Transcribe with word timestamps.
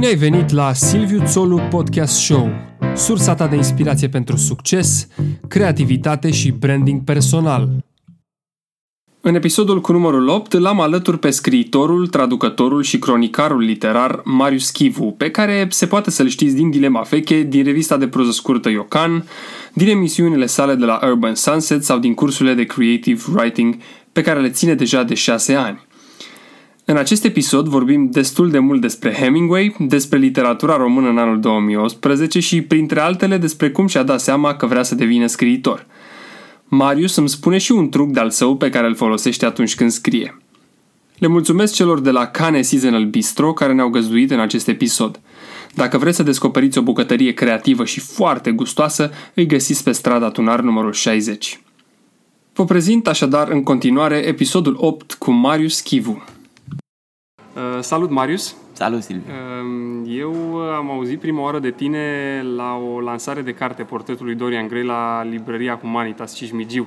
Bine 0.00 0.12
ai 0.12 0.18
venit 0.18 0.50
la 0.50 0.72
Silviu 0.72 1.22
Țolu 1.24 1.60
Podcast 1.70 2.14
Show, 2.14 2.50
sursa 2.94 3.34
ta 3.34 3.46
de 3.46 3.56
inspirație 3.56 4.08
pentru 4.08 4.36
succes, 4.36 5.08
creativitate 5.48 6.30
și 6.30 6.50
branding 6.50 7.04
personal. 7.04 7.68
În 9.20 9.34
episodul 9.34 9.80
cu 9.80 9.92
numărul 9.92 10.28
8 10.28 10.52
l-am 10.52 10.80
alături 10.80 11.18
pe 11.18 11.30
scriitorul, 11.30 12.06
traducătorul 12.06 12.82
și 12.82 12.98
cronicarul 12.98 13.60
literar 13.60 14.20
Marius 14.24 14.70
Chivu, 14.70 15.14
pe 15.16 15.30
care 15.30 15.66
se 15.70 15.86
poate 15.86 16.10
să-l 16.10 16.28
știți 16.28 16.54
din 16.54 16.70
Dilema 16.70 17.00
Veche, 17.00 17.42
din 17.42 17.64
revista 17.64 17.96
de 17.96 18.08
proză 18.08 18.30
scurtă 18.30 18.68
Iocan, 18.68 19.24
din 19.72 19.88
emisiunile 19.88 20.46
sale 20.46 20.74
de 20.74 20.84
la 20.84 21.00
Urban 21.02 21.34
Sunset 21.34 21.84
sau 21.84 21.98
din 21.98 22.14
cursurile 22.14 22.54
de 22.54 22.64
creative 22.64 23.22
writing 23.34 23.76
pe 24.12 24.20
care 24.20 24.40
le 24.40 24.50
ține 24.50 24.74
deja 24.74 25.02
de 25.02 25.14
6 25.14 25.54
ani. 25.54 25.88
În 26.90 26.96
acest 26.96 27.24
episod 27.24 27.68
vorbim 27.68 28.10
destul 28.10 28.50
de 28.50 28.58
mult 28.58 28.80
despre 28.80 29.12
Hemingway, 29.12 29.76
despre 29.78 30.18
literatura 30.18 30.76
română 30.76 31.08
în 31.08 31.18
anul 31.18 31.40
2018 31.40 32.40
și, 32.40 32.62
printre 32.62 33.00
altele, 33.00 33.36
despre 33.36 33.70
cum 33.70 33.86
și-a 33.86 34.02
dat 34.02 34.20
seama 34.20 34.54
că 34.54 34.66
vrea 34.66 34.82
să 34.82 34.94
devină 34.94 35.26
scriitor. 35.26 35.86
Marius 36.64 37.16
îmi 37.16 37.28
spune 37.28 37.58
și 37.58 37.72
un 37.72 37.88
truc 37.88 38.10
de-al 38.10 38.30
său 38.30 38.56
pe 38.56 38.70
care 38.70 38.86
îl 38.86 38.94
folosește 38.94 39.46
atunci 39.46 39.74
când 39.74 39.90
scrie. 39.90 40.40
Le 41.18 41.26
mulțumesc 41.26 41.74
celor 41.74 42.00
de 42.00 42.10
la 42.10 42.26
Cane 42.26 42.62
Seasonal 42.62 43.04
Bistro 43.04 43.52
care 43.52 43.72
ne-au 43.72 43.88
găzduit 43.88 44.30
în 44.30 44.40
acest 44.40 44.68
episod. 44.68 45.20
Dacă 45.74 45.98
vreți 45.98 46.16
să 46.16 46.22
descoperiți 46.22 46.78
o 46.78 46.82
bucătărie 46.82 47.32
creativă 47.32 47.84
și 47.84 48.00
foarte 48.00 48.50
gustoasă, 48.50 49.10
îi 49.34 49.46
găsiți 49.46 49.84
pe 49.84 49.92
strada 49.92 50.30
Tunar 50.30 50.60
numărul 50.60 50.92
60. 50.92 51.60
Vă 52.54 52.64
prezint 52.64 53.08
așadar 53.08 53.48
în 53.48 53.62
continuare 53.62 54.16
episodul 54.16 54.76
8 54.78 55.12
cu 55.12 55.30
Marius 55.30 55.80
Chivu. 55.80 56.22
Uh, 57.54 57.78
salut, 57.80 58.10
Marius! 58.10 58.56
Salut, 58.72 59.02
Silviu! 59.02 59.24
Uh, 59.28 60.18
eu 60.18 60.34
am 60.56 60.90
auzit 60.90 61.20
prima 61.20 61.42
oară 61.42 61.58
de 61.58 61.70
tine 61.70 61.98
la 62.56 62.80
o 62.94 63.00
lansare 63.00 63.42
de 63.42 63.52
carte 63.52 63.82
portretul 63.82 64.26
lui 64.26 64.34
Dorian 64.34 64.68
Gray 64.68 64.84
la 64.84 65.22
librăria 65.22 65.78
Humanitas 65.80 66.34
Cismigiu, 66.34 66.86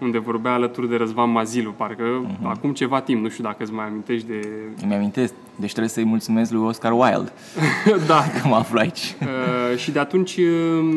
unde 0.00 0.18
vorbea 0.18 0.52
alături 0.52 0.88
de 0.88 0.96
Răzvan 0.96 1.30
Mazilu, 1.30 1.70
parcă 1.76 2.02
uh-huh. 2.02 2.42
acum 2.42 2.72
ceva 2.72 3.00
timp, 3.00 3.22
nu 3.22 3.28
știu 3.28 3.44
dacă 3.44 3.62
îți 3.62 3.72
mai 3.72 3.84
amintești 3.84 4.26
de... 4.26 4.48
Îmi 4.82 4.94
amintesc, 4.94 5.34
deci 5.56 5.70
trebuie 5.70 5.88
să-i 5.88 6.04
mulțumesc 6.04 6.50
lui 6.50 6.62
Oscar 6.62 6.92
Wilde 6.92 7.32
da. 8.06 8.24
că 8.40 8.48
mă 8.48 8.54
aflu 8.54 8.78
aici. 8.78 9.14
Uh, 9.20 9.78
și 9.78 9.90
de 9.90 9.98
atunci, 9.98 10.36
uh, 10.36 10.46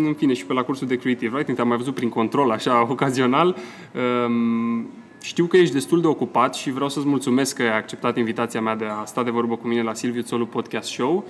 în 0.05 0.13
fine, 0.17 0.33
și 0.33 0.45
pe 0.45 0.53
la 0.53 0.63
cursul 0.63 0.88
de 0.88 0.95
Creative 0.95 1.35
Writing 1.35 1.55
te-am 1.55 1.67
mai 1.67 1.77
văzut 1.77 1.95
prin 1.95 2.09
control, 2.09 2.52
așa, 2.52 2.88
ocazional. 2.91 3.55
Uh, 3.94 4.83
știu 5.25 5.45
că 5.45 5.57
ești 5.57 5.73
destul 5.73 6.01
de 6.01 6.07
ocupat 6.07 6.55
și 6.55 6.71
vreau 6.71 6.89
să-ți 6.89 7.07
mulțumesc 7.07 7.55
că 7.55 7.61
ai 7.61 7.77
acceptat 7.77 8.17
invitația 8.17 8.61
mea 8.61 8.75
de 8.75 8.85
a 8.85 9.05
sta 9.05 9.23
de 9.23 9.29
vorbă 9.29 9.55
cu 9.55 9.67
mine 9.67 9.81
la 9.81 9.93
Silviu 9.93 10.21
Țolu 10.21 10.45
Podcast 10.45 10.89
Show. 10.89 11.25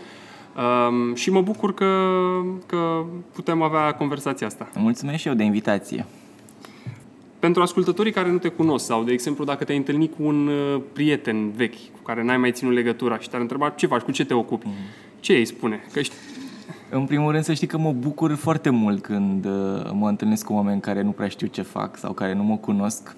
Um, 0.56 1.16
și 1.16 1.32
mă 1.32 1.42
bucur 1.42 1.74
că, 1.74 2.12
că 2.66 3.06
putem 3.34 3.62
avea 3.62 3.94
conversația 3.94 4.48
asta. 4.48 4.70
Mulțumesc 4.76 5.18
și 5.18 5.28
eu 5.28 5.34
de 5.34 5.44
invitație. 5.44 6.06
Pentru 7.40 7.62
ascultătorii 7.62 8.12
care 8.12 8.32
nu 8.32 8.38
te 8.38 8.48
cunosc 8.48 8.86
sau, 8.86 9.04
de 9.04 9.12
exemplu, 9.12 9.44
dacă 9.44 9.64
te-ai 9.64 9.78
întâlnit 9.78 10.16
cu 10.16 10.24
un 10.24 10.48
uh, 10.48 10.82
prieten 10.94 11.52
vechi 11.52 11.74
cu 11.74 12.00
care 12.04 12.24
n-ai 12.24 12.38
mai 12.38 12.52
ținut 12.52 12.74
legătura 12.74 13.20
și 13.20 13.30
te-ar 13.30 13.42
întreba 13.42 13.70
ce 13.70 13.88
faci, 13.88 14.02
cu 14.02 14.12
ce 14.12 14.26
te 14.26 14.34
ocupi, 14.34 14.66
mm. 14.66 14.74
ce 15.20 15.34
îi 15.34 15.46
spune? 15.46 15.84
Că 15.92 16.00
ești... 16.00 16.14
În 16.90 17.06
primul 17.06 17.32
rând 17.32 17.44
să 17.44 17.54
știi 17.54 17.68
că 17.68 17.78
mă 17.78 17.92
bucur 17.92 18.34
foarte 18.34 18.70
mult 18.70 19.02
când 19.02 19.46
uh, 19.46 19.92
mă 19.94 20.08
întâlnesc 20.08 20.46
cu 20.46 20.54
oameni 20.54 20.82
care 20.82 21.02
nu 21.02 21.12
prea 21.12 21.28
știu 21.28 21.48
ce 21.48 21.62
fac 21.62 21.98
sau 21.98 22.14
care 22.14 22.34
nu 22.34 22.44
mă 22.44 22.58
cunosc 22.58 23.16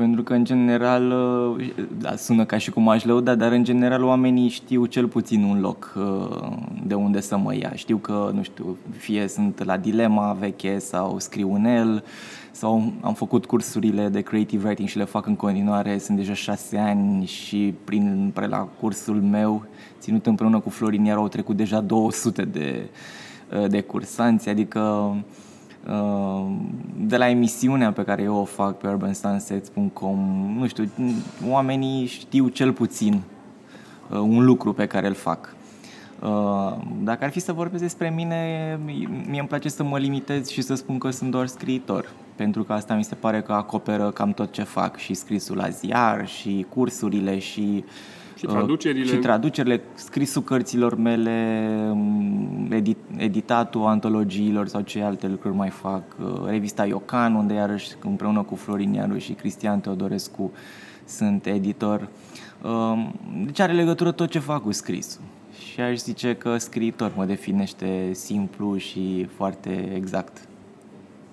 pentru 0.00 0.22
că, 0.22 0.34
în 0.34 0.44
general, 0.44 1.10
uh, 1.58 1.72
da, 1.98 2.16
sună 2.16 2.44
ca 2.44 2.58
și 2.58 2.70
cum 2.70 2.88
aș 2.88 3.04
lăuda, 3.04 3.34
dar, 3.34 3.52
în 3.52 3.64
general, 3.64 4.04
oamenii 4.04 4.48
știu 4.48 4.86
cel 4.86 5.08
puțin 5.08 5.42
un 5.42 5.60
loc 5.60 5.94
uh, 5.96 6.52
de 6.86 6.94
unde 6.94 7.20
să 7.20 7.36
mă 7.36 7.54
ia. 7.54 7.72
Știu 7.74 7.96
că, 7.96 8.30
nu 8.34 8.42
știu, 8.42 8.76
fie 8.96 9.28
sunt 9.28 9.64
la 9.64 9.76
dilema 9.76 10.32
veche 10.32 10.78
sau 10.78 11.18
scriu 11.18 11.54
în 11.54 11.64
el, 11.64 12.04
sau 12.50 12.92
am 13.00 13.14
făcut 13.14 13.46
cursurile 13.46 14.08
de 14.08 14.20
creative 14.20 14.66
writing 14.66 14.88
și 14.88 14.96
le 14.96 15.04
fac 15.04 15.26
în 15.26 15.36
continuare, 15.36 15.98
sunt 15.98 16.16
deja 16.16 16.34
șase 16.34 16.78
ani 16.78 17.26
și 17.26 17.74
prin 17.84 18.30
pre 18.34 18.46
la 18.46 18.68
cursul 18.80 19.20
meu, 19.20 19.64
ținut 19.98 20.26
împreună 20.26 20.60
cu 20.60 20.70
Florin, 20.70 21.04
iar 21.04 21.16
au 21.16 21.28
trecut 21.28 21.56
deja 21.56 21.80
200 21.80 22.42
de, 22.42 22.88
uh, 23.62 23.70
de 23.70 23.80
cursanți, 23.80 24.48
adică 24.48 24.80
Uh, 24.80 25.16
de 26.96 27.16
la 27.16 27.28
emisiunea 27.28 27.92
pe 27.92 28.02
care 28.02 28.22
eu 28.22 28.36
o 28.36 28.44
fac 28.44 28.76
pe 28.76 28.88
urbansunsets.com, 28.88 30.18
nu 30.58 30.66
știu, 30.66 30.90
oamenii 31.48 32.06
știu 32.06 32.48
cel 32.48 32.72
puțin 32.72 33.22
uh, 34.10 34.18
un 34.18 34.44
lucru 34.44 34.72
pe 34.72 34.86
care 34.86 35.06
îl 35.06 35.14
fac. 35.14 35.54
Uh, 36.22 36.76
dacă 37.02 37.24
ar 37.24 37.30
fi 37.30 37.40
să 37.40 37.52
vorbesc 37.52 37.82
despre 37.82 38.10
mine, 38.10 38.78
mie 39.28 39.38
îmi 39.38 39.48
place 39.48 39.68
să 39.68 39.82
mă 39.82 39.98
limitez 39.98 40.48
și 40.48 40.62
să 40.62 40.74
spun 40.74 40.98
că 40.98 41.10
sunt 41.10 41.30
doar 41.30 41.46
scriitor, 41.46 42.12
pentru 42.36 42.62
că 42.62 42.72
asta 42.72 42.94
mi 42.94 43.04
se 43.04 43.14
pare 43.14 43.42
că 43.42 43.52
acoperă 43.52 44.10
cam 44.10 44.32
tot 44.32 44.52
ce 44.52 44.62
fac, 44.62 44.96
și 44.96 45.14
scrisul 45.14 45.56
la 45.56 45.68
ziar, 45.68 46.26
și 46.26 46.66
cursurile, 46.68 47.38
și 47.38 47.84
uh, 47.86 47.92
și 48.40 48.46
traducerile. 48.46 49.04
Și 49.04 49.16
traducerile, 49.16 49.80
scrisul 49.94 50.42
cărților 50.42 50.96
mele, 50.96 51.96
edit, 52.68 52.96
editatul 53.16 53.84
antologiilor 53.84 54.66
sau 54.66 54.80
ce 54.80 55.02
alte 55.02 55.28
lucruri 55.28 55.54
mai 55.54 55.68
fac, 55.68 56.02
uh, 56.22 56.46
revista 56.46 56.86
Iocan, 56.86 57.34
unde 57.34 57.54
iarăși 57.54 57.88
împreună 58.04 58.42
cu 58.42 58.54
Florin 58.54 58.92
Iaru 58.92 59.18
și 59.18 59.32
Cristian 59.32 59.80
Teodorescu 59.80 60.52
sunt 61.04 61.46
editor. 61.46 62.08
Um, 62.62 63.14
deci 63.44 63.60
are 63.60 63.72
legătură 63.72 64.12
tot 64.12 64.30
ce 64.30 64.38
fac 64.38 64.62
cu 64.62 64.72
scrisul. 64.72 65.20
Și 65.70 65.80
aș 65.80 65.96
zice 65.96 66.34
că 66.34 66.56
scriitor 66.56 67.12
mă 67.16 67.24
definește 67.24 68.10
simplu 68.12 68.76
și 68.76 69.26
foarte 69.36 69.92
exact. 69.94 70.48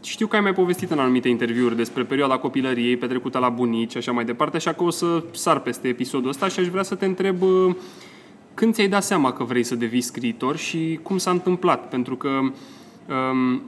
Știu 0.08 0.28
că 0.28 0.36
ai 0.36 0.42
mai 0.42 0.54
povestit 0.54 0.92
în 0.92 1.00
anumite 1.00 1.30
interviuri 1.30 1.76
despre 1.76 2.04
perioada 2.04 2.38
copilăriei 2.38 2.98
petrecută 2.98 3.38
la 3.38 3.50
bunici 3.50 3.92
și 3.92 3.98
așa 3.98 4.12
mai 4.12 4.26
departe, 4.26 4.58
așa 4.58 4.74
că 4.74 4.84
o 4.84 4.90
să 4.90 5.24
sar 5.32 5.60
peste 5.60 5.88
episodul 5.88 6.30
ăsta 6.30 6.48
și 6.48 6.60
aș 6.60 6.68
vrea 6.68 6.84
să 6.84 6.96
te 6.96 7.06
întreb 7.06 7.42
uh, 7.42 7.76
când 8.54 8.74
ți-ai 8.74 8.88
dat 8.88 9.04
seama 9.04 9.34
că 9.34 9.44
vrei 9.44 9.64
să 9.64 9.76
devii 9.76 10.02
scriitor 10.02 10.58
și 10.58 11.00
cum 11.04 11.18
s-a 11.18 11.32
întâmplat? 11.32 11.90
Pentru 11.90 12.16
că 12.16 12.30
um, 12.30 13.62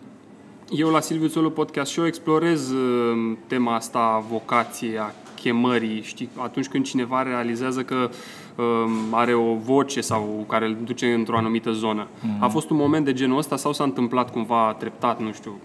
eu 0.69 0.89
la 0.89 0.99
Silviu 0.99 1.27
Țolu 1.27 1.49
Podcast 1.49 1.91
Show 1.91 2.05
explorez 2.05 2.71
uh, 2.71 3.37
tema 3.47 3.75
asta 3.75 4.25
vocației, 4.29 4.97
a 4.97 5.11
chemării, 5.35 6.01
știi, 6.01 6.29
atunci 6.35 6.67
când 6.67 6.85
cineva 6.85 7.23
realizează 7.23 7.83
că 7.83 8.09
um, 8.55 8.91
are 9.11 9.33
o 9.33 9.55
voce 9.55 10.01
sau 10.01 10.45
care 10.49 10.65
îl 10.65 10.77
duce 10.83 11.13
într-o 11.13 11.37
anumită 11.37 11.71
zonă. 11.71 12.07
Mm-hmm. 12.07 12.39
A 12.39 12.47
fost 12.47 12.69
un 12.69 12.77
moment 12.77 13.05
de 13.05 13.13
genul 13.13 13.37
ăsta 13.37 13.55
sau 13.55 13.73
s-a 13.73 13.83
întâmplat 13.83 14.31
cumva 14.31 14.75
treptat, 14.79 15.21
nu 15.21 15.31
știu, 15.31 15.59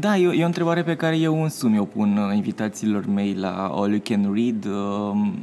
da, 0.00 0.16
e, 0.16 0.32
e 0.36 0.42
o 0.42 0.46
întrebare 0.46 0.82
pe 0.82 0.96
care 0.96 1.16
eu 1.16 1.42
însumi 1.42 1.78
o 1.78 1.84
pun 1.84 2.16
uh, 2.16 2.36
invitațiilor 2.36 3.06
mei 3.06 3.34
la 3.34 3.70
All 3.74 3.90
You 3.90 4.00
Can 4.04 4.32
Read. 4.34 4.64
Um, 4.64 5.34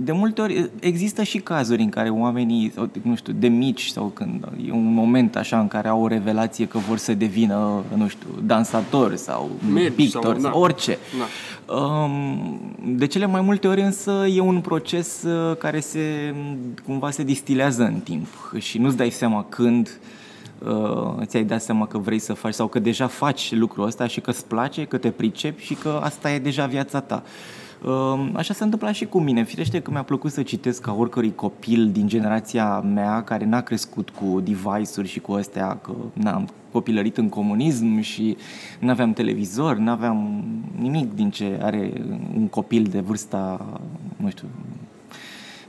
de 0.00 0.12
multe 0.12 0.40
ori 0.40 0.70
există 0.80 1.22
și 1.22 1.38
cazuri 1.38 1.82
în 1.82 1.88
care 1.88 2.08
oamenii, 2.08 2.72
nu 3.02 3.14
știu, 3.14 3.32
de 3.32 3.48
mici 3.48 3.86
sau 3.86 4.04
când 4.04 4.48
e 4.66 4.72
un 4.72 4.94
moment 4.94 5.36
așa 5.36 5.60
în 5.60 5.68
care 5.68 5.88
au 5.88 6.02
o 6.02 6.06
revelație 6.06 6.66
că 6.66 6.78
vor 6.78 6.98
să 6.98 7.14
devină, 7.14 7.84
nu 7.96 8.08
știu, 8.08 8.28
dansatori 8.46 9.18
sau 9.18 9.50
pictori, 9.96 10.40
sau, 10.40 10.50
da. 10.50 10.58
orice. 10.58 10.98
Da. 11.18 11.74
Um, 11.74 12.60
de 12.96 13.06
cele 13.06 13.26
mai 13.26 13.40
multe 13.40 13.68
ori 13.68 13.80
însă 13.80 14.26
e 14.34 14.40
un 14.40 14.60
proces 14.60 15.22
uh, 15.22 15.56
care 15.56 15.80
se 15.80 16.34
cumva 16.84 17.10
se 17.10 17.22
distilează 17.22 17.82
în 17.82 18.00
timp 18.00 18.26
și 18.58 18.78
nu-ți 18.78 18.96
dai 18.96 19.10
seama 19.10 19.44
când 19.48 19.86
uh, 19.86 20.16
ți-ai 21.24 21.44
dat 21.44 21.62
seama 21.62 21.86
că 21.86 21.98
vrei 21.98 22.18
să 22.18 22.32
faci 22.32 22.54
sau 22.54 22.66
că 22.66 22.78
deja 22.78 23.06
faci 23.06 23.54
lucrul 23.54 23.86
ăsta 23.86 24.06
și 24.06 24.20
că 24.20 24.30
îți 24.30 24.46
place, 24.46 24.84
că 24.84 24.96
te 24.96 25.10
pricepi 25.10 25.62
și 25.62 25.74
că 25.74 26.00
asta 26.02 26.30
e 26.30 26.38
deja 26.38 26.66
viața 26.66 27.00
ta. 27.00 27.22
Uh, 27.84 28.30
așa 28.32 28.54
s-a 28.54 28.64
întâmplat 28.64 28.94
și 28.94 29.06
cu 29.06 29.20
mine. 29.20 29.44
Firește 29.44 29.80
că 29.80 29.90
mi-a 29.90 30.02
plăcut 30.02 30.32
să 30.32 30.42
citesc 30.42 30.82
ca 30.82 30.94
oricărui 30.94 31.34
copil 31.34 31.90
din 31.90 32.08
generația 32.08 32.80
mea 32.80 33.22
care 33.22 33.44
n-a 33.44 33.60
crescut 33.60 34.10
cu 34.10 34.40
device-uri 34.40 35.08
și 35.08 35.20
cu 35.20 35.32
astea, 35.32 35.78
că 35.82 35.92
n-am 36.12 36.48
copilărit 36.72 37.16
în 37.16 37.28
comunism 37.28 38.00
și 38.00 38.36
nu 38.80 38.90
aveam 38.90 39.12
televizor, 39.12 39.76
nu 39.76 39.90
aveam 39.90 40.44
nimic 40.80 41.14
din 41.14 41.30
ce 41.30 41.58
are 41.62 41.92
un 42.36 42.46
copil 42.46 42.82
de 42.82 43.00
vârsta, 43.00 43.66
nu 44.16 44.30
știu, 44.30 44.48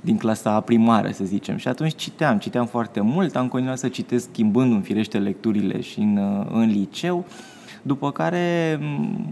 din 0.02 0.18
clasa 0.18 0.60
primară, 0.60 1.12
să 1.12 1.24
zicem. 1.24 1.58
Și 1.58 1.68
atunci 1.68 1.96
citeam, 1.96 2.38
citeam 2.38 2.66
foarte 2.66 3.02
mult, 3.02 3.36
am 3.36 3.48
continuat 3.48 3.78
să 3.78 3.88
citesc 3.88 4.30
schimbându-mi 4.32 4.82
firește 4.82 5.18
lecturile 5.18 5.82
și 5.82 6.00
în, 6.00 6.46
în 6.52 6.66
liceu, 6.66 7.26
după 7.82 8.12
care 8.12 8.80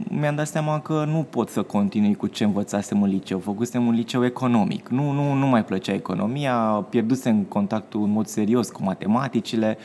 mi-am 0.10 0.36
dat 0.36 0.48
seama 0.48 0.80
că 0.80 1.06
nu 1.08 1.26
pot 1.30 1.50
să 1.50 1.62
continui 1.62 2.16
cu 2.16 2.28
ce 2.28 2.44
învățasem 2.44 3.02
în 3.02 3.10
liceu. 3.10 3.40
Făcusem 3.40 3.88
un 3.88 3.94
liceu 3.94 4.26
economic. 4.26 4.88
Nu, 4.88 5.12
nu, 5.12 5.34
nu 5.34 5.48
mai 5.48 5.66
plăcea 5.66 5.94
economia, 5.94 6.54
pierdusem 6.90 7.42
contactul 7.44 8.04
în 8.04 8.12
mod 8.12 8.26
serios 8.26 8.70
cu 8.70 8.84
matematicile 8.84 9.78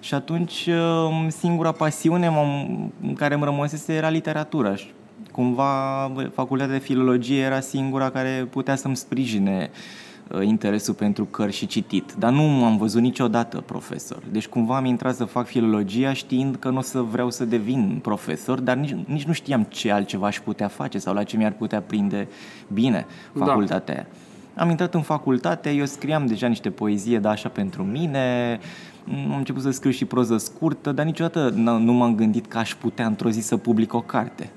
și 0.00 0.14
atunci 0.14 0.68
singura 1.28 1.72
pasiune 1.72 2.26
în 3.02 3.14
care 3.14 3.34
îmi 3.34 3.44
rămăsese 3.44 3.92
era 3.92 4.08
literatura. 4.08 4.74
Cumva 5.32 6.10
facultatea 6.34 6.72
de 6.72 6.80
filologie 6.80 7.40
era 7.40 7.60
singura 7.60 8.10
care 8.10 8.48
putea 8.50 8.76
să-mi 8.76 8.96
sprijine 8.96 9.70
uh, 9.70 9.76
uh, 9.76 10.01
interesul 10.40 10.94
pentru 10.94 11.24
cărți 11.24 11.56
și 11.56 11.66
citit, 11.66 12.14
dar 12.18 12.32
nu 12.32 12.42
m-am 12.42 12.76
văzut 12.76 13.00
niciodată 13.00 13.60
profesor. 13.60 14.22
Deci 14.30 14.46
cumva 14.46 14.76
am 14.76 14.84
intrat 14.84 15.14
să 15.14 15.24
fac 15.24 15.46
filologia 15.46 16.12
știind 16.12 16.56
că 16.56 16.70
nu 16.70 16.78
o 16.78 16.80
să 16.80 17.00
vreau 17.00 17.30
să 17.30 17.44
devin 17.44 17.98
profesor, 18.02 18.60
dar 18.60 18.76
nici, 18.76 18.96
nici 19.06 19.24
nu 19.24 19.32
știam 19.32 19.62
ce 19.62 19.92
altceva 19.92 20.26
aș 20.26 20.40
putea 20.40 20.68
face 20.68 20.98
sau 20.98 21.14
la 21.14 21.22
ce 21.22 21.36
mi-ar 21.36 21.52
putea 21.52 21.80
prinde 21.80 22.28
bine 22.72 23.06
da. 23.32 23.44
facultatea 23.44 23.94
da. 23.94 24.62
Am 24.62 24.70
intrat 24.70 24.94
în 24.94 25.02
facultate, 25.02 25.70
eu 25.70 25.84
scriam 25.84 26.26
deja 26.26 26.46
niște 26.46 26.70
poezie, 26.70 27.18
da, 27.18 27.30
așa 27.30 27.48
pentru 27.48 27.82
mine, 27.82 28.58
am 29.30 29.36
început 29.36 29.62
să 29.62 29.70
scriu 29.70 29.90
și 29.90 30.04
proză 30.04 30.36
scurtă, 30.36 30.92
dar 30.92 31.04
niciodată 31.04 31.48
nu 31.56 31.92
m-am 31.92 32.14
gândit 32.14 32.46
că 32.46 32.58
aș 32.58 32.74
putea 32.74 33.06
într-o 33.06 33.30
zi 33.30 33.40
să 33.40 33.56
public 33.56 33.94
o 33.94 34.00
carte. 34.00 34.50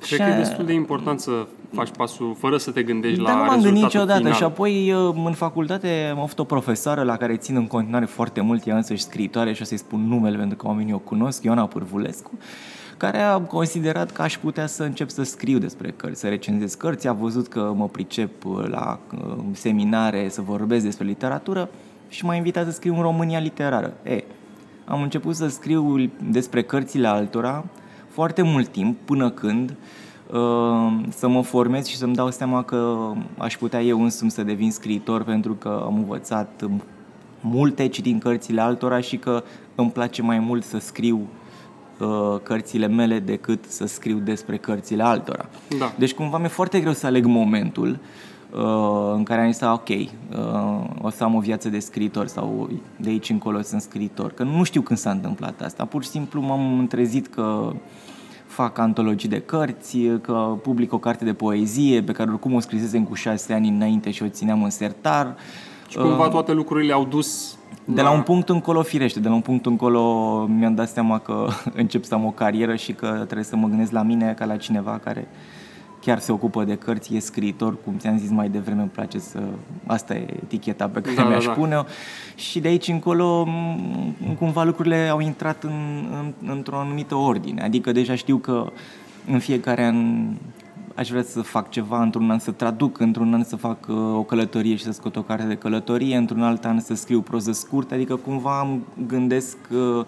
Cred 0.00 0.18
și... 0.18 0.24
că 0.24 0.30
e 0.30 0.36
destul 0.36 0.64
de 0.64 0.72
important 0.72 1.20
să 1.20 1.46
faci 1.72 1.90
pasul 1.96 2.36
fără 2.38 2.56
să 2.56 2.70
te 2.70 2.82
gândești 2.82 3.22
Dar 3.22 3.34
la 3.34 3.40
nu 3.40 3.44
m-am 3.44 3.62
gândit 3.62 3.82
niciodată 3.82 4.18
final. 4.18 4.32
și 4.34 4.42
apoi 4.42 4.88
în 5.24 5.32
facultate 5.32 6.08
am 6.12 6.18
avut 6.18 6.38
o 6.38 6.44
profesoară 6.44 7.02
la 7.02 7.16
care 7.16 7.36
țin 7.36 7.56
în 7.56 7.66
continuare 7.66 8.04
foarte 8.04 8.40
mult, 8.40 8.66
ea 8.66 8.76
însă 8.76 8.94
și 8.94 9.02
scriitoare 9.02 9.52
și 9.52 9.62
o 9.62 9.64
să-i 9.64 9.76
spun 9.76 10.00
numele 10.00 10.36
pentru 10.36 10.56
că 10.56 10.66
oamenii 10.66 10.92
o 10.92 10.98
cunosc, 10.98 11.42
Ioana 11.42 11.66
Pârvulescu, 11.66 12.30
care 12.96 13.18
a 13.18 13.38
considerat 13.38 14.10
că 14.10 14.22
aș 14.22 14.38
putea 14.38 14.66
să 14.66 14.82
încep 14.82 15.08
să 15.08 15.22
scriu 15.22 15.58
despre 15.58 15.90
cărți, 15.96 16.20
să 16.20 16.28
recenzez 16.28 16.74
cărți, 16.74 17.08
a 17.08 17.12
văzut 17.12 17.48
că 17.48 17.72
mă 17.76 17.88
pricep 17.88 18.30
la 18.66 18.98
uh, 19.14 19.36
seminare 19.52 20.28
să 20.28 20.40
vorbesc 20.40 20.84
despre 20.84 21.06
literatură 21.06 21.68
și 22.08 22.24
m-a 22.24 22.34
invitat 22.34 22.64
să 22.64 22.70
scriu 22.70 22.94
în 22.94 23.02
România 23.02 23.38
literară. 23.38 23.92
E, 24.02 24.24
am 24.84 25.02
început 25.02 25.34
să 25.34 25.48
scriu 25.48 26.10
despre 26.30 26.62
cărțile 26.62 27.06
altora 27.06 27.64
foarte 28.10 28.42
mult 28.42 28.68
timp, 28.68 28.98
până 29.04 29.30
când 29.30 29.74
uh, 30.30 31.02
să 31.08 31.28
mă 31.28 31.42
formez 31.42 31.86
și 31.86 31.96
să-mi 31.96 32.14
dau 32.14 32.30
seama 32.30 32.62
că 32.62 33.12
aș 33.38 33.56
putea 33.56 33.82
eu 33.82 34.02
însumi 34.02 34.30
să 34.30 34.42
devin 34.42 34.70
scriitor 34.70 35.22
pentru 35.22 35.54
că 35.54 35.82
am 35.84 35.94
învățat 35.94 36.64
multe 37.40 37.86
din 37.86 38.18
cărțile 38.18 38.60
altora 38.60 39.00
și 39.00 39.16
că 39.16 39.42
îmi 39.74 39.90
place 39.90 40.22
mai 40.22 40.38
mult 40.38 40.64
să 40.64 40.78
scriu 40.78 41.28
uh, 41.98 42.40
cărțile 42.42 42.86
mele 42.86 43.18
decât 43.18 43.64
să 43.68 43.86
scriu 43.86 44.18
despre 44.18 44.56
cărțile 44.56 45.02
altora. 45.02 45.48
Da. 45.78 45.92
Deci 45.98 46.14
cumva 46.14 46.38
mi-e 46.38 46.48
foarte 46.48 46.80
greu 46.80 46.92
să 46.92 47.06
aleg 47.06 47.24
momentul 47.24 47.88
uh, 47.90 47.98
în 49.14 49.22
care 49.22 49.40
am 49.40 49.50
zis, 49.50 49.60
ok, 49.60 49.88
uh, 49.88 50.06
o 51.02 51.10
să 51.10 51.24
am 51.24 51.34
o 51.34 51.40
viață 51.40 51.68
de 51.68 51.78
scriitor 51.78 52.26
sau 52.26 52.70
de 52.96 53.08
aici 53.08 53.30
încolo 53.30 53.62
sunt 53.62 53.80
scriitor. 53.80 54.32
Că 54.32 54.42
nu 54.42 54.62
știu 54.62 54.80
când 54.80 54.98
s-a 54.98 55.10
întâmplat 55.10 55.60
asta. 55.60 55.84
Pur 55.84 56.02
și 56.02 56.08
simplu 56.08 56.40
m-am 56.40 56.86
trezit 56.88 57.26
că 57.26 57.72
fac 58.46 58.78
antologii 58.78 59.28
de 59.28 59.40
cărți, 59.40 59.98
că 60.20 60.58
public 60.62 60.92
o 60.92 60.98
carte 60.98 61.24
de 61.24 61.32
poezie 61.32 62.02
pe 62.02 62.12
care 62.12 62.30
oricum 62.30 62.54
o 62.54 62.60
scrisesem 62.60 63.04
cu 63.04 63.14
șase 63.14 63.52
ani 63.52 63.68
înainte 63.68 64.10
și 64.10 64.22
o 64.22 64.28
țineam 64.28 64.62
în 64.62 64.70
sertar. 64.70 65.36
Și 65.88 65.96
cumva 65.96 66.24
uh, 66.24 66.30
toate 66.30 66.52
lucrurile 66.52 66.92
au 66.92 67.04
dus 67.04 67.58
de 67.84 68.02
la 68.02 68.10
un 68.10 68.22
punct 68.22 68.48
încolo, 68.48 68.82
firește, 68.82 69.20
de 69.20 69.28
la 69.28 69.34
un 69.34 69.40
punct 69.40 69.66
încolo 69.66 70.46
mi-am 70.46 70.74
dat 70.74 70.88
seama 70.88 71.18
că 71.18 71.46
încep 71.82 72.04
să 72.04 72.14
am 72.14 72.24
o 72.24 72.30
carieră 72.30 72.74
și 72.74 72.92
că 72.92 73.06
trebuie 73.06 73.44
să 73.44 73.56
mă 73.56 73.68
gândesc 73.68 73.92
la 73.92 74.02
mine 74.02 74.34
ca 74.38 74.44
la 74.44 74.56
cineva 74.56 75.00
care 75.04 75.28
chiar 76.00 76.18
se 76.18 76.32
ocupă 76.32 76.64
de 76.64 76.74
cărți, 76.74 77.14
e 77.14 77.18
scriitor, 77.18 77.76
cum 77.84 77.94
ți-am 77.98 78.18
zis 78.18 78.30
mai 78.30 78.48
devreme, 78.48 78.80
îmi 78.80 78.90
place 78.90 79.18
să... 79.18 79.40
Asta 79.86 80.14
e 80.14 80.26
eticheta 80.42 80.88
pe 80.88 81.00
care 81.00 81.14
da, 81.14 81.24
mi-aș 81.24 81.44
da, 81.44 81.50
da. 81.50 81.58
pune-o. 81.58 81.82
Și 82.34 82.60
de 82.60 82.68
aici 82.68 82.88
încolo, 82.88 83.48
cumva 84.38 84.64
lucrurile 84.64 85.08
au 85.08 85.20
intrat 85.20 85.62
în, 85.62 86.06
în, 86.12 86.50
într-o 86.50 86.76
anumită 86.78 87.14
ordine. 87.14 87.62
Adică 87.62 87.92
deja 87.92 88.14
știu 88.14 88.36
că 88.36 88.72
în 89.26 89.38
fiecare 89.38 89.84
an 89.84 90.26
aș 90.94 91.08
vrea 91.08 91.22
să 91.22 91.40
fac 91.40 91.70
ceva, 91.70 92.02
într-un 92.02 92.30
an 92.30 92.38
să 92.38 92.50
traduc, 92.50 92.98
într-un 92.98 93.34
an 93.34 93.42
să 93.42 93.56
fac 93.56 93.86
uh, 93.88 93.96
o 93.96 94.22
călătorie 94.22 94.76
și 94.76 94.84
să 94.84 94.92
scot 94.92 95.16
o 95.16 95.22
carte 95.22 95.46
de 95.46 95.54
călătorie, 95.54 96.16
într-un 96.16 96.42
alt 96.42 96.64
an 96.64 96.80
să 96.80 96.94
scriu 96.94 97.20
proză 97.20 97.52
scurtă, 97.52 97.94
adică 97.94 98.16
cumva 98.16 98.60
îmi 98.60 98.80
gândesc, 99.06 99.56
uh, 99.70 100.04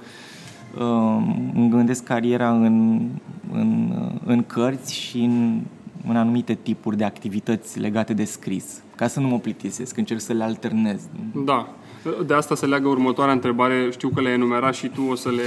uh, 0.78 1.22
îmi 1.54 1.68
gândesc 1.70 2.04
cariera 2.04 2.50
în, 2.50 3.00
în, 3.52 3.92
în 4.24 4.42
cărți 4.42 4.94
și 4.94 5.18
în, 5.18 5.60
în 6.08 6.16
anumite 6.16 6.54
tipuri 6.62 6.96
de 6.96 7.04
activități 7.04 7.78
legate 7.78 8.12
de 8.12 8.24
scris, 8.24 8.82
ca 8.96 9.06
să 9.06 9.20
nu 9.20 9.26
mă 9.26 9.38
plictisesc, 9.38 9.96
încerc 9.96 10.20
să 10.20 10.32
le 10.32 10.42
alternez. 10.42 11.08
Da, 11.44 11.74
de 12.26 12.34
asta 12.34 12.54
se 12.54 12.66
leagă 12.66 12.88
următoarea 12.88 13.34
întrebare. 13.34 13.88
Știu 13.90 14.08
că 14.08 14.20
le-ai 14.20 14.34
enumerat 14.34 14.74
și 14.74 14.88
tu, 14.88 15.02
o 15.10 15.14
să 15.14 15.28
le, 15.28 15.42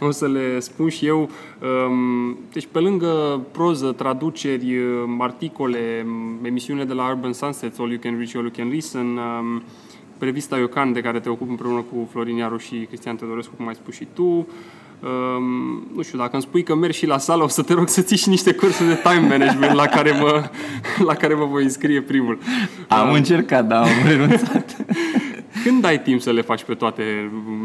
o 0.08 0.10
să 0.10 0.28
le 0.28 0.58
spun 0.60 0.88
și 0.88 1.06
eu. 1.06 1.20
Um, 1.20 2.38
deci, 2.52 2.68
pe 2.72 2.78
lângă 2.78 3.40
proză, 3.52 3.92
traduceri, 3.92 4.78
um, 4.78 5.20
articole, 5.20 6.06
um, 6.06 6.44
emisiune 6.44 6.84
de 6.84 6.92
la 6.92 7.08
Urban 7.08 7.32
Sunsets, 7.32 7.78
All 7.78 7.90
You 7.90 8.00
Can 8.02 8.16
Reach, 8.16 8.32
All 8.34 8.44
You 8.44 8.52
Can 8.56 8.68
Listen, 8.68 9.18
revista 10.18 10.56
Iocan, 10.56 10.92
de 10.92 11.00
care 11.00 11.20
te 11.20 11.28
ocupi 11.28 11.50
împreună 11.50 11.80
cu 11.80 12.08
Florin 12.10 12.36
Iaru 12.36 12.56
și 12.56 12.76
Cristian 12.76 13.16
Teodorescu, 13.16 13.54
cum 13.56 13.68
ai 13.68 13.74
spus 13.74 13.94
și 13.94 14.06
tu, 14.12 14.46
Um, 15.00 15.86
nu 15.94 16.02
știu, 16.02 16.18
dacă 16.18 16.30
îmi 16.32 16.42
spui 16.42 16.62
că 16.62 16.74
mergi 16.74 16.98
și 16.98 17.06
la 17.06 17.18
sală, 17.18 17.42
o 17.42 17.48
să 17.48 17.62
te 17.62 17.72
rog 17.72 17.88
să 17.88 18.02
ții 18.02 18.16
și 18.16 18.28
niște 18.28 18.52
cursuri 18.52 18.88
de 18.88 19.00
time 19.02 19.28
management 19.28 19.72
la 19.72 19.86
care 19.86 20.18
mă, 20.20 20.50
la 21.08 21.14
care 21.14 21.34
mă 21.34 21.44
voi 21.44 21.62
înscrie 21.62 22.00
primul. 22.00 22.38
Am 22.88 23.08
uh, 23.08 23.16
încercat, 23.16 23.66
dar 23.66 23.82
am 23.82 24.08
renunțat. 24.08 24.76
Când 25.64 25.84
ai 25.84 26.00
timp 26.02 26.20
să 26.20 26.32
le 26.32 26.40
faci 26.40 26.64
pe 26.64 26.74
toate? 26.74 27.02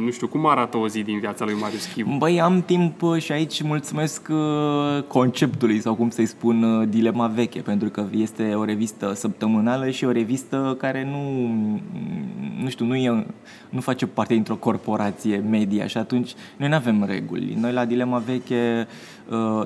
Nu 0.03 0.11
știu, 0.11 0.27
cum 0.27 0.47
arată 0.47 0.77
o 0.77 0.87
zi 0.87 1.01
din 1.01 1.19
viața 1.19 1.45
lui 1.45 1.53
Marius 1.53 1.85
Chivu? 1.85 2.15
Băi, 2.17 2.41
am 2.41 2.61
timp 2.61 3.01
uh, 3.01 3.21
și 3.21 3.31
aici 3.31 3.61
mulțumesc 3.61 4.27
uh, 4.29 5.03
conceptului 5.07 5.79
sau 5.79 5.95
cum 5.95 6.09
să-i 6.09 6.25
spun 6.25 6.63
uh, 6.63 6.87
Dilema 6.89 7.27
Veche, 7.27 7.61
pentru 7.61 7.89
că 7.89 8.05
este 8.11 8.53
o 8.53 8.63
revistă 8.63 9.13
săptămânală 9.13 9.89
și 9.89 10.05
o 10.05 10.11
revistă 10.11 10.75
care 10.79 11.07
nu, 11.11 11.49
nu 12.61 12.69
știu, 12.69 12.85
nu, 12.85 12.95
e, 12.95 13.25
nu 13.69 13.79
face 13.79 14.05
parte 14.05 14.33
dintr-o 14.33 14.55
corporație 14.55 15.37
media 15.49 15.87
și 15.87 15.97
atunci 15.97 16.33
noi 16.57 16.69
nu 16.69 16.75
avem 16.75 17.03
reguli. 17.07 17.57
Noi 17.59 17.71
la 17.71 17.85
Dilema 17.85 18.17
Veche 18.17 18.87
uh, 18.87 18.93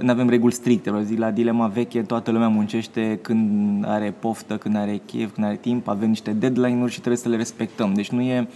nu 0.02 0.10
avem 0.10 0.30
reguli 0.30 0.54
stricte, 0.54 0.92
vă 0.92 1.02
zic, 1.02 1.18
la 1.18 1.32
Dilema 1.32 1.68
Veche 1.68 2.02
toată 2.02 2.32
lumea 2.32 2.48
muncește 2.48 3.20
când 3.22 3.86
are 3.88 4.14
poftă, 4.20 4.58
când 4.58 4.76
are 4.76 5.02
chef, 5.06 5.34
când 5.34 5.46
are 5.46 5.56
timp, 5.56 5.88
avem 5.88 6.10
niște 6.10 6.32
deadline-uri 6.32 6.92
și 6.92 7.00
trebuie 7.00 7.22
să 7.22 7.30
le 7.30 7.36
respectăm. 7.36 7.94
Deci 7.94 8.10
nu 8.10 8.22
e 8.22 8.48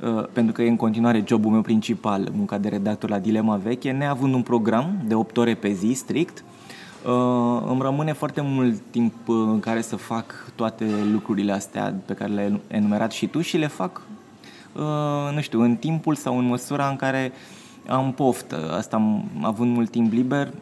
uh, 0.00 0.24
pentru 0.32 0.52
că 0.52 0.62
e 0.62 0.68
în 0.68 0.76
continuare 0.76 1.24
jobul 1.26 1.50
meu 1.50 1.60
principal, 1.60 2.28
munca 2.36 2.58
de 2.58 2.68
redactor 2.68 3.10
la 3.10 3.18
Dilema 3.18 3.56
Veche, 3.56 3.90
neavând 3.90 4.34
un 4.34 4.42
program 4.42 4.98
de 5.06 5.14
8 5.14 5.36
ore 5.36 5.54
pe 5.54 5.72
zi 5.72 5.92
strict, 5.92 6.44
Uh, 7.06 7.62
îmi 7.66 7.80
rămâne 7.80 8.12
foarte 8.12 8.40
mult 8.40 8.80
timp 8.90 9.14
în 9.26 9.60
care 9.60 9.80
să 9.80 9.96
fac 9.96 10.50
toate 10.54 10.86
lucrurile 11.12 11.52
astea 11.52 11.94
pe 12.04 12.14
care 12.14 12.32
le-ai 12.32 12.60
enumerat 12.66 13.12
și 13.12 13.26
tu 13.26 13.40
și 13.40 13.56
le 13.56 13.66
fac, 13.66 14.02
uh, 14.72 15.34
nu 15.34 15.40
știu, 15.40 15.60
în 15.60 15.76
timpul 15.76 16.14
sau 16.14 16.38
în 16.38 16.46
măsura 16.46 16.88
în 16.88 16.96
care 16.96 17.32
am 17.88 18.12
poftă. 18.12 18.74
Asta 18.76 18.96
am 18.96 19.24
având 19.42 19.74
mult 19.74 19.90
timp 19.90 20.12
liber 20.12 20.52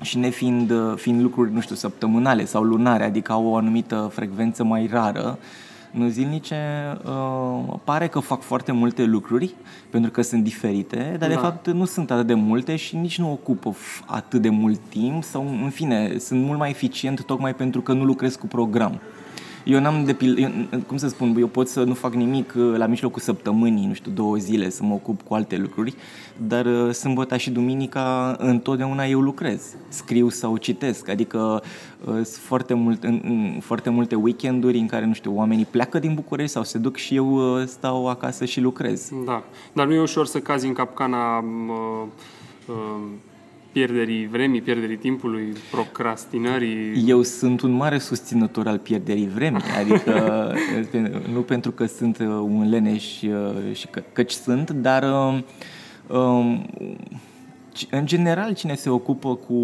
și 0.00 0.18
nefiind 0.18 0.70
uh, 0.70 0.92
fiind 0.96 1.20
lucruri, 1.20 1.52
nu 1.52 1.60
știu, 1.60 1.74
săptămânale 1.74 2.44
sau 2.44 2.62
lunare, 2.62 3.04
adică 3.04 3.32
au 3.32 3.46
o 3.46 3.56
anumită 3.56 4.10
frecvență 4.12 4.64
mai 4.64 4.88
rară, 4.92 5.38
uh, 5.38 5.44
nu 5.92 6.08
zilnice, 6.08 6.56
uh, 7.04 7.74
pare 7.84 8.06
că 8.06 8.18
fac 8.18 8.42
foarte 8.42 8.72
multe 8.72 9.04
lucruri 9.04 9.54
pentru 9.90 10.10
că 10.10 10.22
sunt 10.22 10.42
diferite, 10.42 11.16
dar 11.18 11.28
da. 11.28 11.34
de 11.34 11.40
fapt 11.40 11.66
nu 11.66 11.84
sunt 11.84 12.10
atât 12.10 12.26
de 12.26 12.34
multe 12.34 12.76
și 12.76 12.96
nici 12.96 13.18
nu 13.18 13.32
ocupă 13.32 13.76
atât 14.06 14.42
de 14.42 14.48
mult 14.48 14.80
timp 14.88 15.24
sau, 15.24 15.46
în 15.62 15.70
fine, 15.70 16.18
sunt 16.18 16.44
mult 16.44 16.58
mai 16.58 16.70
eficient 16.70 17.24
tocmai 17.24 17.54
pentru 17.54 17.80
că 17.80 17.92
nu 17.92 18.04
lucrez 18.04 18.34
cu 18.34 18.46
program. 18.46 19.00
Eu 19.64 19.80
n-am 19.80 20.04
de 20.04 20.12
pil- 20.12 20.38
eu, 20.38 20.80
cum 20.86 20.96
să 20.96 21.08
spun, 21.08 21.36
eu 21.38 21.46
pot 21.46 21.68
să 21.68 21.82
nu 21.82 21.94
fac 21.94 22.14
nimic 22.14 22.52
uh, 22.56 22.74
la 22.76 22.86
mijlocul 22.86 23.20
săptămânii, 23.20 23.86
nu 23.86 23.92
știu, 23.92 24.10
două 24.10 24.36
zile 24.36 24.70
să 24.70 24.82
mă 24.84 24.94
ocup 24.94 25.22
cu 25.22 25.34
alte 25.34 25.56
lucruri, 25.56 25.94
dar 26.46 26.66
uh, 26.66 26.90
sâmbătă 26.90 27.36
și 27.36 27.50
duminica 27.50 28.36
întotdeauna 28.38 29.04
eu 29.04 29.20
lucrez, 29.20 29.74
scriu 29.88 30.28
sau 30.28 30.56
citesc, 30.56 31.08
adică 31.08 31.62
uh, 32.04 32.12
sunt 32.12 32.26
foarte, 32.26 32.74
mult, 32.74 33.04
în, 33.04 33.20
în, 33.24 33.58
foarte 33.60 33.90
multe 33.90 34.14
weekenduri 34.14 34.78
în 34.78 34.86
care, 34.86 35.06
nu 35.06 35.12
știu, 35.12 35.36
oamenii 35.36 35.64
pleacă 35.64 35.98
din 35.98 36.14
București 36.14 36.52
sau 36.52 36.62
se 36.62 36.78
duc 36.78 36.96
și 36.96 37.14
eu 37.14 37.58
stau 37.66 38.08
acasă 38.08 38.44
și 38.44 38.60
lucrez. 38.60 39.10
Da, 39.24 39.42
dar 39.72 39.86
nu 39.86 39.92
e 39.92 40.00
ușor 40.00 40.26
să 40.26 40.38
cazi 40.38 40.66
în 40.66 40.72
capcana 40.72 41.38
uh, 41.38 42.06
uh, 42.66 42.74
pierderii 43.72 44.26
vremii, 44.26 44.60
pierderii 44.60 44.96
timpului, 44.96 45.52
procrastinării? 45.70 47.04
Eu 47.06 47.22
sunt 47.22 47.60
un 47.60 47.70
mare 47.70 47.98
susținător 47.98 48.66
al 48.66 48.78
pierderii 48.78 49.28
vremii, 49.28 49.62
adică 49.78 50.54
nu 51.34 51.40
pentru 51.40 51.70
că 51.70 51.86
sunt 51.86 52.18
uh, 52.18 52.26
un 52.26 52.68
leneș 52.68 53.22
uh, 53.22 53.74
și 53.74 53.86
că, 53.86 54.02
căci 54.12 54.30
sunt, 54.30 54.70
dar 54.70 55.02
um, 55.02 55.44
um, 56.18 56.66
în 57.90 58.06
general 58.06 58.54
cine 58.54 58.74
se 58.74 58.90
ocupă 58.90 59.34
cu, 59.34 59.54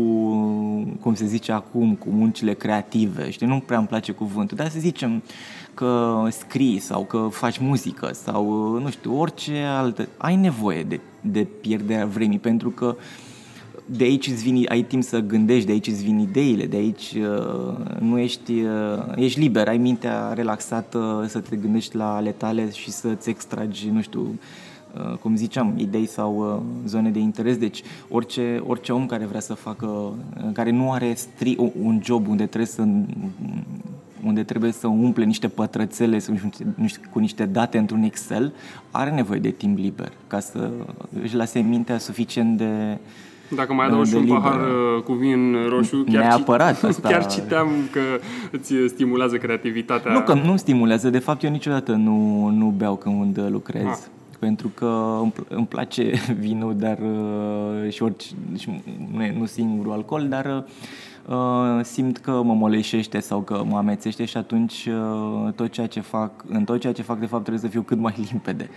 cum 1.00 1.14
se 1.14 1.26
zice 1.26 1.52
acum, 1.52 1.94
cu 1.94 2.08
muncile 2.10 2.54
creative, 2.54 3.30
știi, 3.30 3.46
nu 3.46 3.62
prea 3.66 3.78
îmi 3.78 3.86
place 3.86 4.12
cuvântul, 4.12 4.56
dar 4.56 4.68
să 4.68 4.78
zicem 4.78 5.22
că 5.74 6.24
scrii 6.30 6.78
sau 6.78 7.04
că 7.04 7.28
faci 7.30 7.58
muzică 7.58 8.10
sau, 8.12 8.74
uh, 8.74 8.82
nu 8.82 8.90
știu, 8.90 9.20
orice 9.20 9.64
altă, 9.66 10.08
ai 10.16 10.36
nevoie 10.36 10.82
de, 10.82 11.00
de 11.20 11.46
pierderea 11.60 12.06
vremii 12.06 12.38
pentru 12.38 12.70
că 12.70 12.96
uh, 12.96 13.26
de 13.90 14.04
aici 14.04 14.26
îți 14.26 14.42
vin, 14.42 14.66
ai 14.68 14.82
timp 14.82 15.02
să 15.02 15.20
gândești, 15.20 15.66
de 15.66 15.72
aici 15.72 15.86
îți 15.86 16.04
vin 16.04 16.18
ideile, 16.18 16.66
de 16.66 16.76
aici 16.76 17.14
uh, 17.16 17.98
nu 18.00 18.18
ești, 18.18 18.52
uh, 18.52 19.16
ești 19.16 19.40
liber, 19.40 19.68
ai 19.68 19.78
mintea 19.78 20.32
relaxată 20.32 21.24
să 21.28 21.38
te 21.38 21.56
gândești 21.56 21.96
la 21.96 22.14
ale 22.14 22.30
tale 22.30 22.70
și 22.70 22.90
să-ți 22.90 23.28
extragi, 23.28 23.88
nu 23.90 24.00
știu, 24.00 24.38
uh, 24.94 25.16
cum 25.16 25.36
ziceam, 25.36 25.74
idei 25.76 26.06
sau 26.06 26.36
uh, 26.36 26.88
zone 26.88 27.10
de 27.10 27.18
interes. 27.18 27.56
Deci 27.56 27.82
orice, 28.08 28.62
orice 28.66 28.92
om 28.92 29.06
care 29.06 29.24
vrea 29.24 29.40
să 29.40 29.54
facă, 29.54 29.86
uh, 29.86 30.52
care 30.52 30.70
nu 30.70 30.92
are 30.92 31.14
stri, 31.14 31.56
un 31.82 32.00
job 32.04 32.28
unde 32.28 32.46
trebuie 32.46 32.70
să 32.70 32.86
unde 34.24 34.42
trebuie 34.42 34.72
să 34.72 34.86
umple 34.86 35.24
niște 35.24 35.48
pătrățele 35.48 36.18
cu 37.12 37.18
niște 37.18 37.46
date 37.46 37.78
într-un 37.78 38.02
Excel, 38.02 38.52
are 38.90 39.10
nevoie 39.10 39.38
de 39.40 39.50
timp 39.50 39.78
liber 39.78 40.12
ca 40.26 40.40
să 40.40 40.70
își 41.22 41.34
lase 41.34 41.58
mintea 41.58 41.98
suficient 41.98 42.56
de 42.56 42.98
dacă 43.54 43.72
mai 43.72 43.86
adaug 43.86 44.06
și 44.06 44.14
un 44.14 44.20
liber. 44.20 44.38
pahar 44.38 44.60
uh, 44.60 45.02
cu 45.02 45.12
vin 45.12 45.56
roșu, 45.68 46.04
chiar, 46.12 46.22
Neapărat, 46.22 46.82
asta... 46.84 47.08
chiar 47.08 47.26
citeam 47.26 47.68
că 47.92 48.00
îți 48.50 48.74
stimulează 48.86 49.36
creativitatea. 49.36 50.12
Nu, 50.12 50.20
că 50.20 50.34
nu 50.34 50.56
stimulează. 50.56 51.10
De 51.10 51.18
fapt, 51.18 51.42
eu 51.42 51.50
niciodată 51.50 51.92
nu, 51.92 52.48
nu 52.48 52.74
beau 52.76 52.96
când 52.96 53.48
lucrez. 53.50 53.84
Ah. 53.84 53.96
Pentru 54.38 54.70
că 54.74 55.20
îmi 55.48 55.66
place 55.66 56.12
vinul, 56.40 56.74
dar 56.76 56.98
uh, 56.98 57.90
și 57.92 58.02
orice, 58.02 58.26
și 58.58 58.70
nu, 59.12 59.38
nu 59.38 59.46
singurul 59.46 59.92
alcool, 59.92 60.28
dar 60.28 60.64
uh, 61.28 61.38
Uh, 61.78 61.84
simt 61.84 62.18
că 62.18 62.30
mă 62.30 62.54
moleșește 62.54 63.20
sau 63.20 63.40
că 63.40 63.62
mă 63.68 63.76
amețește 63.76 64.24
și 64.24 64.36
atunci 64.36 64.88
uh, 64.90 65.52
tot 65.52 65.68
ceea 65.70 65.86
ce 65.86 66.00
fac, 66.00 66.30
în 66.48 66.64
tot 66.64 66.80
ceea 66.80 66.92
ce 66.92 67.02
fac 67.02 67.18
de 67.18 67.26
fapt 67.26 67.42
trebuie 67.42 67.62
să 67.62 67.68
fiu 67.70 67.82
cât 67.82 67.98
mai 67.98 68.14
limpede. 68.30 68.70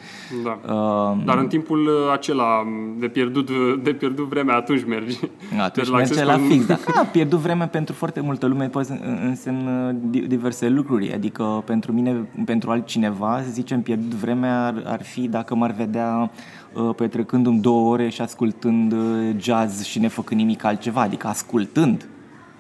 Da. 0.44 0.74
Uh, 0.74 1.18
Dar 1.26 1.38
în 1.38 1.48
timpul 1.48 1.90
acela 2.14 2.64
de 3.00 3.08
pierdut, 3.08 3.50
de 3.84 3.94
pierdut 3.94 4.28
vremea, 4.28 4.56
atunci 4.56 4.86
mergi. 4.86 5.20
Atunci 5.60 5.90
merge 5.90 6.24
la 6.24 6.38
fix. 6.38 6.66
Da, 6.66 6.78
da, 6.96 7.02
pierdut 7.12 7.40
vremea 7.40 7.68
pentru 7.68 7.96
foarte 7.96 8.20
multă 8.20 8.46
lume 8.46 8.68
poate 8.68 9.20
însemnă 9.24 9.96
diverse 10.28 10.70
lucruri. 10.70 11.14
Adică 11.14 11.64
pentru 11.66 11.92
mine, 11.92 12.30
pentru 12.46 12.72
altcineva, 12.72 13.42
să 13.44 13.52
zicem, 13.52 13.82
pierdut 13.82 14.14
vremea 14.14 14.66
ar, 14.66 14.84
ar 14.86 15.04
fi 15.04 15.28
dacă 15.28 15.56
m-ar 15.56 15.72
vedea 15.72 16.32
petrecându-mi 16.96 17.60
două 17.60 17.92
ore 17.92 18.10
și 18.10 18.22
ascultând 18.22 18.96
jazz 19.38 19.84
și 19.84 20.00
nefăcând 20.00 20.40
nimic 20.40 20.64
altceva, 20.64 21.02
adică 21.02 21.28
ascultând 21.28 22.06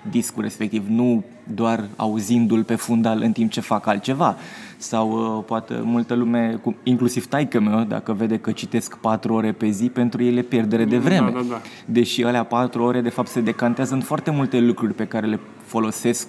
discul 0.09 0.43
respectiv, 0.43 0.85
nu 0.87 1.23
doar 1.53 1.83
auzindu-l 1.95 2.63
pe 2.63 2.75
fundal 2.75 3.21
în 3.21 3.31
timp 3.31 3.51
ce 3.51 3.61
fac 3.61 3.87
altceva. 3.87 4.35
Sau 4.77 5.37
uh, 5.37 5.43
poate 5.45 5.79
multă 5.83 6.13
lume, 6.13 6.59
cu, 6.61 6.75
inclusiv 6.83 7.25
taică 7.27 7.59
meu, 7.59 7.83
dacă 7.83 8.13
vede 8.13 8.37
că 8.37 8.51
citesc 8.51 8.97
4 8.97 9.33
ore 9.33 9.51
pe 9.51 9.69
zi, 9.69 9.89
pentru 9.89 10.23
ele 10.23 10.41
pierdere 10.41 10.85
de 10.85 10.97
vreme. 10.97 11.31
Da, 11.31 11.39
da, 11.39 11.45
da. 11.49 11.61
Deși 11.85 12.23
alea 12.23 12.43
4 12.43 12.83
ore, 12.83 13.01
de 13.01 13.09
fapt, 13.09 13.27
se 13.27 13.41
decantează 13.41 13.93
în 13.93 14.01
foarte 14.01 14.31
multe 14.31 14.59
lucruri 14.59 14.93
pe 14.93 15.05
care 15.05 15.27
le 15.27 15.39
folosesc 15.65 16.27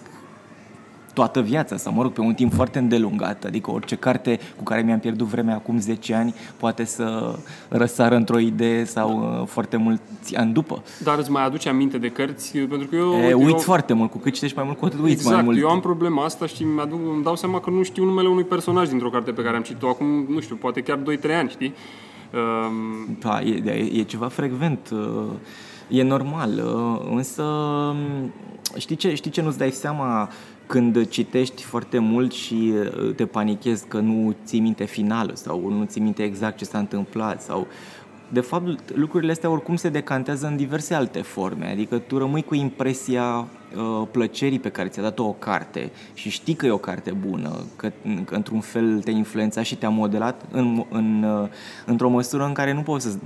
toată 1.12 1.40
viața 1.40 1.76
sau, 1.76 1.92
mă 1.92 2.02
rog, 2.02 2.12
pe 2.12 2.20
un 2.20 2.34
timp 2.34 2.52
foarte 2.52 2.78
îndelungat. 2.78 3.44
Adică 3.44 3.70
orice 3.70 3.96
carte 3.96 4.40
cu 4.56 4.62
care 4.62 4.82
mi-am 4.82 4.98
pierdut 4.98 5.26
vremea 5.26 5.54
acum 5.54 5.78
10 5.78 6.14
ani 6.14 6.34
poate 6.56 6.84
să 6.84 7.34
răsară 7.68 8.14
într-o 8.14 8.38
idee 8.38 8.84
sau 8.84 9.38
uh, 9.40 9.46
foarte 9.46 9.76
mulți 9.76 10.36
ani 10.36 10.52
după. 10.52 10.82
Dar 11.02 11.18
îți 11.18 11.30
mai 11.30 11.44
aduce 11.44 11.68
aminte 11.68 11.98
de 11.98 12.08
cărți? 12.08 12.58
Pentru 12.58 12.88
că 12.88 12.96
eu... 12.96 13.12
E, 13.12 13.34
uit 13.34 13.48
eu... 13.48 13.58
foarte 13.58 13.92
mult. 13.92 14.10
Cu 14.10 14.18
cât 14.18 14.32
citești 14.32 14.56
mai 14.56 14.64
mult, 14.66 14.78
cu 14.78 14.84
atât 14.84 15.00
uiți 15.00 15.12
exact. 15.12 15.34
mai 15.34 15.44
mult. 15.44 15.58
eu 15.58 15.68
am 15.68 15.80
problema 15.80 16.24
asta 16.24 16.46
și 16.46 16.64
mi-aduc, 16.64 17.00
îmi 17.14 17.22
dau 17.22 17.36
seama 17.36 17.60
că 17.60 17.70
nu 17.70 17.82
știu 17.82 18.04
numele 18.04 18.28
unui 18.28 18.44
personaj 18.44 18.88
dintr-o 18.88 19.10
carte 19.10 19.30
pe 19.30 19.42
care 19.42 19.56
am 19.56 19.62
citit-o 19.62 19.88
acum, 19.88 20.26
nu 20.28 20.40
știu, 20.40 20.56
poate 20.56 20.80
chiar 20.80 20.98
2-3 20.98 21.02
ani, 21.38 21.48
știi? 21.48 21.74
Um... 22.32 23.16
Da, 23.20 23.40
e, 23.40 23.62
e, 23.66 23.98
e 23.98 24.02
ceva 24.02 24.28
frecvent. 24.28 24.90
Uh, 24.92 24.98
e 25.88 26.02
normal. 26.02 26.50
Uh, 26.50 27.12
însă, 27.14 27.42
um, 27.42 28.32
știi 28.76 28.96
ce, 28.96 29.14
știi 29.14 29.30
ce 29.30 29.42
nu-ți 29.42 29.58
dai 29.58 29.70
seama 29.70 30.28
când 30.72 31.08
citești 31.08 31.62
foarte 31.62 31.98
mult 31.98 32.32
și 32.32 32.72
uh, 32.74 33.14
te 33.14 33.26
panichezi 33.26 33.86
că 33.86 33.98
nu 33.98 34.34
ții 34.44 34.60
minte 34.60 34.84
finalul 34.84 35.34
sau 35.34 35.68
nu 35.68 35.84
ții 35.84 36.00
minte 36.00 36.22
exact 36.22 36.56
ce 36.56 36.64
s-a 36.64 36.78
întâmplat 36.78 37.42
sau 37.42 37.66
de 38.28 38.40
fapt, 38.40 38.94
lucrurile 38.94 39.32
astea 39.32 39.50
oricum 39.50 39.76
se 39.76 39.88
decantează 39.88 40.46
în 40.46 40.56
diverse 40.56 40.94
alte 40.94 41.22
forme, 41.22 41.70
adică 41.70 41.98
tu 41.98 42.18
rămâi 42.18 42.42
cu 42.42 42.54
impresia 42.54 43.24
uh, 43.76 44.08
plăcerii 44.10 44.58
pe 44.58 44.68
care 44.68 44.88
ți-a 44.88 45.02
dat-o 45.02 45.24
o 45.24 45.32
carte 45.32 45.90
și 46.14 46.30
știi 46.30 46.54
că 46.54 46.66
e 46.66 46.70
o 46.70 46.78
carte 46.78 47.10
bună, 47.10 47.64
că, 47.76 47.92
că 48.24 48.34
într-un 48.34 48.60
fel 48.60 49.00
te-a 49.00 49.12
influențat 49.12 49.64
și 49.64 49.76
te-a 49.76 49.88
modelat 49.88 50.42
în, 50.50 50.84
în, 50.90 51.22
uh, 51.22 51.48
într-o 51.86 52.08
măsură 52.08 52.44
în 52.44 52.52
care 52.52 52.72
nu 52.72 52.82
poți 52.82 53.04
să, 53.04 53.16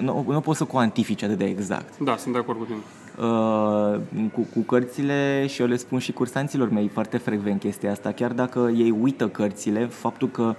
nu, 0.00 0.24
nu 0.28 0.40
poți 0.40 0.58
să 0.58 0.64
cuantifici 0.64 1.22
atât 1.22 1.38
de 1.38 1.44
exact. 1.44 1.98
Da, 1.98 2.16
sunt 2.16 2.32
de 2.32 2.40
acord 2.40 2.58
cu 2.58 2.64
tine. 2.64 2.78
Uh, 3.22 4.00
cu, 4.32 4.46
cu 4.54 4.60
cărțile 4.60 5.46
și 5.46 5.60
eu 5.60 5.66
le 5.66 5.76
spun 5.76 5.98
și 5.98 6.12
cursanților 6.12 6.70
mei 6.70 6.88
foarte 6.88 7.16
frecvent 7.16 7.60
chestia 7.60 7.90
asta, 7.90 8.12
chiar 8.12 8.32
dacă 8.32 8.70
ei 8.76 8.94
uită 9.00 9.28
cărțile, 9.28 9.86
faptul 9.86 10.28
că 10.28 10.54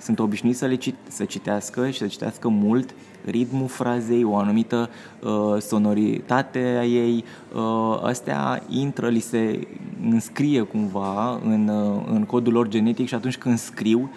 sunt 0.00 0.18
obișnuiți 0.18 0.58
să 0.58 0.66
le 0.66 0.76
cit- 0.76 1.08
să 1.08 1.24
citească 1.24 1.90
și 1.90 1.98
să 1.98 2.06
citească 2.06 2.48
mult, 2.48 2.94
ritmul 3.24 3.68
frazei, 3.68 4.24
o 4.24 4.36
anumită 4.36 4.90
uh, 5.20 5.60
sonoritate 5.60 6.76
a 6.78 6.84
ei, 6.84 7.24
uh, 7.54 7.98
astea 8.02 8.62
intră, 8.68 9.08
li 9.08 9.20
se 9.20 9.66
înscrie 10.10 10.62
cumva 10.62 11.40
în, 11.44 11.68
uh, 11.68 12.02
în 12.10 12.24
codul 12.24 12.52
lor 12.52 12.68
genetic 12.68 13.08
și 13.08 13.14
atunci 13.14 13.36
când 13.36 13.58
scriu, 13.58 14.10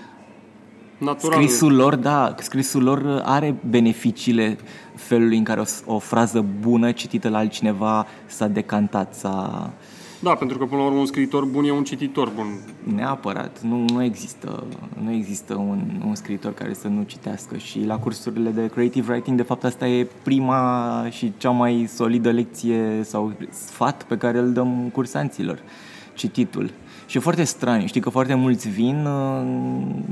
Natural. 0.98 1.42
Scrisul 1.42 1.76
lor, 1.76 1.96
da, 1.96 2.36
scrisul 2.40 2.84
lor 2.84 3.22
are 3.26 3.56
beneficiile 3.70 4.58
felului 4.96 5.38
în 5.38 5.44
care 5.44 5.60
o, 5.60 5.94
o 5.94 6.00
frază 6.00 6.46
bună 6.60 6.92
citită 6.92 7.30
la 7.30 7.38
altcineva 7.38 8.08
s-a 8.26 8.48
decantat, 8.48 9.16
s-a... 9.16 9.70
Da, 10.20 10.36
pentru 10.36 10.58
că 10.58 10.66
până 10.66 10.82
la 10.82 10.88
urmă 10.88 11.00
un 11.00 11.06
scriitor 11.06 11.46
bun 11.46 11.66
e 11.66 11.72
un 11.72 11.84
cititor 11.84 12.32
bun. 12.36 12.48
Neapărat, 12.96 13.62
nu, 13.62 13.86
nu 13.94 14.04
există, 14.04 14.64
nu 15.04 15.12
există 15.12 15.56
un, 15.56 16.02
un 16.08 16.16
scriitor 16.16 16.54
care 16.54 16.74
să 16.74 16.88
nu 16.88 17.04
citească 17.04 17.58
și 17.58 17.84
la 17.86 17.98
cursurile 17.98 18.50
de 18.50 18.68
creative 18.68 19.12
writing, 19.12 19.38
de 19.38 19.44
fapt 19.44 19.64
asta 19.64 19.88
e 19.88 20.08
prima 20.24 21.06
și 21.10 21.34
cea 21.38 21.50
mai 21.50 21.90
solidă 21.94 22.32
lecție 22.32 23.02
sau 23.04 23.34
sfat 23.50 24.04
pe 24.04 24.18
care 24.18 24.38
îl 24.38 24.54
dăm 24.54 24.90
cursanților, 24.94 25.60
cititul. 26.14 26.72
Și 27.08 27.18
e 27.18 27.20
foarte 27.20 27.44
straniu, 27.44 27.86
știi 27.88 28.02
că 28.02 28.10
foarte 28.10 28.34
mulți 28.34 28.70
vin 28.70 29.06
uh, 29.06 29.42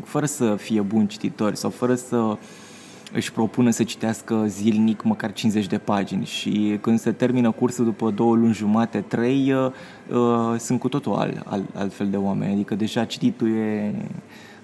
fără 0.03 0.25
să 0.25 0.55
fie 0.55 0.81
buni 0.81 1.07
cititori 1.07 1.57
sau 1.57 1.69
fără 1.69 1.95
să 1.95 2.37
își 3.13 3.31
propună 3.31 3.69
să 3.69 3.83
citească 3.83 4.43
zilnic 4.47 5.03
măcar 5.03 5.33
50 5.33 5.67
de 5.67 5.77
pagini 5.77 6.25
și 6.25 6.77
când 6.81 6.99
se 6.99 7.11
termină 7.11 7.51
cursul 7.51 7.85
după 7.85 8.09
două 8.09 8.35
luni 8.35 8.53
jumate, 8.53 9.01
trei, 9.07 9.53
uh, 9.53 9.71
uh, 10.17 10.59
sunt 10.59 10.79
cu 10.79 10.89
totul 10.89 11.13
al, 11.13 11.43
al, 11.45 11.63
altfel 11.73 12.07
de 12.09 12.17
oameni. 12.17 12.53
Adică 12.53 12.75
deja 12.75 13.05
cititul 13.05 13.55
e, 13.55 13.95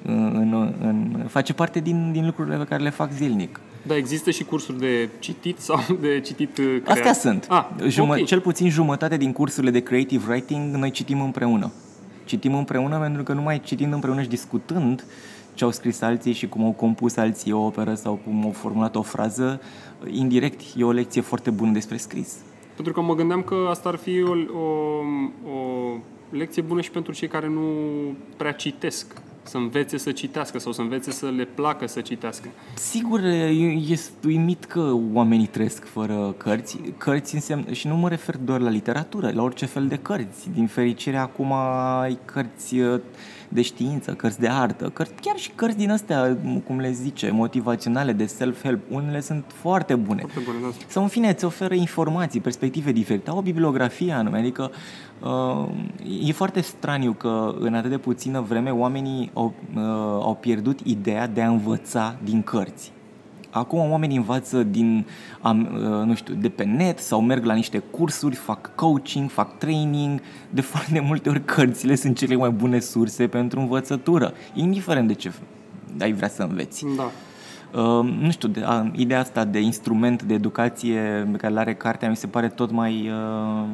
în, 0.06 0.34
în, 0.34 0.74
în, 0.82 1.26
face 1.28 1.54
parte 1.54 1.80
din, 1.80 2.12
din 2.12 2.26
lucrurile 2.26 2.58
pe 2.58 2.64
care 2.64 2.84
le 2.84 2.90
fac 2.90 3.12
zilnic. 3.12 3.60
Dar 3.88 3.98
există 3.98 4.32
și 4.32 4.44
cursuri 4.44 4.80
de 4.80 5.10
citit 5.20 5.60
sau 5.60 5.80
de 6.02 6.20
citit 6.20 6.54
creat? 6.54 6.88
Astea 6.88 7.14
sunt. 7.14 7.46
Ah, 7.50 7.66
Jumă- 7.88 8.02
okay. 8.02 8.24
Cel 8.24 8.40
puțin 8.40 8.70
jumătate 8.70 9.18
din 9.18 9.32
cursurile 9.32 9.72
de 9.72 9.80
creative 9.80 10.24
writing 10.30 10.76
noi 10.76 10.92
citim 10.92 11.22
împreună 11.22 11.72
citim 12.32 12.54
împreună 12.54 12.98
pentru 13.00 13.24
că 13.24 13.34
numai 13.34 13.60
citind 13.60 13.94
împreună 13.94 14.22
și 14.22 14.28
discutând 14.28 15.06
ce 15.54 15.64
au 15.64 15.72
scris 15.72 16.02
alții 16.02 16.34
și 16.34 16.48
cum 16.48 16.64
au 16.64 16.72
compus 16.72 17.16
alții 17.16 17.52
o 17.52 17.66
operă 17.66 17.94
sau 17.94 18.20
cum 18.26 18.44
au 18.44 18.52
formulat 18.52 18.96
o 18.96 19.02
frază, 19.02 19.62
indirect 20.08 20.62
e 20.76 20.84
o 20.84 20.92
lecție 20.92 21.22
foarte 21.22 21.50
bună 21.50 21.72
despre 21.72 21.98
scris. 21.98 22.38
Pentru 22.76 22.94
că 22.94 23.02
mă 23.02 23.16
gândeam 23.16 23.42
că 23.42 23.56
asta 23.70 23.90
ar 23.90 23.96
fi 23.96 24.24
o, 24.24 24.32
o, 24.32 24.64
o 25.52 25.98
lecție 26.30 26.62
bună 26.62 26.82
și 26.82 26.92
pentru 26.92 27.14
cei 27.14 27.28
care 27.28 27.48
nu 27.48 27.62
prea 28.38 28.52
citesc 28.52 29.22
să 29.44 29.58
învețe 29.58 29.98
să 29.98 30.12
citească 30.12 30.60
sau 30.60 30.72
să 30.72 30.82
învețe 30.82 31.12
să 31.12 31.30
le 31.30 31.46
placă 31.46 31.88
să 31.88 32.02
citească. 32.02 32.48
Sigur, 32.76 33.20
este 33.88 34.28
uimit 34.28 34.66
că 34.66 34.92
oamenii 35.14 35.48
trăiesc 35.48 35.86
fără 35.86 36.36
cărți. 36.38 36.78
Cărți 36.98 37.36
înseamnă, 37.36 37.72
și 37.72 37.88
nu 37.88 37.96
mă 37.96 38.10
refer 38.10 38.38
doar 38.38 38.60
la 38.60 38.70
literatură, 38.70 39.32
la 39.34 39.42
orice 39.42 39.66
fel 39.66 39.88
de 39.88 39.98
cărți. 39.98 40.50
Din 40.54 40.68
fericire, 40.68 41.18
acum 41.18 41.54
ai 42.02 42.18
cărți 42.26 42.80
uh, 42.80 43.00
de 43.54 43.62
știință, 43.62 44.14
cărți 44.14 44.40
de 44.40 44.48
artă, 44.48 44.90
cărți, 44.90 45.14
chiar 45.22 45.36
și 45.36 45.52
cărți 45.56 45.78
din 45.78 45.92
astea, 45.92 46.38
cum 46.66 46.80
le 46.80 46.92
zice, 46.92 47.30
motivaționale, 47.32 48.12
de 48.12 48.26
self-help. 48.26 48.80
Unele 48.90 49.20
sunt 49.20 49.44
foarte 49.48 49.96
bune. 49.96 50.22
Foarte 50.22 50.40
bune 50.46 50.58
da. 50.62 50.86
Sau, 50.88 51.04
în 51.04 51.10
fine, 51.10 51.30
îți 51.30 51.46
oferă 51.46 51.74
informații, 51.74 52.40
perspective 52.40 52.92
diferite. 52.92 53.30
Au 53.30 53.38
o 53.38 53.42
bibliografie 53.42 54.12
anume, 54.12 54.38
adică 54.38 54.72
Uh, 55.22 55.68
e 56.24 56.32
foarte 56.32 56.62
straniu 56.62 57.12
că 57.12 57.56
în 57.60 57.74
atât 57.74 57.90
de 57.90 57.98
puțină 57.98 58.42
vreme 58.42 58.70
oamenii 58.70 59.32
au, 59.34 59.54
uh, 59.76 59.82
au 60.22 60.38
pierdut 60.40 60.80
ideea 60.80 61.28
de 61.28 61.42
a 61.42 61.50
învăța 61.50 62.16
din 62.24 62.42
cărți. 62.42 62.92
Acum 63.52 63.92
oamenii 63.92 64.18
învață 64.18 64.64
din, 64.64 65.06
uh, 65.44 65.52
nu 66.06 66.16
știu, 66.16 66.34
de 66.34 66.50
pe 66.50 66.64
net 66.64 67.00
sau 67.00 67.22
merg 67.22 67.46
la 67.46 67.54
niște 67.54 67.78
cursuri, 67.78 68.36
fac 68.36 68.76
coaching, 68.76 69.30
fac 69.30 69.58
training. 69.58 70.22
De 70.50 70.62
foarte 70.62 71.00
multe 71.08 71.30
ori 71.30 71.46
cărțile 71.46 71.96
sunt 71.96 72.18
cele 72.18 72.36
mai 72.36 72.50
bune 72.50 72.80
surse 72.80 73.28
pentru 73.28 73.60
învățătură, 73.60 74.34
indiferent 74.54 75.08
de 75.08 75.14
ce 75.14 75.32
ai 76.00 76.14
vrea 76.14 76.30
să 76.30 76.44
înveți. 76.44 76.86
Da. 76.96 77.12
Uh, 77.82 78.14
nu 78.22 78.32
știu, 78.32 78.48
de, 78.48 78.64
uh, 78.68 78.90
ideea 78.92 79.20
asta 79.20 79.46
de 79.46 79.60
instrument 79.60 80.24
de 80.24 80.34
educație 80.34 81.28
pe 81.32 81.38
care 81.38 81.60
are 81.60 81.74
cartea 81.74 82.10
mi 82.10 82.16
se 82.16 82.28
pare 82.28 82.48
tot 82.48 82.72
mai, 82.72 83.10
uh, 83.10 83.68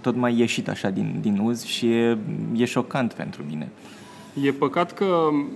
tot 0.00 0.16
mai 0.16 0.38
ieșit 0.38 0.68
așa 0.68 0.90
din, 0.90 1.18
din 1.20 1.38
uz 1.38 1.64
și 1.64 1.92
e, 1.92 2.18
e 2.56 2.64
șocant 2.64 3.12
pentru 3.12 3.42
mine. 3.48 3.68
E 4.42 4.52
păcat 4.52 4.92
că 4.92 5.04
uh, 5.04 5.46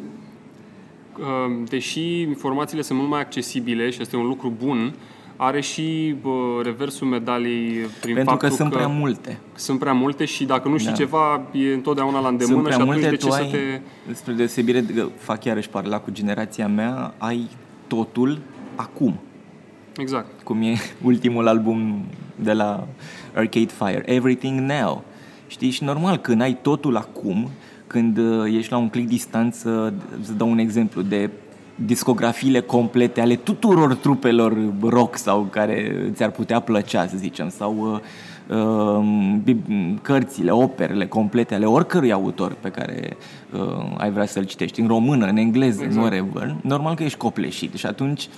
deși 1.68 2.20
informațiile 2.20 2.82
sunt 2.82 2.98
mult 2.98 3.10
mai 3.10 3.20
accesibile 3.20 3.90
și 3.90 4.00
este 4.00 4.16
un 4.16 4.26
lucru 4.26 4.52
bun, 4.64 4.94
are 5.36 5.60
și 5.60 6.14
bă, 6.22 6.60
reversul 6.62 7.06
medalii 7.06 7.70
prin 8.00 8.14
Pentru 8.14 8.30
faptul 8.30 8.48
că 8.48 8.54
sunt 8.54 8.70
prea 8.72 8.86
multe. 8.86 9.38
Sunt 9.54 9.78
prea 9.78 9.92
multe 9.92 10.24
și 10.24 10.44
dacă 10.44 10.68
nu 10.68 10.78
știi 10.78 10.90
Da. 10.90 10.96
ceva, 10.96 11.42
e 11.52 11.72
întotdeauna 11.72 12.20
la 12.20 12.28
îndemână 12.28 12.54
Sunt 12.54 12.62
prea 12.62 12.76
și 12.76 12.82
atunci 12.82 12.94
multe, 12.94 13.10
de 13.10 13.16
ce 13.16 13.26
tu 13.26 13.32
să 13.32 13.40
ai, 13.40 13.48
te... 13.50 13.80
spre 14.12 14.32
deosebire, 14.32 14.80
de, 14.80 15.08
fac 15.16 15.44
iarăși 15.44 15.68
paralela 15.68 16.00
cu 16.00 16.10
generația 16.10 16.68
mea, 16.68 17.14
ai 17.18 17.48
totul 17.86 18.38
acum. 18.74 19.20
Exact. 19.96 20.42
cum 20.42 20.62
e 20.62 20.74
ultimul 21.02 21.48
album 21.48 22.04
de 22.34 22.52
la 22.52 22.86
Arcade 23.34 23.70
Fire, 23.78 24.02
Everything 24.06 24.70
Now. 24.70 25.04
Știi? 25.46 25.70
Și 25.70 25.84
normal, 25.84 26.16
când 26.16 26.40
ai 26.40 26.58
totul 26.62 26.96
acum, 26.96 27.50
când 27.88 28.18
uh, 28.18 28.54
ești 28.56 28.72
la 28.72 28.78
un 28.78 28.88
click 28.88 29.08
distanță, 29.08 29.94
să 30.20 30.32
dau 30.32 30.50
un 30.50 30.58
exemplu 30.58 31.02
de 31.02 31.30
discografiile 31.74 32.60
complete 32.60 33.20
ale 33.20 33.34
tuturor 33.36 33.94
trupelor 33.94 34.56
rock 34.82 35.16
sau 35.16 35.42
care 35.50 36.04
ți-ar 36.12 36.30
putea 36.30 36.60
plăcea, 36.60 37.06
să 37.06 37.16
zicem, 37.16 37.48
sau 37.48 38.00
uh, 38.48 38.56
uh, 38.56 39.38
bi- 39.44 39.94
cărțile, 40.02 40.50
operele 40.50 41.06
complete 41.06 41.54
ale 41.54 41.64
oricărui 41.64 42.12
autor 42.12 42.56
pe 42.60 42.68
care 42.68 43.16
uh, 43.52 43.94
ai 43.96 44.10
vrea 44.10 44.26
să-l 44.26 44.44
citești, 44.44 44.80
în 44.80 44.86
română, 44.86 45.26
în 45.26 45.36
engleză, 45.36 45.82
Exact. 45.82 46.12
exact. 46.12 46.30
whatever, 46.34 46.56
normal 46.62 46.94
că 46.94 47.02
ești 47.02 47.18
copleșit 47.18 47.74
și 47.74 47.86
atunci 47.86 48.28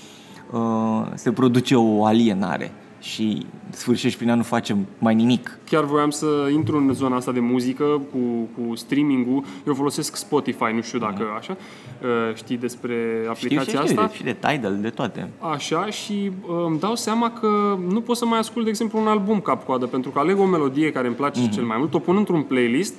uh, 0.53 1.07
se 1.15 1.33
produce 1.33 1.75
o 1.77 2.05
alienare 2.05 2.71
și 3.01 3.47
sfârșești 3.71 4.19
prin 4.19 4.31
a 4.31 4.35
nu 4.35 4.43
face 4.43 4.77
mai 4.99 5.15
nimic. 5.15 5.59
Chiar 5.71 5.85
voiam 5.85 6.11
să 6.11 6.27
intru 6.53 6.77
în 6.77 6.93
zona 6.93 7.17
asta 7.17 7.33
de 7.33 7.41
muzică 7.41 7.85
cu, 7.85 8.19
cu 8.55 8.75
streaming-ul. 8.75 9.45
Eu 9.67 9.75
folosesc 9.75 10.17
Spotify, 10.17 10.73
nu 10.75 10.81
știu 10.81 10.99
dacă 10.99 11.23
așa. 11.39 11.57
Uh, 12.03 12.35
Știi 12.37 12.57
despre 12.57 12.95
aplicația 13.29 13.61
știu, 13.63 13.87
știu, 13.87 14.01
asta? 14.03 14.07
de, 14.07 14.15
și 14.17 14.23
de 14.23 14.33
Tidal, 14.49 14.79
de 14.81 14.89
toate. 14.91 15.29
Așa 15.39 15.87
și 15.87 16.31
uh, 16.43 16.65
îmi 16.67 16.79
dau 16.79 16.95
seama 16.95 17.31
că 17.31 17.79
nu 17.89 18.01
pot 18.01 18.17
să 18.17 18.25
mai 18.27 18.39
ascult, 18.39 18.65
de 18.65 18.71
exemplu, 18.71 19.01
un 19.01 19.07
album 19.07 19.41
cap-coadă, 19.41 19.87
pentru 19.87 20.11
că 20.11 20.19
aleg 20.19 20.39
o 20.39 20.45
melodie 20.45 20.93
care 20.93 21.07
îmi 21.07 21.17
place 21.17 21.41
Mhm. 21.41 21.51
cel 21.51 21.65
mai 21.65 21.77
mult, 21.79 21.95
o 21.95 21.99
pun 21.99 22.17
într-un 22.17 22.43
playlist 22.43 22.95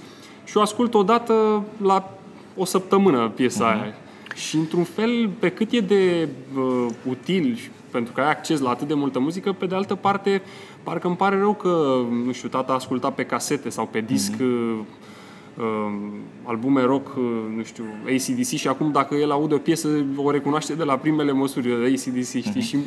și 0.45 0.57
o 0.57 0.61
ascult 0.61 0.93
odată 0.93 1.63
la 1.81 2.17
o 2.57 2.65
săptămână 2.65 3.29
piesa 3.35 3.65
Mhm. 3.69 3.81
aia. 3.81 3.93
Și 4.35 4.55
într-un 4.55 4.83
fel, 4.83 5.29
pe 5.39 5.49
cât 5.49 5.71
e 5.71 5.79
de 5.79 6.27
uh, 6.57 6.85
util, 7.09 7.55
și- 7.55 7.69
pentru 7.91 8.13
că 8.13 8.21
ai 8.21 8.29
acces 8.29 8.59
la 8.59 8.69
atât 8.69 8.87
de 8.87 8.93
multă 8.93 9.19
muzică, 9.19 9.51
pe 9.51 9.65
de 9.65 9.75
altă 9.75 9.95
parte, 9.95 10.41
parcă 10.83 11.07
îmi 11.07 11.15
pare 11.15 11.37
rău 11.39 11.53
că, 11.53 11.77
nu 12.25 12.31
știu, 12.31 12.49
tata 12.49 12.73
asculta 12.73 13.09
pe 13.09 13.23
casete 13.25 13.69
sau 13.69 13.85
pe 13.91 14.01
disc 14.01 14.31
Mhm. 14.31 14.43
uh, 14.43 14.79
uh, 15.57 15.93
albume 16.43 16.81
rock, 16.81 17.07
uh, 17.17 17.23
nu 17.55 17.63
știu, 17.63 17.83
ACDC 18.05 18.47
și 18.47 18.67
acum 18.67 18.91
dacă 18.91 19.15
el 19.15 19.31
aude 19.31 19.53
o 19.53 19.57
piesă, 19.57 19.87
o 20.15 20.31
recunoaște 20.31 20.73
de 20.73 20.83
la 20.83 20.97
primele 20.97 21.31
măsuri 21.31 21.67
de 21.67 21.73
ACDC, 21.85 22.25
știi? 22.27 22.43
Mhm. 22.45 22.59
Și 22.59 22.77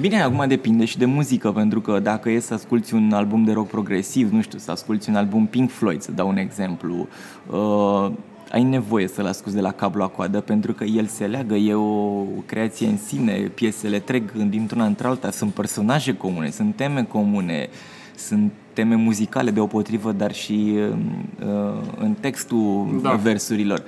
Bine, 0.00 0.22
acum 0.22 0.44
depinde 0.48 0.84
și 0.84 0.98
de 0.98 1.04
muzică, 1.04 1.50
pentru 1.52 1.80
că 1.80 1.98
dacă 1.98 2.30
e 2.30 2.38
să 2.40 2.54
asculti 2.54 2.94
un 2.94 3.12
album 3.12 3.44
de 3.44 3.52
rock 3.52 3.68
progresiv, 3.68 4.30
nu 4.32 4.42
știu, 4.42 4.58
să 4.58 4.70
asculti 4.70 5.08
un 5.08 5.14
album 5.16 5.46
Pink 5.46 5.70
Floyd, 5.70 6.00
să 6.00 6.12
dau 6.12 6.28
un 6.28 6.36
exemplu, 6.36 7.08
uh, 7.50 8.10
ai 8.52 8.62
nevoie 8.62 9.08
să-l 9.08 9.26
asculti 9.26 9.56
de 9.56 9.62
la 9.62 9.72
cablu 9.72 10.00
la 10.00 10.06
coadă, 10.08 10.40
pentru 10.40 10.72
că 10.72 10.84
el 10.84 11.06
se 11.06 11.26
leagă, 11.26 11.54
e 11.54 11.74
o 11.74 12.24
creație 12.46 12.86
în 12.86 12.96
sine, 12.96 13.32
piesele 13.32 13.98
trec 13.98 14.32
dintr-una 14.32 14.84
într-alta, 14.84 15.30
sunt 15.30 15.52
personaje 15.52 16.16
comune, 16.16 16.50
sunt 16.50 16.76
teme 16.76 17.04
comune, 17.04 17.68
sunt 18.16 18.52
teme 18.72 18.94
muzicale 18.94 19.50
deopotrivă, 19.50 20.12
dar 20.12 20.34
și 20.34 20.74
uh, 20.78 21.82
în 21.98 22.14
textul 22.20 23.00
Da. 23.02 23.08
da. 23.08 23.14
versurilor. 23.14 23.82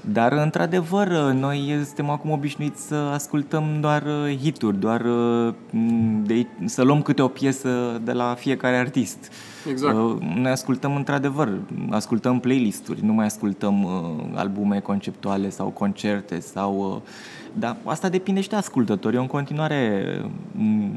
Dar, 0.00 0.32
într-adevăr, 0.32 1.08
noi 1.32 1.80
suntem 1.84 2.10
acum 2.10 2.30
obișnuiți 2.30 2.86
să 2.86 2.94
ascultăm 2.94 3.64
doar 3.80 4.02
uh, 4.02 4.36
hituri, 4.42 4.80
doar 4.80 5.00
uh, 5.00 5.54
m, 5.70 6.22
de, 6.24 6.46
să 6.64 6.82
luăm 6.82 7.02
câte 7.02 7.22
o 7.22 7.28
piesă 7.28 8.00
de 8.04 8.12
la 8.12 8.34
fiecare 8.38 8.76
artist. 8.76 9.32
Exact. 9.70 9.94
Uh, 9.94 10.16
Noi 10.34 10.50
ascultăm, 10.50 10.96
într-adevăr, 10.96 11.58
ascultăm 11.90 12.40
playlist-uri, 12.40 13.04
nu 13.04 13.12
mai 13.12 13.26
ascultăm 13.26 13.82
uh, 13.84 13.90
albume 14.34 14.80
conceptuale 14.80 15.48
sau 15.48 15.68
concerte 15.68 16.40
sau... 16.40 17.02
Uh, 17.04 17.10
dar 17.58 17.76
asta 17.84 18.08
depinde 18.08 18.40
și 18.40 18.48
de 18.48 18.56
ascultători. 18.56 19.14
Eu 19.14 19.20
în 19.20 19.26
continuare 19.26 20.04
m, 20.52 20.90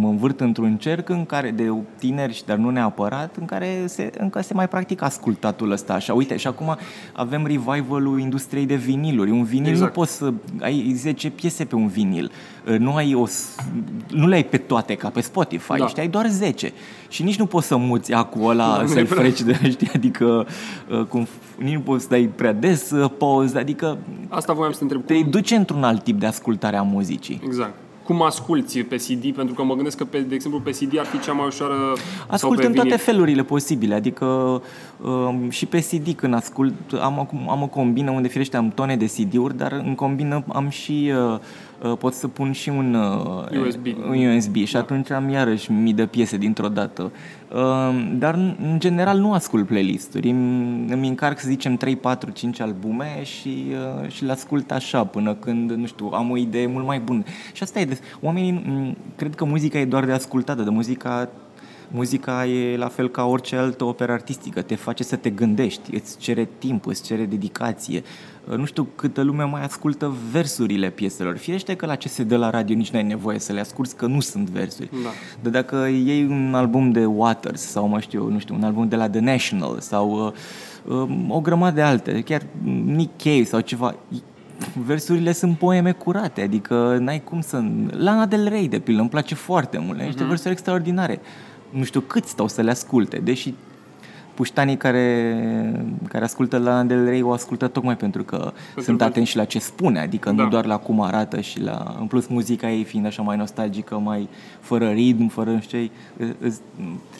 mă 0.00 0.08
învârt 0.08 0.40
într-un 0.40 0.76
cerc 0.76 1.08
în 1.08 1.24
care 1.26 1.50
de 1.50 1.72
tineri, 1.98 2.34
și 2.34 2.44
dar 2.44 2.56
nu 2.56 2.70
neapărat, 2.70 3.36
în 3.40 3.44
care 3.44 3.82
se, 3.86 4.10
încă 4.18 4.42
se 4.42 4.54
mai 4.54 4.68
practică 4.68 5.04
ascultatul 5.04 5.70
ăsta 5.70 5.92
așa. 5.92 6.14
Uite, 6.14 6.36
și 6.36 6.46
acum 6.46 6.76
avem 7.12 7.46
revival-ul 7.46 8.20
industriei 8.20 8.66
de 8.66 8.74
viniluri. 8.74 9.30
Un 9.30 9.44
vinil 9.44 9.70
Exact. 9.70 9.94
nu 9.94 10.00
poți 10.00 10.12
să 10.16 10.32
ai 10.60 10.92
10 10.96 11.30
piese 11.30 11.64
pe 11.64 11.74
un 11.74 11.86
vinil. 11.88 12.30
Uh, 12.70 12.78
Nu 12.78 12.94
ai 12.94 13.14
o, 13.14 13.26
s- 13.26 13.54
nu 14.10 14.26
le 14.26 14.34
ai 14.34 14.44
pe 14.44 14.56
toate 14.56 14.94
ca 14.94 15.08
pe 15.08 15.20
Spotify, 15.20 15.68
Da. 15.72 15.76
da. 15.78 15.86
știi, 15.86 16.02
ai 16.02 16.08
doar 16.08 16.26
10. 16.28 16.72
Și 17.08 17.22
nici 17.22 17.38
nu 17.38 17.46
poți 17.46 17.66
să 17.66 17.76
muți 17.76 18.12
acul 18.12 18.50
ăla, 18.50 18.72
Da, 18.72 18.78
da, 18.80 18.86
să-l 18.86 18.94
neapărat. 18.94 19.22
freci 19.22 19.42
de, 19.42 19.68
știi, 19.70 19.90
adică 19.94 20.46
uh, 20.90 21.04
cum, 21.08 21.26
nici 21.58 21.74
nu 21.74 21.80
poți 21.80 22.02
să 22.02 22.08
dai 22.08 22.30
prea 22.36 22.52
des 22.52 22.90
uh, 22.90 23.10
pauză, 23.18 23.58
adică 23.58 23.98
asta 24.28 24.52
voiam 24.52 24.72
să 24.72 24.78
te 24.78 24.82
întreb. 24.84 25.04
te 25.06 25.14
Cum, 25.20 25.30
duce 25.30 25.54
într-un 25.54 25.82
alt 25.84 26.02
tip 26.02 26.18
de 26.20 26.26
ascultare 26.26 26.76
a 26.76 26.82
muzicii. 26.82 27.40
exact. 27.44 27.74
Cum 28.04 28.22
asculti 28.22 28.82
pe 28.82 28.96
CD? 28.96 29.34
Pentru 29.34 29.54
că 29.54 29.62
mă 29.62 29.74
gândesc 29.74 29.96
că, 29.96 30.04
pe, 30.04 30.18
de 30.20 30.34
exemplu, 30.34 30.60
pe 30.60 30.70
CD 30.70 30.98
ar 30.98 31.04
fi 31.04 31.20
cea 31.20 31.32
mai 31.32 31.46
ușoară 31.46 31.74
Ascult 32.26 32.38
sau 32.38 32.50
pe 32.50 32.66
în 32.66 32.72
toate 32.72 32.88
vinil. 32.88 33.04
felurile 33.04 33.42
posibile, 33.42 33.94
adică 33.94 34.24
um, 35.00 35.50
și 35.50 35.66
pe 35.66 35.78
CD 35.78 36.12
când 36.16 36.34
ascult 36.34 36.74
am, 37.00 37.18
acum- 37.18 37.48
am 37.48 37.62
o 37.62 37.66
combină 37.66 38.10
unde 38.10 38.28
firește 38.28 38.56
am 38.56 38.70
tone 38.70 38.96
de 38.96 39.04
CD-uri, 39.04 39.56
dar 39.56 39.72
în 39.72 39.94
combină 39.94 40.44
am 40.52 40.68
și 40.68 41.12
uh, 41.12 41.32
uh, 41.32 41.38
pot 41.88 42.14
să 42.14 42.28
pun 42.28 42.52
și 42.52 42.68
un 42.68 42.94
uh, 42.94 43.66
USB. 43.66 43.86
un 44.08 44.36
USB 44.36 44.56
și 44.56 44.76
atunci 44.76 45.10
am 45.10 45.28
iarăși 45.28 45.72
mii 45.72 45.92
de 45.92 46.06
piese 46.06 46.36
dintr-o 46.36 46.68
dată. 46.68 47.12
Um, 47.54 48.18
dar 48.18 48.34
în 48.34 48.54
în 48.74 48.78
general 48.78 49.18
nu 49.18 49.32
ascult 49.32 49.66
playlist-uri, 49.66 50.28
îmi, 50.28 50.92
îmi 50.92 51.08
încarc 51.08 51.38
să 51.38 51.48
zicem 51.48 51.76
3, 51.76 51.96
4, 51.96 52.30
5 52.30 52.60
albume 52.60 53.22
și, 53.22 53.64
uh, 54.02 54.10
și 54.10 54.24
le 54.24 54.32
ascult 54.32 54.70
așa 54.70 55.04
până 55.04 55.34
când, 55.34 55.70
nu 55.70 55.86
știu, 55.86 56.10
am 56.12 56.30
o 56.30 56.36
idee 56.36 56.66
mult 56.66 56.86
mai 56.86 57.00
bună. 57.00 57.22
Și 57.52 57.62
asta 57.62 57.80
e, 57.80 57.84
des- 57.84 58.00
oamenii 58.20 58.52
m, 58.52 58.96
cred 59.16 59.34
că 59.34 59.44
muzica 59.44 59.78
e 59.78 59.84
doar 59.84 60.04
de 60.04 60.12
ascultată, 60.12 60.62
de 60.62 60.70
muzica 60.70 61.28
Muzica 61.90 62.46
e 62.46 62.76
la 62.76 62.88
fel 62.88 63.08
ca 63.10 63.24
orice 63.24 63.56
altă 63.56 63.84
operă 63.84 64.12
artistică, 64.12 64.62
te 64.62 64.74
face 64.74 65.02
să 65.02 65.16
te 65.16 65.30
gândești, 65.30 65.94
îți 65.94 66.18
cere 66.18 66.48
timp, 66.58 66.86
îți 66.86 67.02
cere 67.02 67.24
dedicație. 67.24 68.02
Nu 68.56 68.64
știu 68.64 68.88
câtă 68.94 69.22
lume 69.22 69.44
mai 69.44 69.62
ascultă 69.62 70.14
versurile 70.30 70.90
pieselor. 70.90 71.36
Firește 71.36 71.74
că 71.74 71.86
la 71.86 71.94
ce 71.94 72.08
se 72.08 72.22
dă 72.22 72.36
la 72.36 72.50
radio 72.50 72.76
nici 72.76 72.90
n-ai 72.90 73.02
nevoie 73.02 73.38
să 73.38 73.52
le 73.52 73.60
asculți, 73.60 73.96
că 73.96 74.06
nu 74.06 74.20
sunt 74.20 74.48
versuri. 74.48 74.88
Da. 75.02 75.08
Dar 75.42 75.52
dacă 75.52 75.86
iei 75.86 76.24
un 76.24 76.54
album 76.54 76.90
de 76.90 77.04
Waters 77.04 77.60
sau, 77.60 77.88
mă 77.88 78.00
știu, 78.00 78.28
nu 78.28 78.38
știu, 78.38 78.54
un 78.54 78.62
album 78.62 78.88
de 78.88 78.96
la 78.96 79.08
The 79.08 79.20
National 79.20 79.80
sau 79.80 80.32
uh, 80.86 81.02
uh, 81.02 81.26
o 81.28 81.40
grămadă 81.40 81.74
de 81.74 81.82
alte, 81.82 82.20
chiar 82.20 82.42
Nick 82.84 83.22
Cave 83.22 83.44
sau 83.44 83.60
ceva, 83.60 83.94
versurile 84.86 85.32
sunt 85.32 85.58
poeme 85.58 85.92
curate, 85.92 86.42
adică 86.42 86.96
n-ai 87.00 87.24
cum 87.24 87.40
să... 87.40 87.62
Lana 87.90 88.26
Del 88.26 88.48
Rey, 88.48 88.68
de 88.68 88.78
pildă, 88.78 89.00
îmi 89.00 89.10
place 89.10 89.34
foarte 89.34 89.78
mult, 89.78 89.98
are 89.98 90.06
niște 90.06 90.24
versuri 90.24 90.52
extraordinare. 90.52 91.20
Nu 91.70 91.84
știu 91.84 92.00
cât 92.00 92.24
stau 92.24 92.48
să 92.48 92.62
le 92.62 92.70
asculte, 92.70 93.16
deși 93.16 93.54
puștanii 94.34 94.76
care, 94.76 95.36
care 96.08 96.24
ascultă 96.24 96.58
Lana 96.58 96.82
Del 96.82 97.04
Rey 97.04 97.22
o 97.22 97.32
ascultă 97.32 97.68
tocmai 97.68 97.96
pentru 97.96 98.22
că 98.22 98.52
sunt 98.82 98.98
că- 98.98 99.04
atenți 99.04 99.30
și 99.30 99.36
la 99.36 99.44
ce 99.44 99.58
spune, 99.58 100.00
adică 100.00 100.30
Da. 100.30 100.42
nu 100.42 100.48
doar 100.48 100.64
la 100.66 100.76
cum 100.76 101.00
arată 101.00 101.40
și 101.40 101.60
la... 101.60 101.96
În 102.00 102.06
plus, 102.06 102.26
muzica 102.26 102.70
ei 102.70 102.84
fiind 102.84 103.06
așa 103.06 103.22
mai 103.22 103.36
nostalgică, 103.36 103.98
mai 103.98 104.28
fără 104.60 104.88
ritm, 104.88 105.28
fără 105.28 105.50
nu 105.50 105.60
știu 105.60 105.78
ce, 105.78 105.90
îți- 106.38 106.60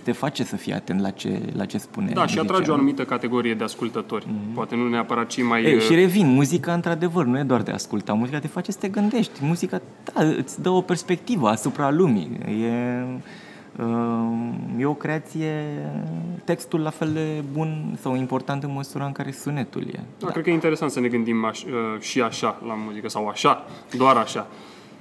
te 0.03 0.12
face 0.12 0.44
să 0.44 0.57
fii 0.57 0.72
atent 0.72 1.00
la 1.00 1.11
ce, 1.11 1.40
la 1.57 1.64
ce 1.64 1.79
spune. 1.79 2.11
Da, 2.14 2.27
și 2.27 2.38
atrage 2.38 2.42
o 2.42 2.46
muzicianul. 2.53 2.74
anumită 2.79 3.05
categorie 3.05 3.55
de 3.55 3.64
ascultători. 3.64 4.27
Poate 4.55 4.74
nu 4.77 4.88
neapărat 4.88 5.27
cei 5.27 5.44
mai... 5.44 5.62
Ei, 5.64 5.74
uh, 5.74 5.81
și 5.81 5.94
revin, 5.94 6.27
muzica 6.27 6.72
într-adevăr 6.72 7.24
nu 7.24 7.38
e 7.38 7.42
doar 7.42 7.62
de 7.62 7.70
asculta, 7.70 8.12
muzica 8.12 8.38
te 8.38 8.46
face 8.48 8.72
să 8.72 8.79
te 8.81 8.88
gândești, 8.88 9.33
muzica 9.42 9.81
da, 10.14 10.22
îți 10.38 10.62
dă 10.62 10.68
o 10.70 10.81
perspectivă 10.81 11.48
asupra 11.48 11.90
lumii, 11.90 12.31
e, 12.46 12.53
uh, 13.03 13.14
e 14.78 14.84
o 14.84 14.94
creație, 14.94 15.64
textul 16.44 16.80
la 16.80 16.90
fel 16.90 17.12
de 17.12 17.42
bun 17.52 17.96
sau 18.00 18.16
important 18.16 18.62
în 18.62 18.72
măsura 18.72 19.04
în 19.04 19.12
care 19.12 19.30
sunetul 19.30 19.82
e. 19.82 20.00
Da, 20.18 20.26
cred 20.26 20.44
că 20.44 20.50
e 20.50 20.52
interesant 20.52 20.90
să 20.90 21.00
ne 21.00 21.08
gândim 21.08 21.44
aș, 21.44 21.62
uh, 21.62 21.70
și 22.00 22.20
așa 22.20 22.60
la 22.66 22.74
muzică, 22.74 23.08
sau 23.08 23.28
așa, 23.28 23.64
doar 23.96 24.16
așa. 24.16 24.46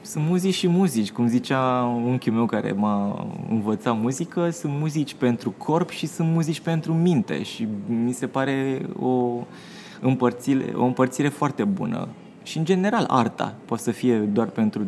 Sunt 0.01 0.25
muzici 0.27 0.53
și 0.53 0.67
muzici, 0.67 1.11
cum 1.11 1.27
zicea 1.27 1.83
unchiul 2.05 2.33
meu 2.33 2.45
care 2.45 2.71
m-a 2.71 3.27
învățat 3.49 3.99
muzică, 3.99 4.49
sunt 4.49 4.73
muzici 4.79 5.13
pentru 5.13 5.51
corp 5.51 5.89
și 5.89 6.07
sunt 6.07 6.29
muzici 6.31 6.59
pentru 6.59 6.93
minte 6.93 7.43
și 7.43 7.67
mi 7.87 8.11
se 8.11 8.27
pare 8.27 8.85
o 8.99 9.43
împărțire, 10.01 10.73
o 10.75 10.85
împărțire 10.85 11.27
foarte 11.27 11.63
bună 11.63 12.07
și 12.43 12.57
în 12.57 12.65
general 12.65 13.05
arta 13.07 13.55
poate 13.65 13.83
să 13.83 13.91
fie 13.91 14.17
doar 14.17 14.47
pentru 14.47 14.85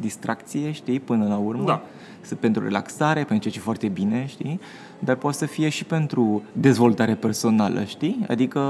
distracție, 0.00 0.72
știi, 0.72 1.00
până 1.00 1.26
la 1.26 1.36
urmă. 1.36 1.64
Da. 1.64 1.82
Să, 2.20 2.34
pentru 2.34 2.62
relaxare, 2.62 3.24
pentru 3.24 3.38
ceea 3.38 3.54
ce 3.54 3.58
e 3.60 3.62
foarte 3.62 3.88
bine, 3.88 4.26
știi? 4.26 4.60
Dar 4.98 5.16
poate 5.16 5.36
să 5.36 5.46
fie 5.46 5.68
și 5.68 5.84
pentru 5.84 6.42
dezvoltare 6.52 7.14
personală, 7.14 7.84
știi? 7.84 8.24
Adică 8.28 8.60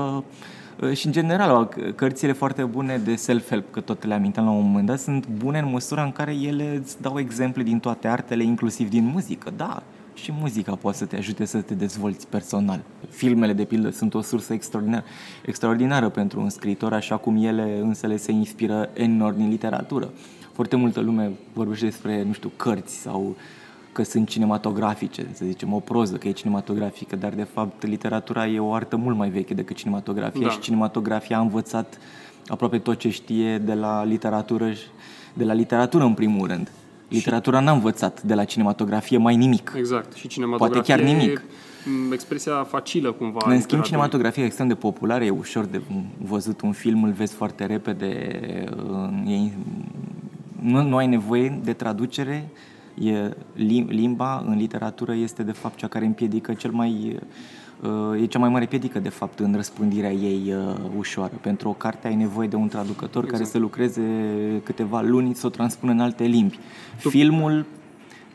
uh, 0.80 0.92
și 0.92 1.06
în 1.06 1.12
general, 1.12 1.68
cărțile 1.94 2.32
foarte 2.32 2.64
bune 2.64 2.96
de 2.96 3.14
self-help, 3.14 3.72
că 3.72 3.80
tot 3.80 4.04
le 4.04 4.14
aminteam 4.14 4.44
la 4.46 4.52
un 4.52 4.64
moment 4.64 4.86
dat, 4.86 4.98
sunt 4.98 5.26
bune 5.26 5.58
în 5.58 5.70
măsura 5.70 6.02
în 6.02 6.12
care 6.12 6.34
ele 6.34 6.80
îți 6.82 7.02
dau 7.02 7.18
exemple 7.18 7.62
din 7.62 7.78
toate 7.78 8.08
artele, 8.08 8.42
inclusiv 8.42 8.88
din 8.88 9.04
muzică, 9.04 9.52
da 9.56 9.82
și 10.14 10.32
muzica 10.40 10.74
poate 10.74 10.96
să 10.96 11.04
te 11.04 11.16
ajute 11.16 11.44
să 11.44 11.60
te 11.60 11.74
dezvolți 11.74 12.26
personal. 12.26 12.80
Filmele, 13.08 13.52
de 13.52 13.64
pildă, 13.64 13.90
sunt 13.90 14.14
o 14.14 14.20
sursă 14.20 14.52
extraordinar, 14.52 15.04
extraordinară 15.44 16.08
pentru 16.08 16.40
un 16.40 16.48
scriitor, 16.48 16.92
așa 16.92 17.16
cum 17.16 17.44
ele 17.44 17.78
însele 17.82 18.16
se 18.16 18.32
inspiră 18.32 18.90
enorm 18.92 19.36
din 19.36 19.48
literatură. 19.48 20.10
Foarte 20.60 20.78
multă 20.78 21.00
lume 21.00 21.30
vorbește 21.52 21.84
despre, 21.84 22.22
nu 22.22 22.32
știu, 22.32 22.50
cărți 22.56 22.94
sau 22.94 23.36
că 23.92 24.02
sunt 24.02 24.28
cinematografice, 24.28 25.26
să 25.32 25.44
zicem, 25.44 25.72
o 25.72 25.78
proză 25.78 26.16
că 26.16 26.28
e 26.28 26.30
cinematografică, 26.30 27.16
dar 27.16 27.32
de 27.32 27.42
fapt 27.42 27.86
literatura 27.86 28.46
e 28.46 28.58
o 28.58 28.72
artă 28.72 28.96
mult 28.96 29.16
mai 29.16 29.28
veche 29.28 29.54
decât 29.54 29.76
cinematografia 29.76 30.46
da. 30.46 30.52
și 30.52 30.58
cinematografia 30.58 31.36
a 31.36 31.40
învățat 31.40 31.98
aproape 32.46 32.78
tot 32.78 32.98
ce 32.98 33.10
știe 33.10 33.58
de 33.58 33.74
la 33.74 34.04
literatură, 34.04 34.72
de 35.32 35.44
la 35.44 35.52
literatură 35.52 36.04
în 36.04 36.14
primul 36.14 36.46
rând. 36.46 36.70
Literatura 37.08 37.60
n-a 37.60 37.72
învățat 37.72 38.22
de 38.22 38.34
la 38.34 38.44
cinematografie 38.44 39.18
mai 39.18 39.36
nimic. 39.36 39.72
Exact. 39.76 40.12
Și 40.12 40.28
cinematografia 40.28 40.94
Poate 40.94 41.02
chiar 41.02 41.14
nimic. 41.14 41.42
E 42.10 42.14
expresia 42.14 42.64
facilă 42.64 43.12
cumva. 43.12 43.40
În 43.44 43.60
schimb, 43.60 43.82
cinematografia 43.82 44.42
e 44.42 44.46
extrem 44.46 44.68
de 44.68 44.74
populară, 44.74 45.24
e 45.24 45.30
ușor 45.30 45.64
de 45.64 45.80
văzut 46.18 46.60
un 46.60 46.72
film, 46.72 47.02
îl 47.02 47.10
vezi 47.12 47.34
foarte 47.34 47.66
repede, 47.66 48.06
e, 49.26 49.50
nu, 50.62 50.82
nu 50.82 50.96
ai 50.96 51.06
nevoie 51.06 51.60
de 51.64 51.72
traducere, 51.72 52.48
e, 52.94 53.36
limba 53.88 54.44
în 54.46 54.56
literatură 54.56 55.14
este 55.14 55.42
de 55.42 55.52
fapt 55.52 55.76
cea 55.76 55.86
care 55.86 56.04
împiedică 56.04 56.52
cel 56.52 56.70
mai 56.70 57.20
e 58.20 58.26
cea 58.26 58.38
mai 58.38 58.48
mare 58.48 58.66
piedică, 58.66 58.98
de 58.98 59.08
fapt, 59.08 59.38
în 59.38 59.52
răspândirea 59.54 60.12
ei 60.12 60.54
uh, 60.54 60.74
ușoară. 60.96 61.32
Pentru 61.40 61.68
o 61.68 61.72
carte 61.72 62.06
ai 62.06 62.14
nevoie 62.14 62.48
de 62.48 62.56
un 62.56 62.68
traducător 62.68 63.22
exact. 63.22 63.30
care 63.30 63.44
să 63.44 63.58
lucreze 63.58 64.02
câteva 64.64 65.00
luni, 65.00 65.34
să 65.34 65.46
o 65.46 65.50
transpună 65.50 65.92
în 65.92 66.00
alte 66.00 66.24
limbi. 66.24 66.58
Tu... 67.02 67.08
Filmul 67.08 67.66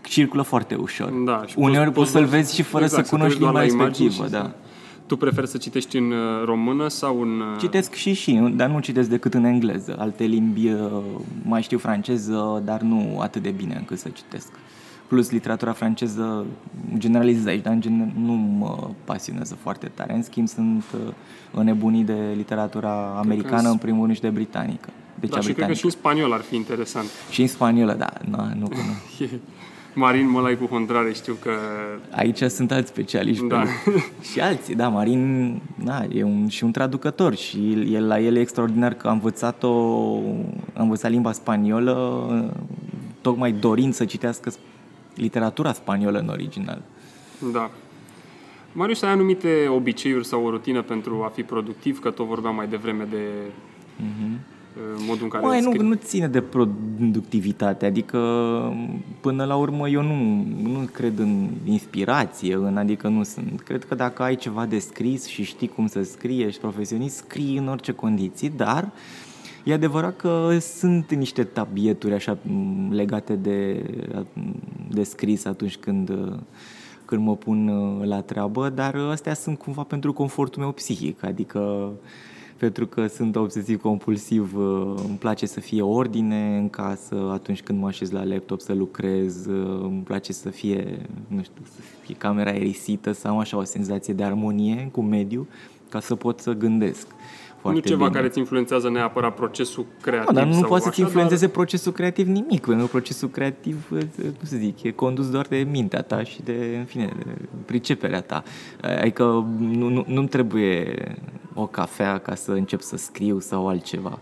circulă 0.01 0.41
foarte 0.41 0.75
ușor. 0.75 1.09
Da, 1.09 1.43
și 1.45 1.55
Uneori 1.57 1.85
poți, 1.85 1.95
poți 1.97 2.11
să-l 2.11 2.25
vezi 2.25 2.55
și 2.55 2.61
fără 2.61 2.83
exact, 2.83 3.05
să 3.05 3.15
cunoști 3.15 3.39
limba 3.39 3.61
respectivă. 3.61 4.27
Da. 4.27 4.51
Tu 5.05 5.17
preferi 5.17 5.47
să 5.47 5.57
citești 5.57 5.97
în 5.97 6.11
uh, 6.11 6.43
română 6.45 6.87
sau 6.87 7.21
în... 7.21 7.39
Uh, 7.39 7.59
citesc 7.59 7.93
și 7.93 8.13
și, 8.13 8.33
dar 8.55 8.69
nu 8.69 8.79
citesc 8.79 9.09
decât 9.09 9.33
în 9.33 9.43
engleză. 9.43 9.95
Alte 9.99 10.23
limbi 10.23 10.71
mai 11.43 11.61
știu 11.61 11.77
franceză, 11.77 12.61
dar 12.65 12.81
nu 12.81 13.19
atât 13.21 13.41
de 13.41 13.49
bine 13.49 13.75
încât 13.77 13.97
să 13.97 14.09
citesc 14.09 14.51
plus 15.07 15.31
literatura 15.31 15.71
franceză 15.71 16.45
generalizez 16.97 17.45
aici, 17.45 17.61
dar 17.61 17.73
în 17.73 17.81
gen, 17.81 18.13
nu 18.17 18.33
mă 18.33 18.89
pasionează 19.03 19.55
foarte 19.55 19.91
tare. 19.93 20.13
În 20.13 20.23
schimb, 20.23 20.47
sunt 20.47 20.83
uh, 20.93 21.13
înnebunii 21.51 22.03
de 22.03 22.33
literatura 22.35 23.17
americană, 23.17 23.69
în 23.69 23.77
primul 23.77 24.03
rând, 24.03 24.15
și 24.15 24.21
de 24.21 24.29
britanică. 24.29 24.89
De 25.19 25.27
da, 25.27 25.39
și 25.39 25.53
cred 25.53 25.67
că 25.67 25.73
și 25.73 25.85
în 25.85 25.91
spaniol 25.91 26.33
ar 26.33 26.41
fi 26.41 26.55
interesant. 26.55 27.05
Și 27.29 27.41
în 27.41 27.47
spaniolă, 27.47 27.93
da, 27.93 28.13
nu, 28.29 28.37
nu 28.59 28.67
cunosc. 28.67 29.33
Marin 29.95 30.29
Mălai 30.29 30.57
cu 30.57 30.65
Hondrare, 30.65 31.13
știu 31.13 31.33
că... 31.33 31.51
Aici 32.11 32.41
sunt 32.43 32.71
alți 32.71 32.89
specialiști. 32.89 33.47
Da. 33.47 33.59
Pe... 33.59 33.69
și 34.31 34.39
alții, 34.39 34.75
da, 34.75 34.87
Marin 34.87 35.61
da, 35.83 36.03
e 36.13 36.23
un, 36.23 36.47
și 36.47 36.63
un 36.63 36.71
traducător 36.71 37.35
și 37.35 37.87
el, 37.93 38.07
la 38.07 38.19
el 38.19 38.35
e 38.35 38.39
extraordinar 38.39 38.93
că 38.93 39.07
a 39.07 39.11
învățat-o, 39.11 39.71
a 40.73 40.81
învățat 40.81 41.11
limba 41.11 41.31
spaniolă 41.31 42.53
tocmai 43.21 43.51
dorind 43.51 43.93
să 43.93 44.05
citească 44.05 44.51
literatura 45.15 45.73
spaniolă 45.73 46.19
în 46.19 46.27
original. 46.27 46.81
Da. 47.51 47.71
Marius, 48.71 49.01
ai 49.01 49.11
anumite 49.11 49.67
obiceiuri 49.67 50.25
sau 50.25 50.45
o 50.45 50.49
rutină 50.49 50.81
pentru 50.81 51.23
a 51.23 51.27
fi 51.27 51.43
productiv, 51.43 51.99
că 51.99 52.09
tot 52.09 52.27
vorbeam 52.27 52.55
mai 52.55 52.67
devreme 52.67 53.07
de 53.09 53.23
mm-hmm. 54.01 54.54
Modul 55.07 55.23
în 55.23 55.29
care... 55.29 55.45
Mai 55.45 55.61
nu, 55.61 55.71
nu 55.81 55.93
ține 55.93 56.27
de 56.27 56.41
productivitate, 56.41 57.85
adică 57.85 58.19
până 59.21 59.43
la 59.43 59.55
urmă 59.55 59.89
eu 59.89 60.01
nu, 60.01 60.45
nu 60.61 60.89
cred 60.91 61.19
în 61.19 61.47
inspirație, 61.63 62.55
în, 62.55 62.77
adică 62.77 63.07
nu 63.07 63.23
sunt. 63.23 63.61
Cred 63.61 63.83
că 63.83 63.95
dacă 63.95 64.23
ai 64.23 64.35
ceva 64.35 64.65
de 64.65 64.79
scris 64.79 65.25
și 65.25 65.43
știi 65.43 65.67
cum 65.67 65.87
să 65.87 66.03
scrii, 66.03 66.43
ești 66.43 66.59
profesionist, 66.59 67.15
scrii 67.15 67.57
în 67.57 67.67
orice 67.67 67.91
condiții, 67.91 68.49
dar 68.49 68.83
uh, 68.83 68.89
E 69.65 69.73
adevărat 69.73 70.15
că 70.15 70.57
sunt 70.59 71.13
niște 71.13 71.43
tabieturi 71.43 72.13
așa 72.13 72.37
legate 72.89 73.35
de, 73.35 73.85
de 74.89 75.03
scris 75.03 75.45
atunci 75.45 75.77
când, 75.77 76.11
când 77.05 77.21
mă 77.21 77.35
pun 77.35 77.67
uh, 77.67 78.07
la 78.07 78.21
treabă, 78.21 78.69
dar 78.69 78.95
astea 78.95 79.33
sunt 79.33 79.57
cumva 79.57 79.83
pentru 79.83 80.13
confortul 80.13 80.61
meu 80.61 80.71
psihic, 80.71 81.23
adică 81.23 81.91
pentru 82.57 82.87
că 82.87 83.07
sunt 83.07 83.35
obsesiv 83.35 83.81
compulsiv, 83.81 84.57
uh, 84.57 84.93
îmi 85.07 85.17
place 85.19 85.45
să 85.45 85.59
fie 85.59 85.81
ordine 85.81 86.57
în 86.57 86.69
casă 86.69 87.29
atunci 87.31 87.61
când 87.61 87.79
mă 87.79 87.87
așez 87.87 88.11
la 88.11 88.23
laptop 88.23 88.59
să 88.61 88.73
lucrez, 88.73 89.45
uh, 89.45 89.79
îmi 89.81 90.01
place 90.03 90.33
să 90.33 90.49
fie, 90.49 91.07
nu 91.27 91.43
știu, 91.43 91.61
să 91.75 91.81
fie 92.01 92.15
camera 92.15 92.49
aerisită, 92.49 93.11
să 93.11 93.27
am 93.27 93.37
așa 93.37 93.57
o 93.57 93.63
senzație 93.63 94.13
de 94.13 94.23
armonie 94.23 94.89
cu 94.91 95.01
mediu 95.01 95.47
ca 95.89 95.99
să 95.99 96.15
pot 96.15 96.39
să 96.39 96.51
gândesc 96.51 97.07
foarte 97.65 97.89
Nu 97.89 97.95
ceva 97.95 98.05
bine. 98.05 98.15
care 98.15 98.27
îți 98.27 98.39
influențează 98.39 98.89
neapărat 98.89 99.35
procesul 99.35 99.85
creativ. 100.01 100.27
No, 100.27 100.33
dar 100.33 100.47
nu 100.47 100.61
poate 100.61 100.83
să-ți 100.83 100.99
influențeze 100.99 101.45
dar... 101.45 101.55
procesul 101.55 101.91
creativ 101.91 102.27
nimic, 102.27 102.65
pentru 102.65 102.85
că 102.85 102.91
procesul 102.91 103.29
creativ, 103.29 103.87
cum 104.15 104.33
să 104.41 104.55
zic, 104.55 104.83
e 104.83 104.91
condus 104.91 105.29
doar 105.29 105.45
de 105.49 105.67
mintea 105.71 106.01
ta 106.01 106.23
și 106.23 106.41
de, 106.41 106.75
în 106.77 106.85
fine, 106.85 107.11
de 107.17 107.31
priceperea 107.65 108.21
ta. 108.21 108.43
Adică 108.81 109.23
nu, 109.59 109.89
nu, 109.89 110.05
nu-mi 110.07 110.27
trebuie 110.27 110.93
o 111.53 111.65
cafea 111.65 112.17
ca 112.17 112.35
să 112.35 112.51
încep 112.51 112.81
să 112.81 112.97
scriu 112.97 113.39
sau 113.39 113.67
altceva. 113.67 114.19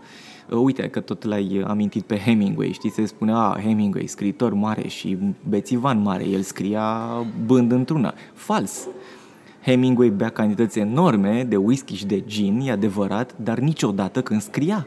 Uite 0.50 0.88
că 0.88 1.00
tot 1.00 1.24
l-ai 1.24 1.64
amintit 1.66 2.02
pe 2.02 2.18
Hemingway, 2.18 2.72
știi, 2.72 2.90
se 2.90 3.06
spunea, 3.06 3.36
a, 3.36 3.60
Hemingway, 3.60 4.06
scriitor 4.06 4.52
mare 4.52 4.88
și 4.88 5.18
bețivan 5.48 6.02
mare, 6.02 6.26
el 6.26 6.40
scria 6.40 7.08
bând 7.46 7.72
într-una. 7.72 8.14
Fals. 8.32 8.88
Hemingway 9.64 10.08
bea 10.08 10.28
cantități 10.28 10.78
enorme 10.78 11.44
de 11.48 11.56
whisky 11.56 11.94
și 11.94 12.06
de 12.06 12.20
gin, 12.20 12.60
e 12.60 12.70
adevărat, 12.70 13.34
dar 13.36 13.58
niciodată 13.58 14.22
când 14.22 14.42
scria. 14.42 14.86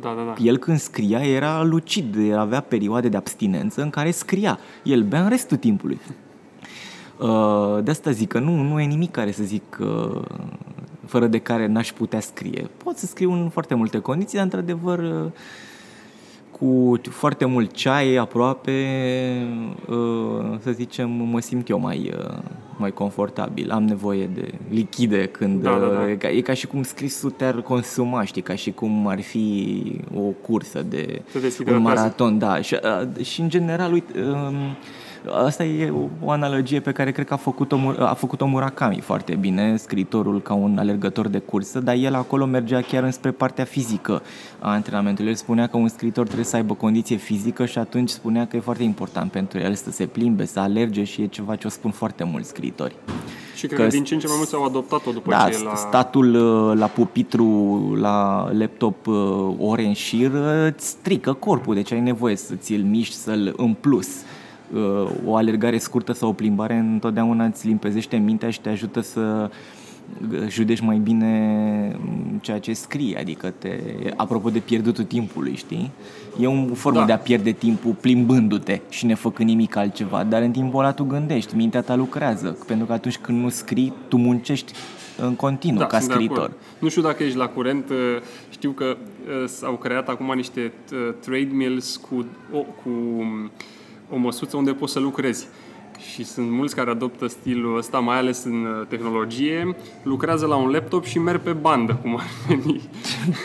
Da, 0.00 0.14
da, 0.16 0.22
da. 0.22 0.34
El 0.44 0.56
când 0.56 0.78
scria 0.78 1.18
era 1.18 1.62
lucid, 1.62 2.32
avea 2.36 2.60
perioade 2.60 3.08
de 3.08 3.16
abstinență 3.16 3.82
în 3.82 3.90
care 3.90 4.10
scria. 4.10 4.58
El 4.82 5.02
bea 5.02 5.22
în 5.22 5.28
restul 5.28 5.56
timpului. 5.56 6.00
Uh, 7.18 7.78
de 7.82 7.90
asta 7.90 8.10
zic 8.10 8.28
că 8.28 8.38
nu, 8.38 8.62
nu 8.62 8.80
e 8.80 8.84
nimic 8.84 9.10
care 9.10 9.30
să 9.30 9.42
zic 9.42 9.78
uh, 9.80 10.22
fără 11.06 11.26
de 11.26 11.38
care 11.38 11.66
n-aș 11.66 11.92
putea 11.92 12.20
scrie. 12.20 12.70
Pot 12.84 12.96
să 12.96 13.06
scriu 13.06 13.32
în 13.32 13.48
foarte 13.48 13.74
multe 13.74 13.98
condiții, 13.98 14.34
dar 14.34 14.44
într-adevăr 14.44 14.98
uh, 14.98 15.30
cu 16.58 17.00
foarte 17.10 17.44
mult 17.44 17.72
ceai 17.72 18.14
aproape, 18.14 18.72
uh, 19.88 20.58
să 20.60 20.70
zicem, 20.70 21.10
mă 21.10 21.40
simt 21.40 21.68
eu 21.68 21.78
mai, 21.78 22.12
uh, 22.18 22.38
mai 22.76 22.90
confortabil. 22.90 23.70
Am 23.70 23.82
nevoie 23.84 24.26
de 24.26 24.54
lichide 24.70 25.26
când... 25.26 25.62
Da, 25.62 25.78
da, 25.78 25.86
da. 25.86 26.10
E, 26.10 26.14
ca, 26.14 26.28
e 26.30 26.40
ca 26.40 26.54
și 26.54 26.66
cum 26.66 26.82
scrisul 26.82 27.30
te-ar 27.30 27.60
consuma, 27.60 28.24
știi, 28.24 28.42
ca 28.42 28.54
și 28.54 28.70
cum 28.70 29.06
ar 29.06 29.20
fi 29.20 29.82
o 30.16 30.20
cursă 30.20 30.82
de 30.82 31.22
un 31.66 31.82
maraton. 31.82 32.38
Da, 32.38 32.60
și, 32.60 32.76
uh, 33.18 33.24
și 33.24 33.40
în 33.40 33.48
general, 33.48 33.92
uite... 33.92 34.20
Um, 34.20 34.54
Asta 35.32 35.64
e 35.64 35.92
o 36.22 36.30
analogie 36.30 36.80
pe 36.80 36.92
care 36.92 37.10
cred 37.12 37.26
că 37.26 37.34
a 37.34 37.36
făcut-o, 37.36 37.78
a 37.98 38.14
făcut-o 38.14 38.46
Murakami 38.46 39.00
foarte 39.00 39.34
bine, 39.34 39.76
scritorul 39.76 40.42
ca 40.42 40.54
un 40.54 40.78
alergător 40.78 41.28
de 41.28 41.38
cursă, 41.38 41.80
dar 41.80 41.94
el 41.94 42.14
acolo 42.14 42.44
mergea 42.44 42.80
chiar 42.80 43.02
înspre 43.02 43.30
partea 43.30 43.64
fizică 43.64 44.22
a 44.58 44.70
antrenamentului. 44.70 45.30
El 45.30 45.36
spunea 45.36 45.66
că 45.66 45.76
un 45.76 45.88
scriitor 45.88 46.24
trebuie 46.24 46.46
să 46.46 46.56
aibă 46.56 46.74
condiție 46.74 47.16
fizică 47.16 47.66
și 47.66 47.78
atunci 47.78 48.08
spunea 48.08 48.46
că 48.46 48.56
e 48.56 48.60
foarte 48.60 48.82
important 48.82 49.30
pentru 49.30 49.58
el 49.58 49.74
să 49.74 49.90
se 49.90 50.06
plimbe, 50.06 50.44
să 50.44 50.60
alerge 50.60 51.04
și 51.04 51.22
e 51.22 51.26
ceva 51.26 51.56
ce 51.56 51.66
o 51.66 51.70
spun 51.70 51.90
foarte 51.90 52.24
mulți 52.24 52.48
scriitori. 52.48 52.96
Și 53.54 53.66
cred 53.66 53.78
că, 53.78 53.84
că 53.84 53.90
din 53.90 54.04
ce 54.04 54.14
în 54.14 54.20
ce 54.20 54.26
mai 54.26 54.36
mulți 54.36 54.54
au 54.54 54.64
adoptat-o 54.64 55.10
după 55.10 55.30
da, 55.30 55.48
ce 55.50 55.64
la... 55.64 55.74
statul 55.74 56.34
uh, 56.34 56.78
la 56.78 56.86
pupitru, 56.86 57.46
la 58.00 58.48
laptop 58.52 59.06
uh, 59.06 59.14
ore 59.58 59.84
în 59.84 59.92
șir 59.92 60.32
uh, 60.32 60.72
îți 60.74 60.86
strică 60.86 61.32
corpul, 61.32 61.74
deci 61.74 61.92
ai 61.92 62.00
nevoie 62.00 62.36
să 62.36 62.54
ți-l 62.54 62.82
miști, 62.82 63.14
să-l 63.14 63.54
în 63.56 63.74
plus 63.80 64.08
o 65.24 65.36
alergare 65.36 65.78
scurtă 65.78 66.12
sau 66.12 66.28
o 66.28 66.32
plimbare 66.32 66.74
întotdeauna 66.74 67.44
îți 67.44 67.66
limpezește 67.66 68.16
mintea 68.16 68.50
și 68.50 68.60
te 68.60 68.68
ajută 68.68 69.00
să 69.00 69.50
judeci 70.48 70.80
mai 70.80 70.96
bine 70.96 71.98
ceea 72.40 72.58
ce 72.58 72.72
scrii, 72.72 73.16
adică 73.16 73.54
te, 73.58 73.78
apropo 74.16 74.50
de 74.50 74.58
pierdutul 74.58 75.04
timpului, 75.04 75.56
știi? 75.56 75.90
E 76.40 76.46
o 76.46 76.74
formă 76.74 76.98
da. 76.98 77.04
de 77.04 77.12
a 77.12 77.18
pierde 77.18 77.50
timpul 77.50 77.92
plimbându-te 78.00 78.80
și 78.88 79.06
ne 79.06 79.14
făcând 79.14 79.48
nimic 79.48 79.76
altceva, 79.76 80.24
dar 80.24 80.42
în 80.42 80.50
timpul 80.50 80.80
ăla 80.80 80.92
tu 80.92 81.04
gândești, 81.04 81.56
mintea 81.56 81.80
ta 81.80 81.94
lucrează, 81.94 82.58
pentru 82.66 82.86
că 82.86 82.92
atunci 82.92 83.18
când 83.18 83.42
nu 83.42 83.48
scrii, 83.48 83.92
tu 84.08 84.16
muncești 84.16 84.72
în 85.18 85.34
continuu 85.34 85.78
da, 85.78 85.86
ca 85.86 86.00
scriitor. 86.00 86.52
Nu 86.78 86.88
știu 86.88 87.02
dacă 87.02 87.22
ești 87.22 87.36
la 87.36 87.46
curent, 87.46 87.90
uh, 87.90 87.96
știu 88.50 88.70
că 88.70 88.84
uh, 88.84 89.48
s-au 89.48 89.76
creat 89.76 90.08
acum 90.08 90.32
niște 90.34 90.72
uh, 90.92 91.14
trade 91.20 91.48
mills 91.52 91.96
cu, 91.96 92.26
cu 92.82 92.90
um, 93.18 93.50
o 94.14 94.16
măsuță 94.16 94.56
unde 94.56 94.72
poți 94.72 94.92
să 94.92 94.98
lucrezi 94.98 95.46
și 96.12 96.24
sunt 96.24 96.50
mulți 96.50 96.74
care 96.74 96.90
adoptă 96.90 97.26
stilul 97.26 97.76
ăsta, 97.76 97.98
mai 97.98 98.16
ales 98.16 98.44
în 98.44 98.64
uh, 98.64 98.86
tehnologie, 98.88 99.76
lucrează 100.02 100.46
la 100.46 100.56
un 100.56 100.70
laptop 100.70 101.04
și 101.04 101.18
merg 101.18 101.40
pe 101.40 101.52
bandă, 101.52 101.94
cum 102.02 102.16
ar 102.16 102.24
veni. 102.48 102.80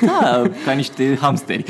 Da, 0.01 0.41
ca 0.65 0.71
niște 0.71 1.17
hamsteri. 1.21 1.63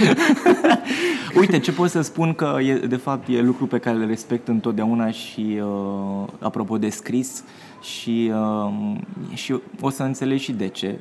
Uite, 1.40 1.60
ce 1.60 1.72
pot 1.72 1.90
să 1.90 2.02
spun 2.02 2.34
că 2.34 2.58
e, 2.62 2.74
de 2.74 2.96
fapt 2.96 3.28
e 3.28 3.42
lucru 3.42 3.66
pe 3.66 3.78
care 3.78 3.98
îl 3.98 4.08
respect 4.08 4.48
întotdeauna 4.48 5.12
și 5.12 5.62
uh, 5.62 6.28
apropo 6.40 6.78
de 6.78 6.90
scris 6.90 7.44
și, 7.82 8.32
uh, 8.34 8.98
și 9.34 9.56
o 9.82 9.90
să 9.90 10.04
înțeleg 10.04 10.40
și 10.40 10.52
de 10.52 10.68
ce. 10.68 11.00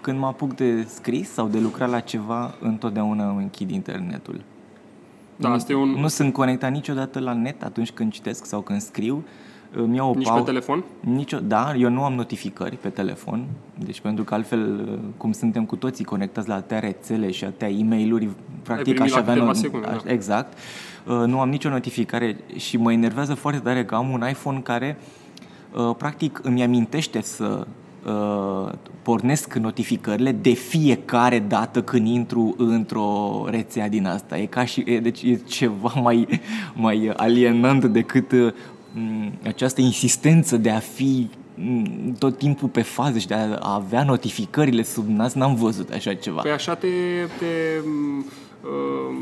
Când 0.00 0.18
mă 0.18 0.26
apuc 0.26 0.54
de 0.54 0.86
scris 0.88 1.32
sau 1.32 1.46
de 1.46 1.58
lucrat 1.58 1.90
la 1.90 2.00
ceva, 2.00 2.54
întotdeauna 2.60 3.28
închid 3.28 3.70
internetul. 3.70 4.40
Da, 5.40 5.50
asta 5.50 5.72
e 5.72 5.74
un... 5.74 5.88
Nu 5.88 6.08
sunt 6.08 6.32
conectat 6.32 6.70
niciodată 6.70 7.20
la 7.20 7.32
net 7.32 7.62
atunci 7.62 7.90
când 7.90 8.12
citesc 8.12 8.44
sau 8.44 8.60
când 8.60 8.80
scriu. 8.80 9.24
Îmi 9.72 9.96
iau 9.96 10.10
o 10.10 10.14
Nici 10.14 10.26
pau... 10.26 10.36
pe 10.36 10.42
telefon? 10.42 10.84
Nici, 11.00 11.34
da, 11.42 11.74
eu 11.74 11.90
nu 11.90 12.02
am 12.02 12.12
notificări 12.12 12.76
pe 12.76 12.88
telefon, 12.88 13.44
deci 13.78 14.00
pentru 14.00 14.24
că 14.24 14.34
altfel, 14.34 14.88
cum 15.16 15.32
suntem 15.32 15.64
cu 15.64 15.76
toții 15.76 16.04
conectați 16.04 16.48
la 16.48 16.54
atâtea 16.54 16.78
rețele 16.78 17.30
și 17.30 17.44
atâtea 17.44 17.68
e 17.68 17.84
mail 17.84 18.30
practic 18.62 19.00
aș 19.00 19.12
avea... 19.12 19.34
No- 19.34 19.52
secunde, 19.52 19.86
da. 20.04 20.12
Exact. 20.12 20.58
Uh, 21.06 21.22
nu 21.26 21.40
am 21.40 21.48
nicio 21.48 21.68
notificare 21.68 22.36
și 22.56 22.76
mă 22.76 22.92
enervează 22.92 23.34
foarte 23.34 23.60
tare 23.60 23.84
că 23.84 23.94
am 23.94 24.10
un 24.10 24.24
iPhone 24.28 24.58
care 24.58 24.98
uh, 25.74 25.94
practic 25.98 26.40
îmi 26.42 26.62
amintește 26.62 27.20
să 27.20 27.66
uh, 28.06 28.72
pornesc 29.02 29.54
notificările 29.54 30.32
de 30.32 30.52
fiecare 30.52 31.38
dată 31.38 31.82
când 31.82 32.06
intru 32.06 32.54
într-o 32.58 33.44
rețea 33.50 33.88
din 33.88 34.06
asta. 34.06 34.38
E 34.38 34.46
ca 34.46 34.64
și, 34.64 34.84
e, 34.86 35.00
deci 35.00 35.22
e 35.22 35.40
ceva 35.46 35.92
mai, 36.06 36.40
mai 36.74 37.12
alienant 37.16 37.84
decât 37.84 38.32
uh, 38.32 38.52
această 39.44 39.80
insistență 39.80 40.56
de 40.56 40.70
a 40.70 40.78
fi 40.78 41.28
tot 42.18 42.38
timpul 42.38 42.68
pe 42.68 42.82
fază 42.82 43.18
și 43.18 43.26
de 43.26 43.34
a 43.34 43.74
avea 43.74 44.04
notificările 44.04 44.82
sub 44.82 45.08
nas, 45.08 45.32
n-am 45.32 45.54
văzut 45.54 45.90
așa 45.90 46.14
ceva. 46.14 46.40
Păi 46.40 46.50
așa 46.50 46.74
te, 46.74 46.88
te 47.38 47.46
uh, 48.62 49.16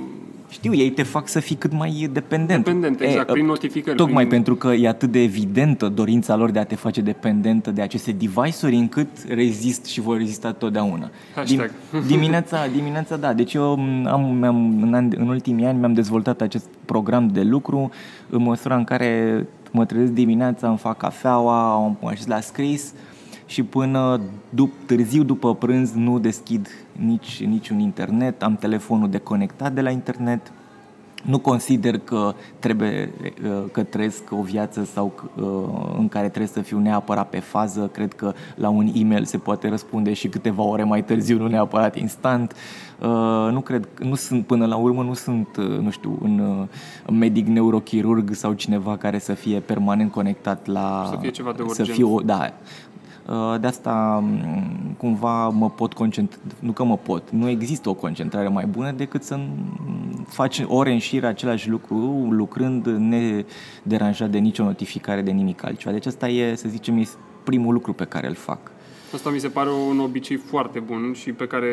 știu, 0.49 0.75
ei 0.75 0.91
te 0.91 1.03
fac 1.03 1.29
să 1.29 1.41
fii 1.41 1.57
cât 1.57 1.73
mai 1.73 2.09
dependent. 2.13 2.65
Dependent, 2.65 3.01
exact, 3.01 3.29
e, 3.29 3.33
prin 3.33 3.47
notificări. 3.47 3.97
Tocmai 3.97 4.27
prin... 4.27 4.29
pentru 4.29 4.55
că 4.55 4.73
e 4.73 4.89
atât 4.89 5.11
de 5.11 5.23
evidentă 5.23 5.89
dorința 5.89 6.37
lor 6.37 6.51
de 6.51 6.59
a 6.59 6.65
te 6.65 6.75
face 6.75 7.01
dependentă 7.01 7.71
de 7.71 7.83
aceste 7.83 8.13
device-uri 8.13 8.75
încât 8.75 9.09
rezist 9.29 9.85
și 9.85 10.01
vor 10.01 10.17
rezista 10.17 10.53
totdeauna. 10.53 11.11
Hashtag. 11.35 11.71
Dimineața, 12.07 12.67
dimineața, 12.75 13.17
da. 13.17 13.33
Deci 13.33 13.55
eu 13.55 13.63
am, 13.63 14.07
am, 14.43 14.83
în, 14.83 15.13
în 15.17 15.29
ultimii 15.29 15.65
ani 15.65 15.79
mi-am 15.79 15.93
dezvoltat 15.93 16.41
acest 16.41 16.67
program 16.85 17.29
de 17.29 17.43
lucru 17.43 17.91
în 18.31 18.43
măsura 18.43 18.77
în 18.77 18.85
care 18.85 19.47
mă 19.71 19.85
trezesc 19.85 20.13
dimineața, 20.13 20.69
îmi 20.69 20.79
fac 20.79 20.97
cafeaua, 20.97 21.73
am 21.73 21.99
ajuns 22.01 22.27
la 22.27 22.41
scris, 22.41 22.93
și 23.47 23.63
până 23.63 24.21
dup- 24.51 24.87
târziu 24.87 25.23
după 25.23 25.55
prânz 25.55 25.93
nu 25.93 26.19
deschid 26.19 26.69
nici, 27.05 27.45
niciun 27.45 27.79
internet, 27.79 28.43
am 28.43 28.57
telefonul 28.57 29.11
deconectat 29.11 29.73
de 29.73 29.81
la 29.81 29.91
internet, 29.91 30.53
nu 31.27 31.39
consider 31.39 31.99
că 31.99 32.35
trebuie 32.59 33.13
uh, 33.45 33.63
că 33.73 33.83
trăiesc 33.83 34.23
o 34.31 34.43
viață 34.43 34.85
sau 34.85 35.13
uh, 35.37 35.95
în 35.99 36.09
care 36.09 36.27
trebuie 36.27 36.51
să 36.53 36.61
fiu 36.61 36.79
neapărat 36.79 37.29
pe 37.29 37.39
fază. 37.39 37.91
Cred 37.93 38.13
că 38.13 38.33
la 38.55 38.69
un 38.69 38.91
e-mail 38.95 39.25
se 39.25 39.39
poate 39.39 39.69
răspunde 39.69 40.13
și 40.13 40.29
câteva 40.29 40.63
ore 40.63 40.85
mai 40.85 41.05
târziu, 41.05 41.39
nu 41.39 41.47
neapărat 41.47 41.97
instant. 41.97 42.55
Uh, 43.01 43.49
nu 43.53 43.61
cred, 43.61 43.89
nu 43.99 44.15
sunt 44.15 44.47
până 44.47 44.67
la 44.67 44.77
urmă, 44.77 45.03
nu 45.03 45.15
sunt, 45.15 45.57
nu 45.57 45.91
știu, 45.91 46.19
un 46.23 46.69
medic 47.11 47.47
neurochirurg 47.47 48.35
sau 48.35 48.53
cineva 48.53 48.97
care 48.97 49.19
să 49.19 49.33
fie 49.33 49.61
permanent 49.61 50.11
conectat 50.11 50.67
la... 50.67 51.07
Să 51.11 51.17
fie 51.21 51.31
ceva 51.31 51.53
de 51.53 51.63
urgent. 51.63 51.87
Să 51.87 51.93
fie 51.93 52.05
o, 52.05 52.21
da, 52.21 52.53
Uh, 52.96 52.96
de 53.61 53.67
asta 53.67 54.19
mm, 54.23 54.95
cumva 54.97 55.49
mă 55.49 55.71
pot 55.71 55.93
concentra, 55.93 56.39
nu 56.59 56.73
că 56.73 56.85
mă 56.85 56.97
pot, 56.97 57.31
nu 57.31 57.49
există 57.49 57.89
o 57.89 57.95
concentrare 57.95 58.49
mai 58.49 58.67
bună 58.67 58.91
decât 58.91 59.23
să 59.23 59.39
faci 60.29 60.63
ore 60.67 60.93
în 60.93 60.99
șir 60.99 61.25
același 61.25 61.69
lucru, 61.69 62.29
lucrând 62.31 62.87
nederanjat 62.87 64.31
de 64.31 64.39
nicio 64.39 64.65
notificare, 64.65 65.23
de 65.23 65.31
nimic 65.31 65.65
altceva. 65.65 65.93
Deci 65.93 66.07
asta 66.07 66.29
e, 66.29 66.55
să 66.55 66.69
zicem, 66.69 66.99
e 66.99 67.09
primul 67.45 67.73
lucru 67.73 67.93
pe 67.93 68.05
care 68.05 68.27
îl 68.27 68.35
fac. 68.35 68.71
Asta 69.15 69.31
mi 69.31 69.39
se 69.39 69.49
pare 69.49 69.71
un 69.91 69.99
obicei 69.99 70.37
foarte 70.37 70.79
bun 70.79 71.13
și 71.13 71.33
pe 71.33 71.47
care, 71.47 71.69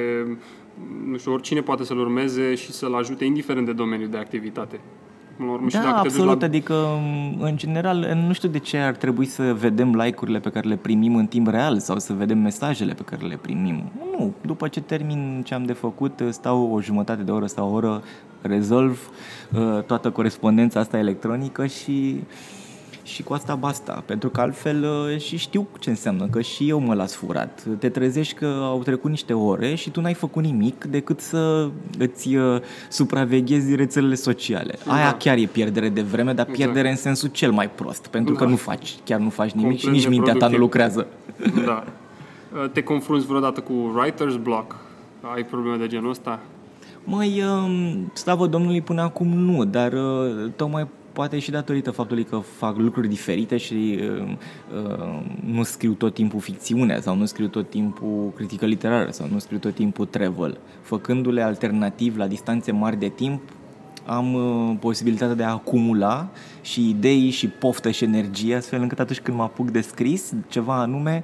nu 1.05 1.17
știu, 1.17 1.33
oricine 1.33 1.61
poate 1.61 1.83
să-l 1.83 1.99
urmeze 1.99 2.55
și 2.55 2.71
să-l 2.71 2.95
ajute, 2.95 3.25
indiferent 3.25 3.65
de 3.65 3.73
domeniul 3.73 4.09
de 4.09 4.17
activitate 4.17 4.79
urmă. 5.51 5.67
Da, 5.71 5.77
și 5.77 5.85
dacă 5.85 5.97
absolut, 5.97 6.39
la... 6.39 6.45
adică 6.45 6.75
în 7.39 7.57
general 7.57 8.23
nu 8.27 8.33
știu 8.33 8.49
de 8.49 8.59
ce 8.59 8.77
ar 8.77 8.95
trebui 8.95 9.25
să 9.25 9.53
vedem 9.53 9.95
like-urile 9.95 10.39
pe 10.39 10.49
care 10.49 10.67
le 10.67 10.75
primim 10.75 11.15
în 11.15 11.25
timp 11.25 11.47
real 11.47 11.79
sau 11.79 11.99
să 11.99 12.13
vedem 12.13 12.37
mesajele 12.37 12.93
pe 12.93 13.03
care 13.03 13.25
le 13.25 13.39
primim. 13.41 13.91
Nu, 14.17 14.33
după 14.41 14.67
ce 14.67 14.81
termin 14.81 15.41
ce 15.45 15.53
am 15.53 15.63
de 15.63 15.73
făcut, 15.73 16.21
stau 16.29 16.71
o 16.71 16.81
jumătate 16.81 17.23
de 17.23 17.31
oră 17.31 17.45
sau 17.45 17.69
o 17.69 17.73
oră, 17.73 18.01
rezolv 18.41 19.09
uh, 19.53 19.83
toată 19.83 20.11
corespondența 20.11 20.79
asta 20.79 20.97
electronică 20.97 21.65
și 21.65 22.23
și 23.03 23.23
cu 23.23 23.33
asta 23.33 23.55
basta, 23.55 24.03
pentru 24.05 24.29
că 24.29 24.41
altfel 24.41 24.83
uh, 24.83 25.19
și 25.19 25.37
știu 25.37 25.67
ce 25.79 25.89
înseamnă, 25.89 26.27
că 26.27 26.41
și 26.41 26.69
eu 26.69 26.79
mă 26.79 26.93
las 26.93 27.15
furat. 27.15 27.63
Te 27.79 27.89
trezești 27.89 28.33
că 28.33 28.59
au 28.61 28.81
trecut 28.83 29.09
niște 29.09 29.33
ore 29.33 29.75
și 29.75 29.89
tu 29.89 30.01
n-ai 30.01 30.13
făcut 30.13 30.43
nimic 30.43 30.83
decât 30.83 31.19
să 31.19 31.69
îți 31.99 32.35
uh, 32.35 32.61
supraveghezi 32.89 33.75
rețelele 33.75 34.15
sociale. 34.15 34.75
Da. 34.85 34.93
Aia 34.93 35.13
chiar 35.17 35.37
e 35.37 35.45
pierdere 35.45 35.89
de 35.89 36.01
vreme, 36.01 36.33
dar 36.33 36.45
pierdere 36.45 36.87
exact. 36.87 37.05
în 37.05 37.13
sensul 37.13 37.29
cel 37.29 37.51
mai 37.51 37.69
prost, 37.69 38.07
pentru 38.07 38.33
da. 38.33 38.39
că 38.39 38.45
nu 38.45 38.55
faci, 38.55 38.95
chiar 39.03 39.19
nu 39.19 39.29
faci 39.29 39.51
nimic 39.51 39.81
Complet 39.81 39.95
și 40.01 40.07
nici 40.07 40.07
mintea 40.07 40.33
ta 40.33 40.47
nu 40.47 40.57
lucrează. 40.57 41.07
Da. 41.65 41.83
Uh, 42.53 42.69
te 42.71 42.83
confrunți 42.83 43.25
vreodată 43.25 43.59
cu 43.59 43.73
writer's 43.73 44.41
block? 44.41 44.75
Ai 45.35 45.43
probleme 45.43 45.77
de 45.77 45.87
genul 45.87 46.09
ăsta? 46.09 46.39
Măi, 47.03 47.43
um, 47.65 48.11
slavă 48.13 48.47
Domnului, 48.47 48.81
până 48.81 49.01
acum 49.01 49.27
nu, 49.27 49.65
dar 49.65 49.93
tocmai 50.55 50.87
poate 51.13 51.39
și 51.39 51.51
datorită 51.51 51.91
faptului 51.91 52.23
că 52.23 52.37
fac 52.57 52.77
lucruri 52.77 53.07
diferite 53.07 53.57
și 53.57 53.99
uh, 54.01 54.35
uh, 54.85 55.25
nu 55.45 55.63
scriu 55.63 55.91
tot 55.91 56.13
timpul 56.13 56.39
ficțiune 56.39 56.99
sau 56.99 57.15
nu 57.15 57.25
scriu 57.25 57.47
tot 57.47 57.69
timpul 57.69 58.31
critică 58.35 58.65
literară 58.65 59.11
sau 59.11 59.27
nu 59.31 59.39
scriu 59.39 59.57
tot 59.57 59.75
timpul 59.75 60.05
travel. 60.05 60.57
Făcându-le 60.81 61.41
alternativ 61.41 62.17
la 62.17 62.27
distanțe 62.27 62.71
mari 62.71 62.99
de 62.99 63.07
timp, 63.07 63.41
am 64.05 64.33
uh, 64.33 64.75
posibilitatea 64.79 65.35
de 65.35 65.43
a 65.43 65.51
acumula 65.51 66.29
și 66.61 66.89
idei 66.89 67.29
și 67.29 67.47
poftă 67.47 67.91
și 67.91 68.03
energie, 68.03 68.55
astfel 68.55 68.81
încât 68.81 68.99
atunci 68.99 69.19
când 69.19 69.37
mă 69.37 69.43
apuc 69.43 69.71
de 69.71 69.81
scris 69.81 70.33
ceva 70.47 70.79
anume, 70.79 71.23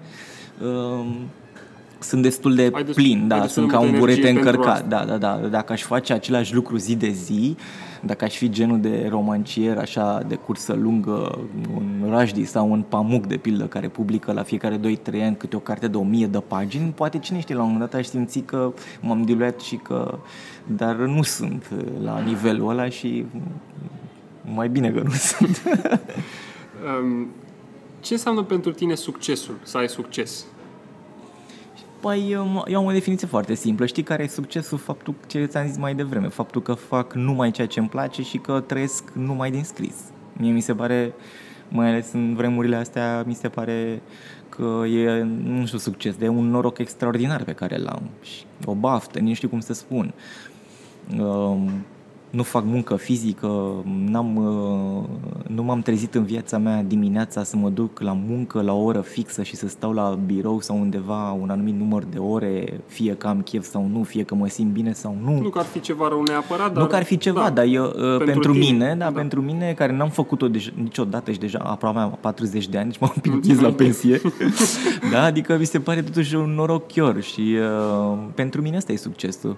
uh, 0.61 1.05
sunt 1.99 2.21
destul 2.21 2.55
de 2.55 2.71
plin, 2.93 3.27
da, 3.27 3.47
sunt 3.47 3.71
ca 3.71 3.79
un 3.79 3.95
burete 3.97 4.29
încărcat. 4.29 4.87
Da, 4.87 5.05
da, 5.05 5.17
da. 5.17 5.35
Dacă 5.49 5.73
aș 5.73 5.81
face 5.81 6.13
același 6.13 6.53
lucru 6.53 6.77
zi 6.77 6.95
de 6.95 7.09
zi, 7.09 7.55
dacă 8.01 8.25
aș 8.25 8.37
fi 8.37 8.49
genul 8.49 8.79
de 8.79 9.07
romancier 9.09 9.77
așa 9.77 10.23
de 10.27 10.35
cursă 10.35 10.73
lungă, 10.73 11.39
un 11.75 12.07
Rajdi 12.09 12.45
sau 12.45 12.71
un 12.71 12.81
Pamuk 12.81 13.25
de 13.25 13.37
pildă 13.37 13.65
care 13.65 13.87
publică 13.87 14.31
la 14.31 14.43
fiecare 14.43 14.77
2-3 14.77 14.81
ani 15.21 15.35
câte 15.35 15.55
o 15.55 15.59
carte 15.59 15.87
de 15.87 15.97
1000 15.97 16.27
de 16.27 16.39
pagini, 16.39 16.91
poate 16.91 17.19
cine 17.19 17.39
știe, 17.39 17.55
la 17.55 17.61
un 17.61 17.71
moment 17.71 17.91
dat 17.91 17.99
aș 17.99 18.07
simți 18.07 18.39
că 18.39 18.73
m-am 19.01 19.23
diluat 19.23 19.59
și 19.59 19.75
că 19.75 20.19
dar 20.67 20.95
nu 20.95 21.23
sunt 21.23 21.71
la 22.03 22.19
nivelul 22.19 22.69
ăla 22.69 22.89
și 22.89 23.25
mai 24.53 24.69
bine 24.69 24.91
că 24.91 25.01
nu 25.01 25.11
sunt. 25.31 25.63
um, 27.01 27.27
ce 27.99 28.13
înseamnă 28.13 28.43
pentru 28.43 28.71
tine 28.71 28.95
succesul, 28.95 29.55
să 29.63 29.77
ai 29.77 29.89
succes? 29.89 30.45
Păi 31.99 32.27
eu, 32.31 32.63
eu 32.67 32.79
am 32.79 32.85
o 32.85 32.91
definiție 32.91 33.27
foarte 33.27 33.53
simplă. 33.53 33.85
Știi 33.85 34.03
care 34.03 34.23
e 34.23 34.27
succesul? 34.27 34.77
Faptul 34.77 35.15
ce 35.27 35.45
ți-am 35.45 35.67
zis 35.67 35.77
mai 35.77 35.95
devreme. 35.95 36.27
Faptul 36.27 36.61
că 36.61 36.73
fac 36.73 37.13
numai 37.13 37.51
ceea 37.51 37.67
ce 37.67 37.79
îmi 37.79 37.89
place 37.89 38.21
și 38.21 38.37
că 38.37 38.59
trăiesc 38.59 39.11
numai 39.13 39.51
din 39.51 39.63
scris. 39.63 39.95
Mie 40.33 40.51
mi 40.51 40.61
se 40.61 40.73
pare, 40.73 41.13
mai 41.69 41.87
ales 41.87 42.11
în 42.11 42.35
vremurile 42.35 42.75
astea, 42.75 43.23
mi 43.25 43.33
se 43.33 43.49
pare 43.49 44.01
că 44.49 44.85
e, 44.85 45.21
nu 45.43 45.65
știu, 45.65 45.77
succes, 45.77 46.15
de 46.15 46.27
un 46.27 46.49
noroc 46.49 46.77
extraordinar 46.77 47.43
pe 47.43 47.53
care 47.53 47.77
l-am. 47.77 48.09
Și 48.21 48.43
o 48.65 48.73
baftă, 48.73 49.19
nu 49.19 49.33
știu 49.33 49.47
cum 49.47 49.59
să 49.59 49.73
spun. 49.73 50.13
Um, 51.19 51.85
nu 52.29 52.43
fac 52.43 52.63
muncă 52.65 52.95
fizică, 52.95 53.83
n-am, 54.05 54.35
uh, 54.35 55.03
nu 55.47 55.63
m-am 55.63 55.81
trezit 55.81 56.15
în 56.15 56.23
viața 56.23 56.57
mea 56.57 56.83
dimineața 56.83 57.43
să 57.43 57.57
mă 57.57 57.69
duc 57.69 57.99
la 57.99 58.17
muncă 58.27 58.61
la 58.61 58.73
o 58.73 58.83
oră 58.83 59.01
fixă 59.01 59.43
și 59.43 59.55
să 59.55 59.67
stau 59.67 59.93
la 59.93 60.19
birou 60.25 60.61
sau 60.61 60.79
undeva 60.79 61.31
un 61.31 61.49
anumit 61.49 61.75
număr 61.75 62.03
de 62.03 62.17
ore, 62.17 62.81
fie 62.87 63.13
că 63.13 63.27
am 63.27 63.41
chef 63.41 63.65
sau 63.65 63.89
nu, 63.91 64.03
fie 64.03 64.23
că 64.23 64.35
mă 64.35 64.47
simt 64.47 64.71
bine 64.71 64.93
sau 64.93 65.17
nu. 65.23 65.39
Nu 65.41 65.49
că 65.49 65.59
ar 65.59 65.65
fi 65.65 65.79
ceva 65.79 66.07
rău 66.07 66.23
neapărat, 66.23 66.73
dar... 66.73 66.81
Nu 66.81 66.89
că 66.89 66.95
ar 66.95 67.03
fi 67.03 67.17
ceva, 67.17 67.41
da, 67.41 67.49
dar 67.49 67.65
eu, 67.65 67.83
uh, 67.85 67.91
pentru, 67.91 68.25
pentru 68.25 68.51
tine, 68.51 68.65
mine, 68.65 68.95
da, 68.97 69.05
da. 69.05 69.11
pentru 69.11 69.41
mine, 69.41 69.73
care 69.73 69.95
n-am 69.95 70.09
făcut-o 70.09 70.47
deja, 70.47 70.71
niciodată 70.81 71.31
și 71.31 71.39
deja 71.39 71.59
aproape 71.63 71.99
am 71.99 72.17
40 72.21 72.67
de 72.67 72.77
ani 72.77 72.93
și 72.93 72.97
m-am 73.01 73.13
împins 73.33 73.59
la 73.59 73.69
pensie, 73.69 74.21
da, 75.11 75.23
adică 75.23 75.57
mi 75.57 75.65
se 75.65 75.79
pare 75.79 76.01
totuși 76.01 76.35
un 76.35 76.49
norochior 76.49 77.21
și 77.21 77.57
uh, 78.11 78.17
pentru 78.35 78.61
mine 78.61 78.77
asta 78.77 78.91
e 78.91 78.95
succesul. 78.97 79.55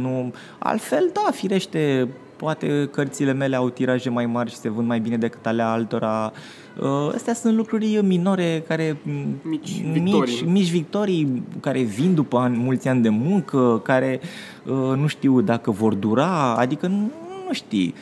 Nu, 0.00 0.32
altfel, 0.58 1.10
da, 1.12 1.30
firește, 1.30 2.08
poate 2.36 2.88
cărțile 2.92 3.32
mele 3.32 3.56
au 3.56 3.68
tiraje 3.68 4.10
mai 4.10 4.26
mari 4.26 4.50
și 4.50 4.56
se 4.56 4.70
vând 4.70 4.86
mai 4.88 5.00
bine 5.00 5.16
decât 5.16 5.46
ale 5.46 5.62
altora. 5.62 6.32
Uh, 6.80 7.12
Astea 7.14 7.34
sunt 7.34 7.56
lucruri 7.56 8.00
minore 8.02 8.64
care 8.68 8.96
Mici 9.42 9.82
mici, 9.84 9.92
victorii. 9.92 10.42
mici 10.46 10.70
victorii 10.70 11.42
care 11.60 11.80
vin 11.82 12.14
după 12.14 12.38
ani, 12.38 12.56
mulți 12.56 12.88
ani 12.88 13.02
de 13.02 13.08
muncă, 13.08 13.80
care 13.84 14.20
uh, 14.66 14.96
nu 14.96 15.06
știu 15.06 15.40
dacă 15.40 15.70
vor 15.70 15.94
dura, 15.94 16.54
adică 16.54 16.86
nu, 16.86 17.10
nu 17.46 17.52
știi. 17.52 17.94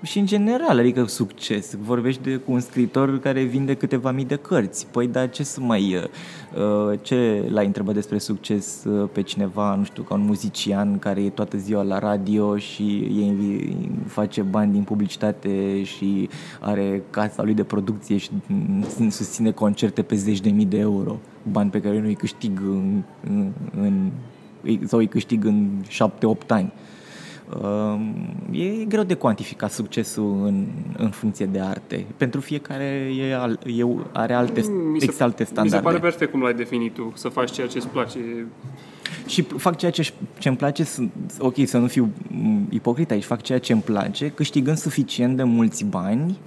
Um, 0.00 0.06
și 0.06 0.18
în 0.18 0.26
general, 0.26 0.78
adică 0.78 1.04
succes. 1.04 1.74
Vorbești 1.74 2.22
de, 2.22 2.36
cu 2.36 2.52
un 2.52 2.60
scriitor 2.60 3.18
care 3.18 3.42
vinde 3.42 3.74
câteva 3.74 4.10
mii 4.10 4.24
de 4.24 4.36
cărți. 4.36 4.86
Păi, 4.86 5.06
dar 5.06 5.30
ce 5.30 5.42
să 5.42 5.60
mai... 5.60 5.96
Uh, 6.54 6.98
ce 7.02 7.48
l-ai 7.48 7.66
întrebat 7.66 7.94
despre 7.94 8.18
succes 8.18 8.84
uh, 8.84 9.08
pe 9.12 9.22
cineva, 9.22 9.74
nu 9.74 9.84
știu, 9.84 10.02
ca 10.02 10.14
un 10.14 10.20
muzician 10.20 10.98
care 10.98 11.22
e 11.22 11.30
toată 11.30 11.56
ziua 11.56 11.82
la 11.82 11.98
radio 11.98 12.56
și 12.56 12.82
e, 12.96 13.32
invi- 13.32 13.76
face 14.06 14.42
bani 14.42 14.72
din 14.72 14.82
publicitate 14.82 15.82
și 15.82 16.28
are 16.60 17.02
casa 17.10 17.42
lui 17.42 17.54
de 17.54 17.64
producție 17.64 18.16
și 18.16 18.30
mm, 18.46 19.10
susține 19.10 19.50
concerte 19.50 20.02
pe 20.02 20.14
zeci 20.14 20.40
de 20.40 20.50
mii 20.50 20.64
de 20.64 20.78
euro. 20.78 21.16
Bani 21.50 21.70
pe 21.70 21.80
care 21.80 22.00
nu 22.00 22.06
îi 22.06 22.14
câștig 22.14 22.60
în, 22.60 23.02
în, 23.26 23.50
în 23.80 24.10
sau 24.86 24.98
îi 24.98 25.06
câștig 25.06 25.44
în 25.44 25.68
șapte-opt 25.88 26.50
ani. 26.50 26.72
Um, 27.62 28.14
E 28.52 28.84
greu 28.84 29.02
de 29.02 29.14
cuantificat 29.14 29.70
succesul 29.70 30.40
în, 30.46 30.66
în 30.96 31.10
funcție 31.10 31.46
de 31.46 31.60
arte. 31.60 32.04
Pentru 32.16 32.40
fiecare 32.40 32.84
e, 33.18 33.34
al, 33.34 33.58
e 33.66 33.84
are 34.12 34.32
alte, 34.34 34.60
Mi 34.60 34.64
se, 35.00 35.04
există 35.04 35.22
alte 35.22 35.42
mi 35.42 35.46
se 35.46 35.52
standarde. 35.52 35.86
pare 35.86 35.98
perfect 35.98 36.30
cum 36.30 36.42
l-ai 36.42 36.54
definit 36.54 36.94
tu, 36.94 37.12
să 37.14 37.28
faci 37.28 37.50
ceea 37.50 37.66
ce 37.66 37.76
îți 37.78 37.88
place. 37.88 38.18
Și 39.26 39.42
fac 39.42 39.76
ceea 39.76 39.90
ce 39.90 40.12
îmi 40.44 40.56
place, 40.56 40.84
sunt- 40.84 41.12
ok, 41.38 41.54
să 41.64 41.78
nu 41.78 41.86
fiu 41.86 42.08
m, 42.28 42.66
ipocrit 42.70 43.10
aici, 43.10 43.24
fac 43.24 43.42
ceea 43.42 43.58
ce 43.58 43.72
îmi 43.72 43.82
place, 43.82 44.28
câștigând 44.30 44.76
suficient 44.76 45.36
de 45.36 45.42
mulți 45.42 45.84
bani 45.84 46.38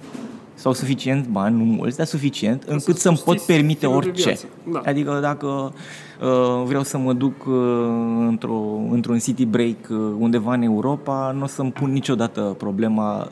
sau 0.54 0.72
suficient 0.72 1.26
bani, 1.26 1.56
nu 1.56 1.64
mulți, 1.64 1.96
dar 1.96 2.06
suficient, 2.06 2.62
încât 2.62 2.94
să 2.94 3.00
să-mi 3.00 3.16
pot 3.16 3.38
susțiți 3.38 3.46
permite 3.46 3.76
stilul 3.76 4.00
de 4.00 4.06
orice. 4.06 4.24
viață. 4.24 4.46
Da. 4.72 4.80
Adică 4.84 5.18
dacă 5.20 5.46
uh, 5.46 6.62
vreau 6.64 6.82
să 6.82 6.98
mă 6.98 7.12
duc 7.12 7.46
uh, 7.46 7.54
într-o, 8.28 8.80
într-un 8.90 9.18
city 9.18 9.44
break 9.44 9.76
uh, 9.90 9.96
undeva 10.18 10.54
în 10.54 10.62
Europa, 10.62 11.34
nu 11.36 11.42
o 11.42 11.46
să-mi 11.46 11.72
pun 11.72 11.92
niciodată 11.92 12.40
problema 12.58 13.28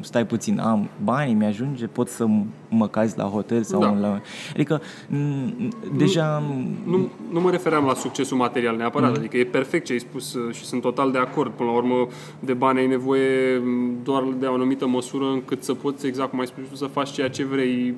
stai 0.00 0.26
puțin, 0.26 0.58
am 0.58 0.88
bani, 1.04 1.32
mi-ajunge, 1.32 1.86
pot 1.86 2.08
să 2.08 2.26
mă 2.68 2.88
caz 2.88 3.14
la 3.14 3.24
hotel 3.24 3.62
sau 3.62 3.80
Da. 3.80 3.90
la... 4.00 4.20
Adică 4.52 4.80
m, 5.08 5.68
deja... 5.96 6.42
Nu, 6.86 7.08
nu 7.30 7.40
mă 7.40 7.50
refeream 7.50 7.84
la 7.84 7.94
succesul 7.94 8.36
material 8.36 8.76
neapărat, 8.76 9.10
Mm. 9.10 9.16
adică 9.18 9.36
e 9.36 9.44
perfect 9.44 9.84
ce 9.86 9.92
ai 9.92 9.98
spus 9.98 10.34
uh, 10.34 10.54
și 10.54 10.64
sunt 10.64 10.80
total 10.80 11.12
de 11.12 11.18
acord. 11.18 11.52
Până 11.52 11.68
la 11.70 11.76
urmă, 11.76 12.06
de 12.40 12.52
bani 12.52 12.78
ai 12.78 12.86
nevoie 12.86 13.58
m, 13.58 13.96
doar 14.02 14.24
de 14.38 14.46
o 14.46 14.54
anumită 14.54 14.86
măsură 14.86 15.24
încât 15.32 15.62
să 15.62 15.74
poți, 15.74 16.06
exact 16.06 16.30
cum 16.30 16.40
ai 16.40 16.46
spus 16.46 16.62
tu, 16.70 16.76
să 16.76 16.86
faci 16.86 17.10
ceea 17.10 17.28
ce 17.30 17.44
vrei 17.44 17.94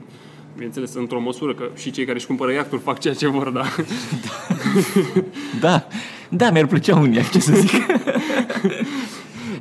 Bineînțeles, 0.55 0.95
într-o 0.95 1.21
măsură, 1.21 1.55
că 1.55 1.65
și 1.75 1.91
cei 1.91 2.05
care 2.05 2.17
își 2.17 2.27
cumpără 2.27 2.53
iacturi 2.53 2.81
fac 2.83 2.99
ceea 2.99 3.15
ce 3.15 3.29
vor, 3.29 3.49
da. 3.51 3.63
Da, 5.61 5.87
da, 6.29 6.51
mi-ar 6.51 6.67
plăcea 6.67 6.97
un 6.97 7.13
iaht, 7.13 7.31
ce 7.31 7.41
să 7.41 7.53
zic. 7.55 7.71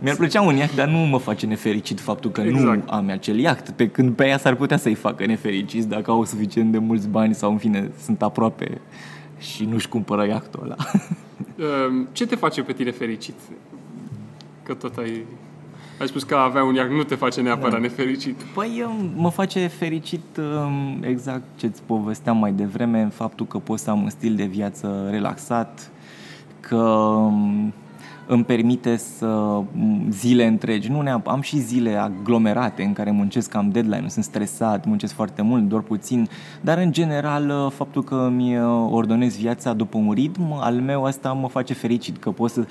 mi-ar 0.06 0.18
plăcea 0.18 0.42
un 0.42 0.56
iaht, 0.56 0.76
dar 0.76 0.88
nu 0.88 0.98
mă 0.98 1.18
face 1.18 1.46
nefericit 1.46 2.00
faptul 2.00 2.32
că 2.32 2.42
Exact. 2.42 2.64
nu 2.64 2.94
am 2.94 3.10
acel 3.10 3.40
iaht, 3.40 3.70
pe 3.70 3.90
când 3.90 4.16
pe 4.16 4.28
ea 4.28 4.38
s-ar 4.38 4.56
putea 4.56 4.78
să-i 4.78 4.94
facă 4.94 5.26
nefericiți 5.26 5.88
dacă 5.88 6.12
au 6.12 6.26
suficient 6.26 6.72
de 6.72 6.78
mulți 6.78 7.08
bani 7.08 7.36
sau, 7.36 7.52
în 7.52 7.58
fine, 7.58 7.92
sunt 8.04 8.22
aproape 8.22 8.82
și 9.40 9.66
nu-și 9.66 9.88
cumpără 9.88 10.28
iahtul 10.28 10.60
ăla. 10.64 10.76
Uh, 11.56 12.06
Ce 12.18 12.26
te 12.26 12.36
face 12.36 12.62
pe 12.62 12.74
tine 12.74 12.92
fericit? 12.92 13.36
Că 14.64 14.74
tot 14.74 14.98
ai... 14.98 15.26
Ai 16.00 16.08
spus 16.08 16.24
că 16.24 16.36
a 16.36 16.44
avea 16.44 16.64
un 16.64 16.74
iact 16.74 16.92
nu 16.92 17.04
te 17.04 17.16
face 17.16 17.42
neapărat 17.42 17.72
da. 17.72 17.78
nefericit. 17.78 18.42
Păi 18.42 18.86
um, 18.88 19.12
mă 19.16 19.30
face 19.30 19.68
fericit 19.68 20.38
um, 20.38 21.04
exact 21.04 21.44
ce-ți 21.56 21.82
povesteam 21.86 22.38
mai 22.38 22.52
devreme, 22.52 23.02
în 23.02 23.10
faptul 23.10 23.46
că 23.46 23.58
pot 23.58 23.80
să 23.80 23.90
am 23.90 24.02
un 24.02 24.10
stil 24.10 24.36
de 24.36 24.44
viață 24.44 25.08
relaxat, 25.10 25.92
că 26.60 26.76
um, 26.76 27.74
îmi 28.28 28.44
permite 28.44 28.96
să 28.96 29.26
m, 29.72 30.10
zile 30.10 30.46
întregi, 30.46 30.92
nu 30.92 31.04
neap- 31.04 31.26
am 31.26 31.42
și 31.42 31.60
zile 31.60 31.96
aglomerate 31.96 32.84
în 32.84 32.94
care 32.94 33.12
muncesc, 33.12 33.56
am 33.56 33.70
deadline, 33.70 34.08
sunt 34.08 34.26
stresat, 34.26 34.86
muncesc 34.86 35.14
foarte 35.14 35.42
mult, 35.42 35.64
doar 35.64 35.82
puțin, 35.82 36.30
dar 36.62 36.78
în 36.78 36.92
general 36.92 37.50
uh, 37.50 37.72
faptul 37.72 38.04
că 38.04 38.30
mi 38.36 38.58
uh, 38.58 38.88
ordonez 38.92 39.38
viața 39.38 39.74
după 39.74 39.98
un 39.98 40.12
ritm 40.12 40.54
al 40.54 40.74
meu, 40.74 41.06
asta 41.06 41.34
mă 41.34 41.48
face 41.48 41.74
fericit, 41.74 42.18
că 42.18 42.32
pot 42.32 42.52
să, 42.52 42.66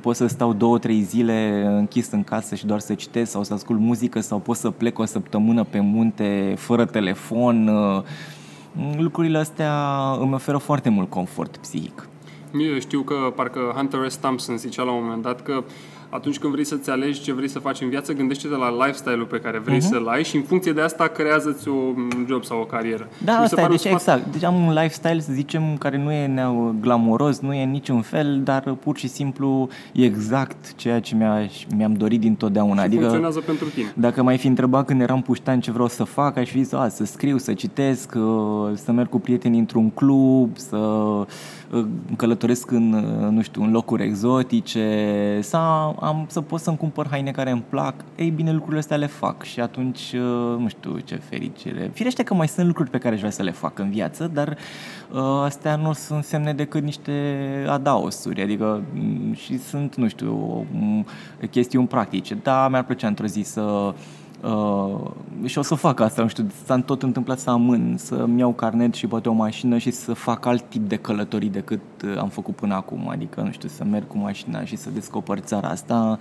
pot 0.00 0.16
să 0.16 0.26
stau 0.26 0.52
două, 0.52 0.78
trei 0.78 1.00
zile 1.02 1.64
închis 1.66 2.10
în 2.10 2.24
casă 2.24 2.54
și 2.54 2.66
doar 2.66 2.80
să 2.80 2.94
citesc 2.94 3.30
sau 3.30 3.42
să 3.42 3.54
ascult 3.54 3.80
muzică 3.80 4.20
sau 4.20 4.38
pot 4.38 4.56
să 4.56 4.70
plec 4.70 4.98
o 4.98 5.04
săptămână 5.04 5.64
pe 5.64 5.80
munte 5.80 6.54
fără 6.56 6.84
telefon. 6.84 7.68
uh, 7.68 8.02
Lucrurile 8.96 9.38
astea 9.38 9.72
îmi 10.20 10.34
oferă 10.34 10.56
foarte 10.56 10.88
mult 10.88 11.10
confort 11.10 11.56
psihic. 11.56 12.08
Eu 12.52 12.78
știu 12.78 13.00
că 13.00 13.32
parcă 13.34 13.72
Hunter 13.76 14.08
S. 14.08 14.16
Thompson 14.16 14.56
zicea 14.56 14.82
la 14.82 14.90
un 14.90 15.02
moment 15.02 15.22
dat 15.22 15.42
că 15.42 15.64
atunci 16.10 16.38
când 16.38 16.52
vrei 16.52 16.64
să-ți 16.64 16.90
alegi 16.90 17.20
ce 17.20 17.32
vrei 17.32 17.48
să 17.48 17.58
faci 17.58 17.80
în 17.80 17.88
viață, 17.88 18.12
gândește-te 18.12 18.54
la 18.56 18.70
lifestyle-ul 18.86 19.24
pe 19.24 19.38
care 19.40 19.58
vrei 19.58 19.76
uh-huh. 19.78 19.90
să-l 19.90 20.06
ai 20.08 20.24
și 20.24 20.36
în 20.36 20.42
funcție 20.42 20.72
de 20.72 20.80
asta 20.80 21.06
creează-ți 21.06 21.68
o- 21.68 21.72
un 21.72 22.26
job 22.28 22.44
sau 22.44 22.60
o 22.60 22.64
carieră. 22.64 23.08
Da, 23.24 23.32
Mi 23.32 23.38
se 23.38 23.42
asta 23.44 23.60
e, 23.60 23.62
pare 23.62 23.72
un 23.72 23.76
deci 23.76 23.86
sfat- 23.86 23.92
exact. 23.92 24.32
Deci 24.32 24.44
am 24.44 24.54
un 24.66 24.72
lifestyle, 24.72 25.20
să 25.20 25.32
zicem, 25.32 25.76
care 25.78 25.98
nu 25.98 26.12
e 26.12 26.26
nea- 26.26 26.74
glamuros, 26.80 27.38
nu 27.38 27.52
e 27.54 27.62
în 27.62 27.70
niciun 27.70 28.00
fel, 28.00 28.40
dar 28.44 28.62
pur 28.82 28.96
și 28.96 29.08
simplu 29.08 29.68
e 29.92 30.04
exact 30.04 30.74
ceea 30.74 31.00
ce 31.00 31.14
mi-a, 31.14 31.38
mi-am 31.76 31.94
dorit 31.94 32.20
dintotdeauna. 32.20 32.82
și 32.82 32.88
funcționează 32.90 33.40
pentru 33.40 33.66
tine. 33.68 33.92
Dacă 33.94 34.22
mai 34.22 34.36
fi 34.38 34.46
întrebat 34.46 34.86
când 34.86 35.00
eram 35.00 35.22
puștan 35.22 35.60
ce 35.60 35.70
vreau 35.70 35.88
să 35.88 36.04
fac, 36.04 36.36
aș 36.36 36.50
fi 36.50 36.62
zis, 36.62 36.72
a, 36.72 36.88
să 36.88 37.04
scriu, 37.04 37.38
să 37.38 37.52
citesc, 37.52 38.12
uh, 38.16 38.70
să 38.74 38.92
merg 38.92 39.08
cu 39.08 39.18
prieteni 39.18 39.58
într-un 39.58 39.90
club, 39.90 40.56
să 40.56 40.76
uh, 40.76 41.84
călătoresc 42.16 42.70
în, 42.70 42.92
uh, 42.92 43.30
nu 43.30 43.42
știu, 43.42 43.62
în 43.62 43.70
locuri 43.72 44.02
exotice, 44.02 45.38
să, 45.42 45.56
am, 46.00 46.26
să 46.28 46.40
pot 46.40 46.60
să-mi 46.60 46.76
cumpăr 46.76 47.06
haine 47.10 47.30
care 47.30 47.50
îmi 47.50 47.64
plac. 47.68 47.94
Ei 48.16 48.30
bine, 48.30 48.52
lucrurile 48.52 48.78
astea 48.78 48.96
le 48.96 49.06
fac 49.06 49.42
și 49.42 49.60
atunci, 49.60 50.12
uh, 50.12 50.58
nu 50.58 50.68
știu 50.68 50.98
ce 50.98 51.16
fericire. 51.16 51.90
Firește 51.94 52.22
că 52.22 52.34
mai 52.34 52.48
sunt 52.48 52.66
lucruri 52.66 52.90
pe 52.90 52.98
care 52.98 53.14
aș 53.14 53.20
vrea 53.20 53.32
să 53.32 53.42
le 53.42 53.50
fac 53.50 53.78
în 53.78 53.90
viață, 53.90 54.30
dar 54.32 54.56
uh, 55.12 55.20
astea 55.44 55.76
nu 55.76 55.92
sunt 55.92 56.24
semne 56.24 56.52
decât 56.52 56.82
niște 56.82 57.12
adaosuri, 57.68 58.42
adică 58.42 58.82
m, 58.94 59.32
și 59.32 59.58
sunt, 59.58 59.94
nu 59.94 60.08
știu, 60.08 60.34
m, 60.72 61.06
chestiuni 61.50 61.86
practice. 61.86 62.34
Da, 62.34 62.68
mi-ar 62.68 62.84
plăcea 62.84 63.06
într-o 63.06 63.26
zi 63.26 63.40
să 63.42 63.94
Uh, 64.42 65.10
și 65.44 65.58
o 65.58 65.62
să 65.62 65.74
fac 65.74 66.00
asta, 66.00 66.22
nu 66.22 66.28
știu, 66.28 66.46
s-a 66.64 66.80
tot 66.80 67.02
întâmplat 67.02 67.38
să 67.38 67.50
amân, 67.50 67.94
să-mi 67.96 68.38
iau 68.38 68.52
carnet 68.52 68.94
și 68.94 69.06
poate 69.06 69.28
o 69.28 69.32
mașină 69.32 69.78
și 69.78 69.90
să 69.90 70.12
fac 70.12 70.46
alt 70.46 70.64
tip 70.68 70.88
de 70.88 70.96
călătorii 70.96 71.48
decât 71.48 71.80
uh, 72.04 72.18
am 72.18 72.28
făcut 72.28 72.54
până 72.54 72.74
acum, 72.74 73.08
adică, 73.08 73.40
nu 73.40 73.50
știu, 73.50 73.68
să 73.68 73.84
merg 73.84 74.06
cu 74.06 74.18
mașina 74.18 74.64
și 74.64 74.76
să 74.76 74.90
descoper 74.90 75.38
țara 75.38 75.68
asta 75.68 76.18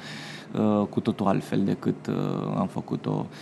uh, 0.51 0.87
cu 0.89 0.99
totul 0.99 1.27
altfel 1.27 1.63
decât 1.63 2.07
uh, 2.07 2.15
am 2.57 2.67
făcut-o. 2.67 3.25
uh, 3.29 3.35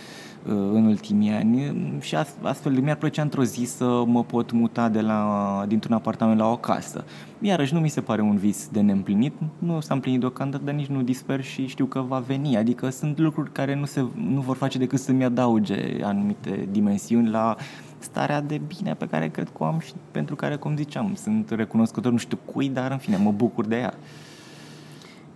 în 0.48 0.86
ultimii 0.86 1.30
ani 1.30 1.72
și 2.00 2.16
ast- 2.16 2.42
astfel 2.42 2.80
mi-ar 2.80 2.96
plăcea 2.96 3.22
într-o 3.22 3.44
zi 3.44 3.64
să 3.64 4.02
mă 4.06 4.24
pot 4.24 4.52
muta 4.52 4.88
de 4.88 5.00
la, 5.00 5.64
dintr-un 5.68 5.94
apartament 5.94 6.38
la 6.38 6.50
o 6.50 6.56
casă. 6.56 7.04
Iarăși 7.40 7.74
nu 7.74 7.80
mi 7.80 7.88
se 7.88 8.00
pare 8.00 8.22
un 8.22 8.36
vis 8.36 8.68
de 8.72 8.80
neîmplinit, 8.80 9.32
nu 9.58 9.80
s-a 9.80 9.94
împlinit 9.94 10.20
deocamdată, 10.20 10.64
dar 10.64 10.74
nici 10.74 10.86
nu 10.86 11.02
disper 11.02 11.42
și 11.42 11.66
știu 11.66 11.84
că 11.84 12.00
va 12.00 12.18
veni. 12.18 12.56
Adică 12.56 12.88
sunt 12.88 13.18
lucruri 13.18 13.52
care 13.52 13.74
nu, 13.74 13.84
se, 13.84 14.04
nu 14.14 14.40
vor 14.40 14.56
face 14.56 14.78
decât 14.78 14.98
să-mi 14.98 15.24
adauge 15.24 16.02
anumite 16.02 16.68
dimensiuni 16.70 17.28
la 17.28 17.56
starea 17.98 18.40
de 18.40 18.60
bine 18.66 18.94
pe 18.94 19.06
care 19.06 19.28
cred 19.28 19.48
că 19.48 19.56
o 19.58 19.64
am 19.64 19.78
și 19.78 19.92
pentru 20.10 20.36
care, 20.36 20.56
cum 20.56 20.76
ziceam, 20.76 21.14
sunt 21.14 21.50
recunoscător 21.50 22.12
nu 22.12 22.18
știu 22.18 22.38
cui, 22.44 22.68
dar 22.68 22.90
în 22.90 22.98
fine, 22.98 23.16
mă 23.16 23.30
bucur 23.30 23.66
de 23.66 23.76
ea. 23.76 23.94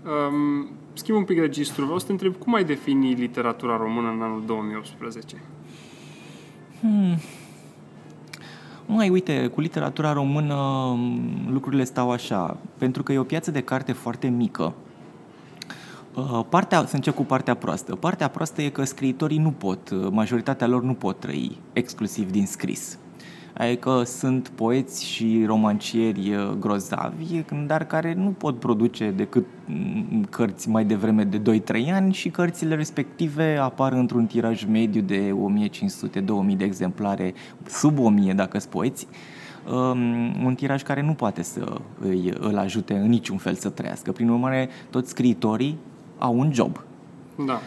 Um, 0.04 0.68
schimb 0.92 1.18
un 1.18 1.24
pic 1.24 1.38
registru. 1.38 1.82
Vreau 1.84 1.98
să 1.98 2.06
te 2.06 2.12
întreb 2.12 2.36
cum 2.36 2.54
ai 2.54 2.64
defini 2.64 3.14
literatura 3.14 3.76
română 3.76 4.08
în 4.08 4.22
anul 4.22 4.42
2018? 4.46 5.42
Mai 8.86 9.08
uite, 9.08 9.46
cu 9.46 9.60
literatura 9.60 10.12
română 10.12 10.54
m, 10.96 11.52
lucrurile 11.52 11.84
stau 11.84 12.10
așa, 12.10 12.56
pentru 12.78 13.02
că 13.02 13.12
e 13.12 13.18
o 13.18 13.24
piață 13.24 13.50
de 13.50 13.60
carte 13.60 13.92
foarte 13.92 14.28
mică 14.28 14.74
Uh, 16.14 16.40
partea, 16.48 16.86
să 16.86 16.94
încep 16.94 17.14
cu 17.14 17.24
partea 17.24 17.54
proastă. 17.54 17.94
Partea 17.94 18.28
proastă 18.28 18.62
e 18.62 18.68
că 18.68 18.84
scriitorii 18.84 19.38
nu 19.38 19.50
pot, 19.50 19.90
uh, 19.90 20.08
majoritatea 20.10 20.66
lor 20.66 20.82
nu 20.82 20.94
pot 20.94 21.20
trăi 21.20 21.58
exclusiv 21.72 22.30
din 22.30 22.46
scris. 22.46 22.98
Adică 23.54 24.02
sunt 24.04 24.48
poeți 24.48 25.04
și 25.04 25.44
romancieri 25.46 26.34
uh, 26.34 26.50
grozavi, 26.58 27.42
dar 27.66 27.86
care 27.86 28.14
nu 28.14 28.28
pot 28.30 28.58
produce 28.58 29.10
decât 29.10 29.46
mm, 29.66 30.26
cărți 30.30 30.68
mai 30.68 30.84
devreme 30.84 31.24
de 31.24 31.60
2-3 31.60 31.92
ani 31.92 32.12
și 32.12 32.28
cărțile 32.28 32.74
respective 32.74 33.56
apar 33.56 33.92
într-un 33.92 34.26
tiraj 34.26 34.64
mediu 34.64 35.00
de 35.00 35.34
1500-2000 36.52 36.56
de 36.56 36.64
exemplare, 36.64 37.34
sub 37.66 37.98
1000 37.98 38.32
dacă 38.32 38.58
sunt 38.58 38.72
poeți, 38.72 39.06
um, 39.72 40.44
un 40.44 40.54
tiraj 40.54 40.82
care 40.82 41.02
nu 41.02 41.12
poate 41.12 41.42
să 41.42 41.80
îi, 42.00 42.32
îl 42.38 42.58
ajute 42.58 42.94
în 42.94 43.08
niciun 43.08 43.36
fel 43.36 43.54
să 43.54 43.68
trăiască. 43.68 44.12
Prin 44.12 44.28
urmare, 44.28 44.68
toți 44.90 45.10
scriitorii 45.10 45.78
au 46.18 46.38
un 46.38 46.52
job. 46.52 46.84
Da. 47.46 47.60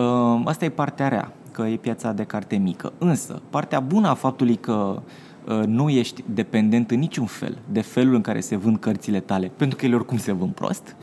Um, 0.00 0.46
asta 0.46 0.64
e 0.64 0.68
partea 0.68 1.08
rea, 1.08 1.32
că 1.52 1.62
e 1.62 1.76
piața 1.76 2.12
de 2.12 2.24
carte 2.24 2.56
mică. 2.56 2.92
Însă, 2.98 3.42
partea 3.50 3.80
bună 3.80 4.08
a 4.08 4.14
faptului 4.14 4.56
că 4.56 5.02
uh, 5.46 5.62
nu 5.66 5.88
ești 5.88 6.24
dependent 6.26 6.90
în 6.90 6.98
niciun 6.98 7.26
fel 7.26 7.58
de 7.72 7.80
felul 7.80 8.14
în 8.14 8.20
care 8.20 8.40
se 8.40 8.56
vând 8.56 8.78
cărțile 8.78 9.20
tale, 9.20 9.50
pentru 9.56 9.78
că 9.78 9.86
ele 9.86 9.94
oricum 9.94 10.18
se 10.18 10.32
vând 10.32 10.52
prost, 10.52 10.96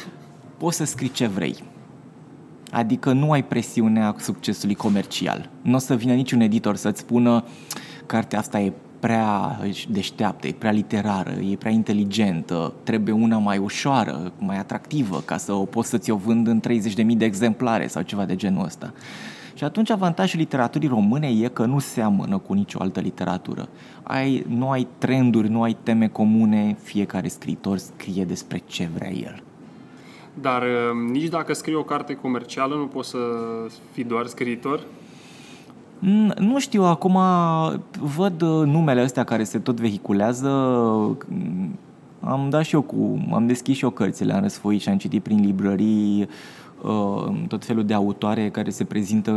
poți 0.58 0.76
să 0.76 0.84
scrii 0.84 1.10
ce 1.10 1.26
vrei. 1.26 1.56
Adică 2.70 3.12
nu 3.12 3.30
ai 3.30 3.44
presiunea 3.44 4.14
succesului 4.18 4.74
comercial. 4.74 5.50
Nu 5.62 5.74
o 5.74 5.78
să 5.78 5.94
vină 5.94 6.14
niciun 6.14 6.40
editor 6.40 6.76
să-ți 6.76 7.00
spună 7.00 7.44
cartea 8.06 8.38
asta 8.38 8.60
e 8.60 8.72
prea 9.00 9.58
deșteaptă, 9.88 10.46
e 10.46 10.52
prea 10.52 10.70
literară, 10.70 11.30
e 11.30 11.56
prea 11.56 11.70
inteligentă, 11.70 12.72
trebuie 12.82 13.14
una 13.14 13.38
mai 13.38 13.58
ușoară, 13.58 14.32
mai 14.38 14.58
atractivă, 14.58 15.22
ca 15.24 15.36
să 15.36 15.52
o 15.52 15.64
poți 15.64 15.88
să-ți 15.88 16.10
o 16.10 16.16
vând 16.16 16.46
în 16.46 16.60
30.000 16.68 17.16
de 17.16 17.24
exemplare 17.24 17.86
sau 17.86 18.02
ceva 18.02 18.24
de 18.24 18.36
genul 18.36 18.64
ăsta. 18.64 18.92
Și 19.54 19.64
atunci 19.64 19.90
avantajul 19.90 20.38
literaturii 20.38 20.88
române 20.88 21.28
e 21.28 21.48
că 21.48 21.64
nu 21.64 21.78
seamănă 21.78 22.38
cu 22.38 22.52
nicio 22.52 22.78
altă 22.80 23.00
literatură. 23.00 23.68
Ai, 24.02 24.44
nu 24.48 24.70
ai 24.70 24.86
trenduri, 24.98 25.48
nu 25.48 25.62
ai 25.62 25.76
teme 25.82 26.08
comune, 26.08 26.76
fiecare 26.82 27.28
scriitor 27.28 27.78
scrie 27.78 28.24
despre 28.24 28.62
ce 28.66 28.88
vrea 28.94 29.10
el. 29.10 29.42
Dar 30.40 30.62
uh, 30.62 31.10
nici 31.12 31.28
dacă 31.28 31.54
scrii 31.54 31.74
o 31.74 31.82
carte 31.82 32.14
comercială 32.14 32.74
nu 32.74 32.86
poți 32.86 33.08
să 33.08 33.18
fii 33.92 34.04
doar 34.04 34.26
scriitor? 34.26 34.80
Nu 36.38 36.58
știu, 36.58 36.82
acum 36.82 37.18
văd 38.16 38.42
uh, 38.42 38.66
numele 38.66 39.00
astea 39.00 39.24
care 39.24 39.44
se 39.44 39.58
tot 39.58 39.80
vehiculează. 39.80 40.48
Am 42.20 42.48
dat 42.50 42.64
și 42.64 42.74
eu 42.74 42.82
cu. 42.82 43.28
Am 43.32 43.46
deschis 43.46 43.76
și 43.76 43.84
eu 43.84 43.90
cărțile, 43.90 44.32
am 44.32 44.42
răsfoit 44.42 44.80
și 44.80 44.88
am 44.88 44.96
citit 44.96 45.22
prin 45.22 45.40
librării 45.40 46.20
uh, 46.20 46.28
tot 47.48 47.64
felul 47.64 47.84
de 47.84 47.94
autoare 47.94 48.50
care 48.50 48.70
se 48.70 48.84
prezintă 48.84 49.32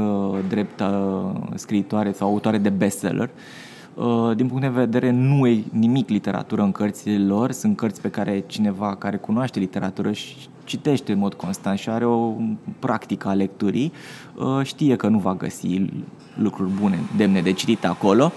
drept 0.48 0.80
uh, 0.80 1.32
scriitoare 1.56 2.12
sau 2.12 2.28
autoare 2.28 2.58
de 2.58 2.70
bestseller. 2.70 3.30
Din 4.36 4.48
punct 4.48 4.62
de 4.62 4.68
vedere, 4.68 5.12
nu 5.12 5.48
e 5.48 5.64
nimic 5.72 6.10
literatură 6.10 6.62
în 6.62 6.72
cărțile 6.72 7.26
lor. 7.26 7.52
Sunt 7.52 7.76
cărți 7.76 8.02
pe 8.02 8.10
care 8.10 8.44
cineva 8.48 8.96
care 8.96 9.18
cunoaște 9.18 9.60
literatură 9.60 10.12
și 10.12 10.36
citește 10.64 11.12
în 11.12 11.18
mod 11.18 11.34
constant 11.34 11.78
și 11.78 11.90
are 11.90 12.06
o 12.06 12.34
practică 12.80 13.28
a 13.28 13.34
lecturii, 13.34 13.92
știe 14.64 14.96
că 14.96 15.08
nu 15.08 15.18
va 15.18 15.36
găsi 15.36 15.86
lucruri 16.36 16.70
bune, 16.82 17.00
demne 17.18 17.42
de 17.42 17.52
citit 17.52 17.86
acolo. 17.86 18.32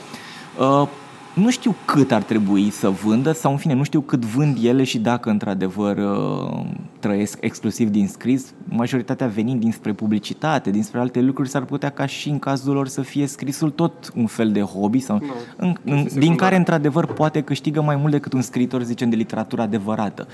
Uh, 1.36 1.42
nu 1.42 1.50
știu 1.50 1.74
cât 1.84 2.12
ar 2.12 2.22
trebui 2.22 2.70
să 2.70 2.88
vândă 2.88 3.32
sau 3.32 3.50
în 3.50 3.56
fine 3.56 3.74
nu 3.74 3.82
știu 3.82 4.00
cât 4.00 4.24
vând 4.24 4.58
ele 4.62 4.84
și 4.84 4.98
dacă 4.98 5.30
într-adevăr 5.30 5.96
uh, 5.96 6.64
trăiesc 6.98 7.38
exclusiv 7.40 7.88
din 7.88 8.08
scris, 8.08 8.52
majoritatea 8.64 9.26
venind 9.26 9.60
dinspre 9.60 9.92
publicitate, 9.92 10.70
dinspre 10.70 11.00
alte 11.00 11.20
lucruri, 11.20 11.48
s-ar 11.48 11.64
putea 11.64 11.90
ca 11.90 12.06
și 12.06 12.28
în 12.28 12.38
cazul 12.38 12.74
lor 12.74 12.88
să 12.88 13.00
fie 13.00 13.26
scrisul 13.26 13.70
tot 13.70 14.12
un 14.14 14.26
fel 14.26 14.52
de 14.52 14.60
hobby 14.60 14.98
sau 14.98 15.18
no, 15.26 15.32
în, 15.56 15.74
în, 15.84 16.06
din 16.18 16.34
care 16.34 16.56
într-adevăr 16.56 17.06
poate 17.06 17.40
câștigă 17.40 17.82
mai 17.82 17.96
mult 17.96 18.12
decât 18.12 18.32
un 18.32 18.42
scriitor, 18.42 18.82
zicem, 18.82 19.10
de 19.10 19.16
literatură 19.16 19.62
adevărată. 19.62 20.26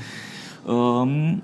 Uh, 0.67 1.35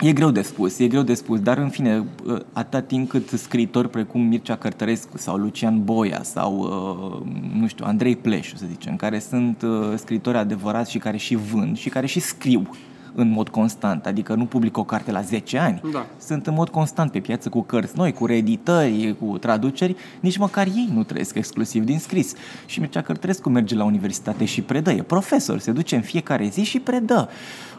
E 0.00 0.12
greu 0.12 0.30
de 0.30 0.42
spus, 0.42 0.78
e 0.78 0.88
greu 0.88 1.02
de 1.02 1.14
spus, 1.14 1.40
dar 1.40 1.58
în 1.58 1.68
fine, 1.68 2.04
atâta 2.52 2.80
timp 2.80 3.08
cât 3.08 3.28
scriitori 3.28 3.90
precum 3.90 4.20
Mircea 4.20 4.56
Cărtărescu 4.56 5.18
sau 5.18 5.36
Lucian 5.36 5.84
Boia 5.84 6.22
sau, 6.22 6.58
uh, 6.58 7.32
nu 7.60 7.66
știu, 7.66 7.84
Andrei 7.88 8.16
Pleșu, 8.16 8.56
să 8.56 8.64
zicem, 8.68 8.96
care 8.96 9.18
sunt 9.18 9.62
uh, 9.62 9.92
scriitori 9.96 10.36
adevărați 10.36 10.90
și 10.90 10.98
care 10.98 11.16
și 11.16 11.34
vând 11.34 11.76
și 11.76 11.88
care 11.88 12.06
și 12.06 12.20
scriu 12.20 12.70
în 13.14 13.30
mod 13.30 13.48
constant, 13.48 14.06
adică 14.06 14.34
nu 14.34 14.44
public 14.44 14.76
o 14.76 14.84
carte 14.84 15.10
la 15.10 15.20
10 15.20 15.58
ani. 15.58 15.80
Da. 15.92 16.06
Sunt 16.18 16.46
în 16.46 16.54
mod 16.54 16.68
constant 16.68 17.10
pe 17.10 17.18
piață 17.18 17.48
cu 17.48 17.62
cărți 17.62 17.96
noi, 17.96 18.12
cu 18.12 18.26
reeditări, 18.26 19.16
cu 19.20 19.38
traduceri, 19.38 19.96
nici 20.20 20.36
măcar 20.36 20.66
ei 20.66 20.90
nu 20.94 21.02
trăiesc 21.02 21.34
exclusiv 21.34 21.84
din 21.84 21.98
scris. 21.98 22.34
Și 22.66 22.80
Mircea 22.80 23.02
Cărtărescu 23.02 23.48
merge 23.48 23.74
la 23.74 23.84
universitate 23.84 24.44
și 24.44 24.62
predă, 24.62 24.90
e 24.90 25.02
profesor, 25.02 25.58
se 25.58 25.72
duce 25.72 25.96
în 25.96 26.02
fiecare 26.02 26.48
zi 26.48 26.62
și 26.62 26.78
predă. 26.78 27.28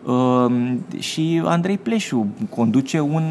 Uh, 0.06 0.76
și 1.00 1.42
Andrei 1.46 1.78
Pleșu 1.78 2.28
conduce 2.50 3.00
un, 3.00 3.24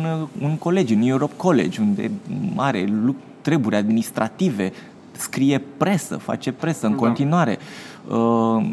un 0.43 0.57
colegiu, 0.57 0.95
New 0.95 1.09
Europe 1.09 1.35
College, 1.37 1.81
unde 1.81 2.11
are 2.57 2.93
treburi 3.41 3.77
administrative, 3.77 4.73
scrie 5.13 5.63
presă, 5.77 6.17
face 6.17 6.53
presă 6.53 6.87
în 6.87 6.93
da. 6.93 6.99
continuare. 6.99 7.59
Uh, 8.09 8.67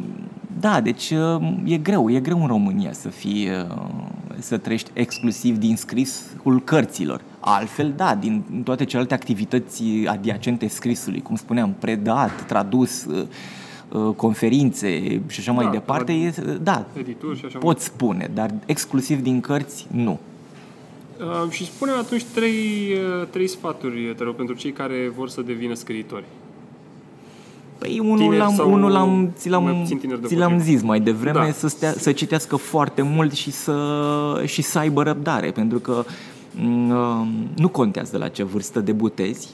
da, 0.59 0.81
deci 0.81 1.09
uh, 1.09 1.41
e 1.63 1.77
greu, 1.77 2.09
e 2.09 2.19
greu 2.19 2.41
în 2.41 2.47
România 2.47 2.91
să 2.91 3.09
fii, 3.09 3.49
uh, 3.49 3.75
să 4.39 4.57
trăiești 4.57 4.91
exclusiv 4.93 5.57
din 5.57 5.75
scrisul 5.75 6.61
cărților. 6.63 7.21
Altfel, 7.39 7.93
da, 7.95 8.15
din 8.15 8.43
toate 8.63 8.85
celelalte 8.85 9.13
activități 9.13 9.83
adiacente 10.05 10.67
scrisului, 10.67 11.21
cum 11.21 11.35
spuneam, 11.35 11.75
predat, 11.79 12.45
tradus, 12.45 13.05
uh, 13.05 14.13
conferințe 14.15 15.21
și 15.27 15.39
așa 15.39 15.51
da, 15.51 15.61
mai 15.61 15.71
departe, 15.71 16.11
e, 16.11 16.33
da, 16.61 16.85
edituri 16.93 17.37
și 17.37 17.45
așa 17.45 17.57
pot 17.57 17.79
spune, 17.79 18.29
dar 18.33 18.53
exclusiv 18.65 19.21
din 19.21 19.41
cărți, 19.41 19.87
nu. 19.91 20.19
Uh, 21.19 21.51
și 21.51 21.65
spune 21.65 21.91
atunci 21.91 22.23
trei, 22.23 22.93
trei 23.29 23.47
sfaturi, 23.47 24.13
te 24.17 24.23
rog, 24.23 24.35
pentru 24.35 24.55
cei 24.55 24.71
care 24.71 25.11
vor 25.15 25.29
să 25.29 25.41
devină 25.41 25.73
scriitori. 25.73 26.25
Păi 27.77 27.99
unul 27.99 28.33
l-am, 28.33 28.61
unul 28.65 28.91
l-am, 28.91 29.31
ți 29.35 29.49
l-am, 29.49 29.87
ți 30.25 30.35
l-am 30.35 30.59
zis 30.59 30.81
mai 30.81 30.99
devreme, 30.99 31.45
da. 31.45 31.51
să, 31.51 31.67
stea, 31.67 31.93
să 31.97 32.11
citească 32.11 32.55
foarte 32.55 33.01
mult 33.01 33.33
și 33.33 33.51
să, 33.51 33.75
și 34.45 34.61
să 34.61 34.79
aibă 34.79 35.03
răbdare, 35.03 35.51
pentru 35.51 35.79
că 35.79 36.03
mm, 36.55 36.89
um, 36.89 37.27
nu 37.55 37.69
contează 37.69 38.17
la 38.17 38.27
ce 38.27 38.43
vârstă 38.43 38.79
debutezi. 38.79 39.49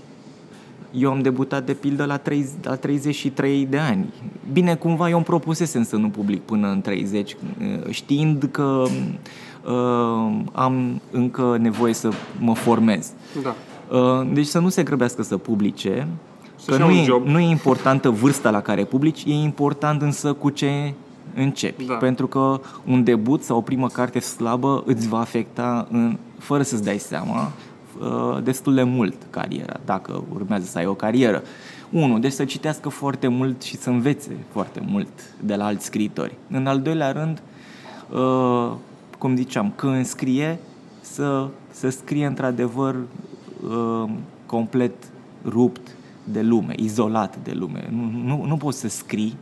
Eu 0.92 1.12
am 1.12 1.22
debutat 1.22 1.66
de 1.66 1.74
pildă 1.74 2.06
la, 2.06 2.18
30, 2.18 2.54
la 2.64 2.76
33 2.76 3.66
de 3.66 3.78
ani. 3.78 4.14
Bine, 4.52 4.76
cumva 4.76 5.10
eu 5.10 5.16
îmi 5.16 5.26
propusesem 5.26 5.84
să 5.84 5.96
nu 5.96 6.10
public 6.10 6.42
până 6.42 6.68
în 6.68 6.82
30, 6.82 7.34
uh, 7.34 7.90
știind 7.90 8.50
că 8.52 8.84
uh, 9.66 10.42
am 10.52 11.02
încă 11.12 11.58
nevoie 11.62 11.94
să 11.94 12.10
mă 12.40 12.56
formez. 12.56 13.12
Da. 13.44 13.56
Uh, 13.98 14.28
deci 14.34 14.46
să 14.46 14.60
nu 14.60 14.70
se 14.70 14.84
grăbească 14.84 15.24
să 15.24 15.38
publice, 15.38 16.08
Că 16.66 16.78
nu 16.78 16.90
e, 16.90 17.22
nu 17.24 17.40
e 17.40 17.50
importantă 17.50 18.10
vârsta 18.10 18.50
la 18.50 18.62
care 18.62 18.84
publici, 18.84 19.24
e 19.24 19.34
important 19.34 20.02
însă 20.02 20.34
cu 20.34 20.50
ce 20.50 20.94
începi. 21.36 21.86
Da. 21.86 21.94
Pentru 21.94 22.28
că 22.28 22.60
un 22.86 23.04
debut 23.04 23.44
sau 23.44 23.58
o 23.58 23.62
primă 23.62 23.88
carte 23.88 24.20
slabă 24.20 24.84
îți 24.86 25.08
va 25.08 25.20
afecta, 25.20 25.88
în, 25.92 26.18
fără 26.38 26.64
să-ți 26.64 26.84
dai 26.84 26.98
seama, 26.98 27.52
uh, 28.00 28.44
destul 28.44 28.74
de 28.74 28.84
mult 28.84 29.16
cariera, 29.30 29.80
dacă 29.86 30.24
urmează 30.34 30.66
să 30.66 30.78
ai 30.78 30.86
o 30.86 30.94
carieră. 30.94 31.44
Unu, 31.90 32.20
deci 32.20 32.32
să 32.32 32.46
citească 32.46 32.90
foarte 32.90 33.28
mult 33.28 33.62
și 33.62 33.78
să 33.78 33.90
învețe 33.90 34.38
foarte 34.52 34.82
mult 34.86 35.10
de 35.40 35.56
la 35.56 35.66
alți 35.66 35.86
scriitori. 35.86 36.36
În 36.50 36.68
al 36.68 36.82
doilea 36.82 37.12
rând, 37.12 37.42
uh, 38.12 38.72
cum 39.18 39.36
ziceam, 39.36 39.74
când 39.76 40.06
scrie, 40.06 40.60
să, 41.02 41.48
să 41.72 41.90
scrie 41.90 42.26
într-adevăr 42.26 42.96
uh, 42.96 44.10
complet 44.46 44.94
rupt 45.46 45.96
de 46.24 46.42
lume, 46.42 46.74
izolat 46.78 47.38
de 47.44 47.52
lume. 47.52 47.90
Nu, 47.92 48.12
nu, 48.26 48.46
nu 48.46 48.58
poți 48.58 48.80
să 48.80 48.88
scrii 48.88 49.36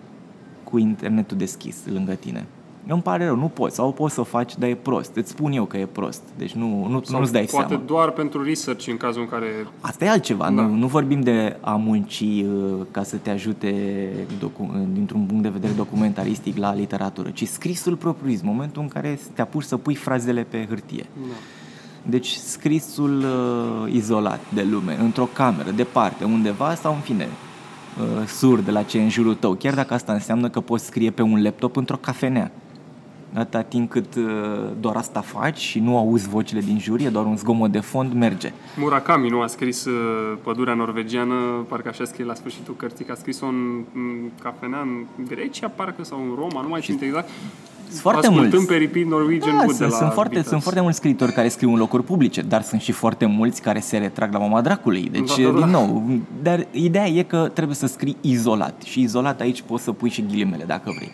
cu 0.64 0.78
internetul 0.78 1.38
deschis 1.38 1.78
lângă 1.94 2.14
tine. 2.14 2.46
Îmi 2.88 3.02
pare 3.02 3.26
rău, 3.26 3.36
nu 3.36 3.48
poți. 3.48 3.76
Sau 3.76 3.92
poți 3.92 4.14
să 4.14 4.20
o 4.20 4.24
faci, 4.24 4.58
dar 4.58 4.70
e 4.70 4.76
prost. 4.76 5.16
Îți 5.16 5.30
spun 5.30 5.52
eu 5.52 5.66
că 5.66 5.78
e 5.78 5.86
prost. 5.86 6.22
Deci 6.38 6.52
nu, 6.52 6.88
nu, 6.88 7.02
Sau 7.04 7.20
nu-ți 7.20 7.32
dai 7.32 7.48
poate 7.52 7.68
seama. 7.68 7.84
doar 7.86 8.12
pentru 8.12 8.44
research 8.44 8.88
în 8.88 8.98
cazul 8.98 9.22
în 9.22 9.28
care... 9.28 9.46
Asta 9.80 10.06
e 10.06 10.10
altceva. 10.10 10.44
Da. 10.44 10.50
Nu, 10.50 10.76
nu 10.76 10.88
vorbim 10.88 11.22
de 11.22 11.58
a 11.62 11.76
munci 11.76 12.20
uh, 12.22 12.86
ca 12.92 13.04
să 13.04 13.16
te 13.16 13.30
ajute 13.30 13.74
docu- 14.40 14.88
dintr-un 14.94 15.26
punct 15.26 15.44
de 15.44 15.50
vedere 15.50 15.74
documentaristic 15.74 16.58
la 16.58 16.74
literatură, 16.74 17.30
ci 17.30 17.48
scrisul 17.48 17.96
propriu-zis, 17.96 18.42
momentul 18.42 18.82
în 18.82 18.88
care 18.88 19.20
te 19.34 19.42
apuci 19.42 19.64
să 19.64 19.78
pui 19.78 19.96
frazele 19.96 20.44
pe 20.44 20.66
hârtie. 20.70 21.06
Da. 21.14 21.34
Deci 22.04 22.34
scrisul 22.34 23.18
uh, 23.18 23.94
izolat 23.94 24.40
de 24.54 24.68
lume, 24.72 24.98
într-o 25.02 25.30
cameră, 25.34 25.72
departe, 25.72 26.24
undeva 26.24 26.76
sau 26.76 26.94
în 26.94 27.00
fine, 27.00 27.28
uh, 28.20 28.28
sur 28.28 28.60
de 28.60 28.72
la 28.72 28.84
ce 28.84 28.98
e 28.98 29.02
în 29.02 29.10
jurul 29.10 29.36
tău, 29.36 29.54
chiar 29.54 29.74
dacă 29.74 29.94
asta 29.94 30.14
înseamnă 30.14 30.50
că 30.50 30.60
poți 30.60 30.86
scrie 30.86 31.12
pe 31.12 31.22
un 31.22 31.44
laptop 31.44 31.76
într-o 31.76 31.98
cafenea. 31.98 32.52
atâta 33.34 33.62
timp 33.62 33.90
cât 33.90 34.16
uh, 34.16 34.24
doar 34.80 34.96
asta 34.96 35.22
faci 35.22 35.58
și 35.58 35.80
nu 35.80 35.98
auzi 35.98 36.30
vocile 36.30 36.60
din 36.60 36.80
jur, 36.80 37.00
e 37.00 37.10
doar 37.10 37.26
un 37.26 37.38
zgomot 37.38 37.72
de 37.72 37.80
fond, 37.80 38.14
merge. 38.14 38.54
Murakami 38.78 39.30
nu 39.30 39.42
a 39.42 39.48
scris 39.48 39.86
uh, 39.86 40.38
Pădurea 40.44 40.74
norvegiană, 40.74 41.66
parcă 41.68 41.90
așa 41.90 42.06
scrie 42.06 42.26
la 42.26 42.34
sfârșitul 42.34 42.76
cărții, 42.76 43.06
că 43.06 43.12
a 43.12 43.16
scris-o 43.16 43.46
în, 43.46 43.84
în 43.94 44.30
cafenea 44.42 44.80
în 44.80 45.06
Grecia, 45.28 45.68
parcă, 45.68 46.04
sau 46.04 46.20
în 46.20 46.36
Roma, 46.36 46.62
nu 46.62 46.68
mai 46.68 46.82
știu 46.82 46.98
exact. 47.02 47.30
Sunt 47.92 48.02
foarte 48.02 48.30
mulți. 48.30 48.66
pe 48.66 48.76
repeat 48.76 49.06
Norwegian 49.06 49.58
da, 49.58 49.64
Wood 49.64 49.76
sunt, 49.76 49.78
de 49.78 49.86
la 49.86 49.98
sunt, 49.98 50.12
foarte, 50.12 50.30
Beatles. 50.32 50.48
sunt 50.48 50.62
foarte 50.62 50.82
mulți 50.82 50.98
scriitori 50.98 51.32
care 51.32 51.48
scriu 51.48 51.72
în 51.72 51.78
locuri 51.78 52.04
publice, 52.04 52.42
dar 52.42 52.62
sunt 52.62 52.82
și 52.82 52.92
foarte 52.92 53.26
mulți 53.26 53.62
care 53.62 53.80
se 53.80 53.98
retrag 53.98 54.34
la 54.34 54.40
mama 54.40 54.62
dracului. 54.62 55.10
Deci, 55.12 55.36
Da, 55.38 55.44
da, 55.44 55.50
da. 55.52 55.58
din 55.58 55.70
nou, 55.72 56.04
dar 56.42 56.68
ideea 56.72 57.08
e 57.08 57.24
că 57.24 57.50
trebuie 57.54 57.76
să 57.76 57.88
scrii 57.88 58.18
izolat. 58.22 58.82
Și 58.82 59.02
izolat 59.02 59.42
aici 59.42 59.62
poți 59.62 59.84
să 59.84 59.92
pui 59.92 60.10
și 60.10 60.26
ghilimele 60.26 60.64
dacă 60.64 60.92
vrei. 60.96 61.12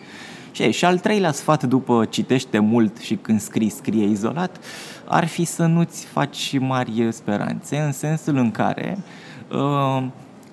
Și, 0.50 0.70
și 0.72 0.84
al 0.84 0.98
treilea 0.98 1.32
sfat 1.32 1.64
după 1.64 2.06
citește 2.10 2.58
mult 2.58 2.96
și 2.98 3.14
când 3.14 3.40
scrii, 3.40 3.68
scrie 3.68 4.06
izolat, 4.06 4.56
ar 5.04 5.26
fi 5.26 5.44
să 5.44 5.66
nu-ți 5.66 6.04
faci 6.06 6.58
mari 6.58 7.08
speranțe, 7.10 7.76
în 7.78 7.92
sensul 7.92 8.36
în 8.36 8.50
care 8.50 8.98
uh, 9.52 10.06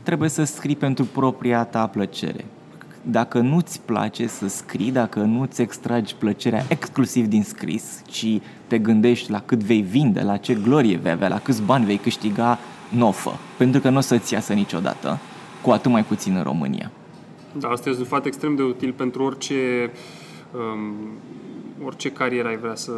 trebuie 0.04 0.30
să 0.30 0.44
scrii 0.44 0.76
pentru 0.76 1.06
propria 1.06 1.64
ta 1.64 1.88
plăcere 1.88 2.46
dacă 3.08 3.40
nu-ți 3.40 3.82
place 3.82 4.28
să 4.28 4.48
scrii, 4.48 4.92
dacă 4.92 5.20
nu-ți 5.20 5.62
extragi 5.62 6.16
plăcerea 6.16 6.66
exclusiv 6.68 7.26
din 7.26 7.44
scris, 7.44 8.02
ci 8.06 8.26
te 8.68 8.78
gândești 8.78 9.32
la 9.32 9.42
cât 9.42 9.64
vei 9.64 9.82
vinde, 9.82 10.22
la 10.22 10.38
ce 10.38 10.54
glorie 10.54 10.98
vei 10.98 11.12
avea, 11.12 11.28
la 11.28 11.40
câți 11.40 11.62
bani 11.62 11.86
vei 11.86 11.98
câștiga, 11.98 12.60
nofă. 12.90 13.32
Pentru 13.58 13.82
că 13.82 13.90
nu 13.90 13.98
o 13.98 14.02
să-ți 14.02 14.34
iasă 14.34 14.54
niciodată, 14.54 15.20
cu 15.62 15.70
atât 15.72 15.92
mai 15.92 16.04
puțin 16.04 16.36
în 16.36 16.44
România. 16.44 16.92
Da, 17.60 17.68
asta 17.68 17.90
este 17.90 18.02
un 18.02 18.08
sfat 18.08 18.26
extrem 18.26 18.56
de 18.56 18.62
util 18.62 18.92
pentru 18.92 19.24
orice 19.24 19.92
um, 20.52 20.94
orice 21.84 22.12
carieră 22.12 22.48
ai 22.48 22.58
vrea 22.58 22.76
să... 22.76 22.92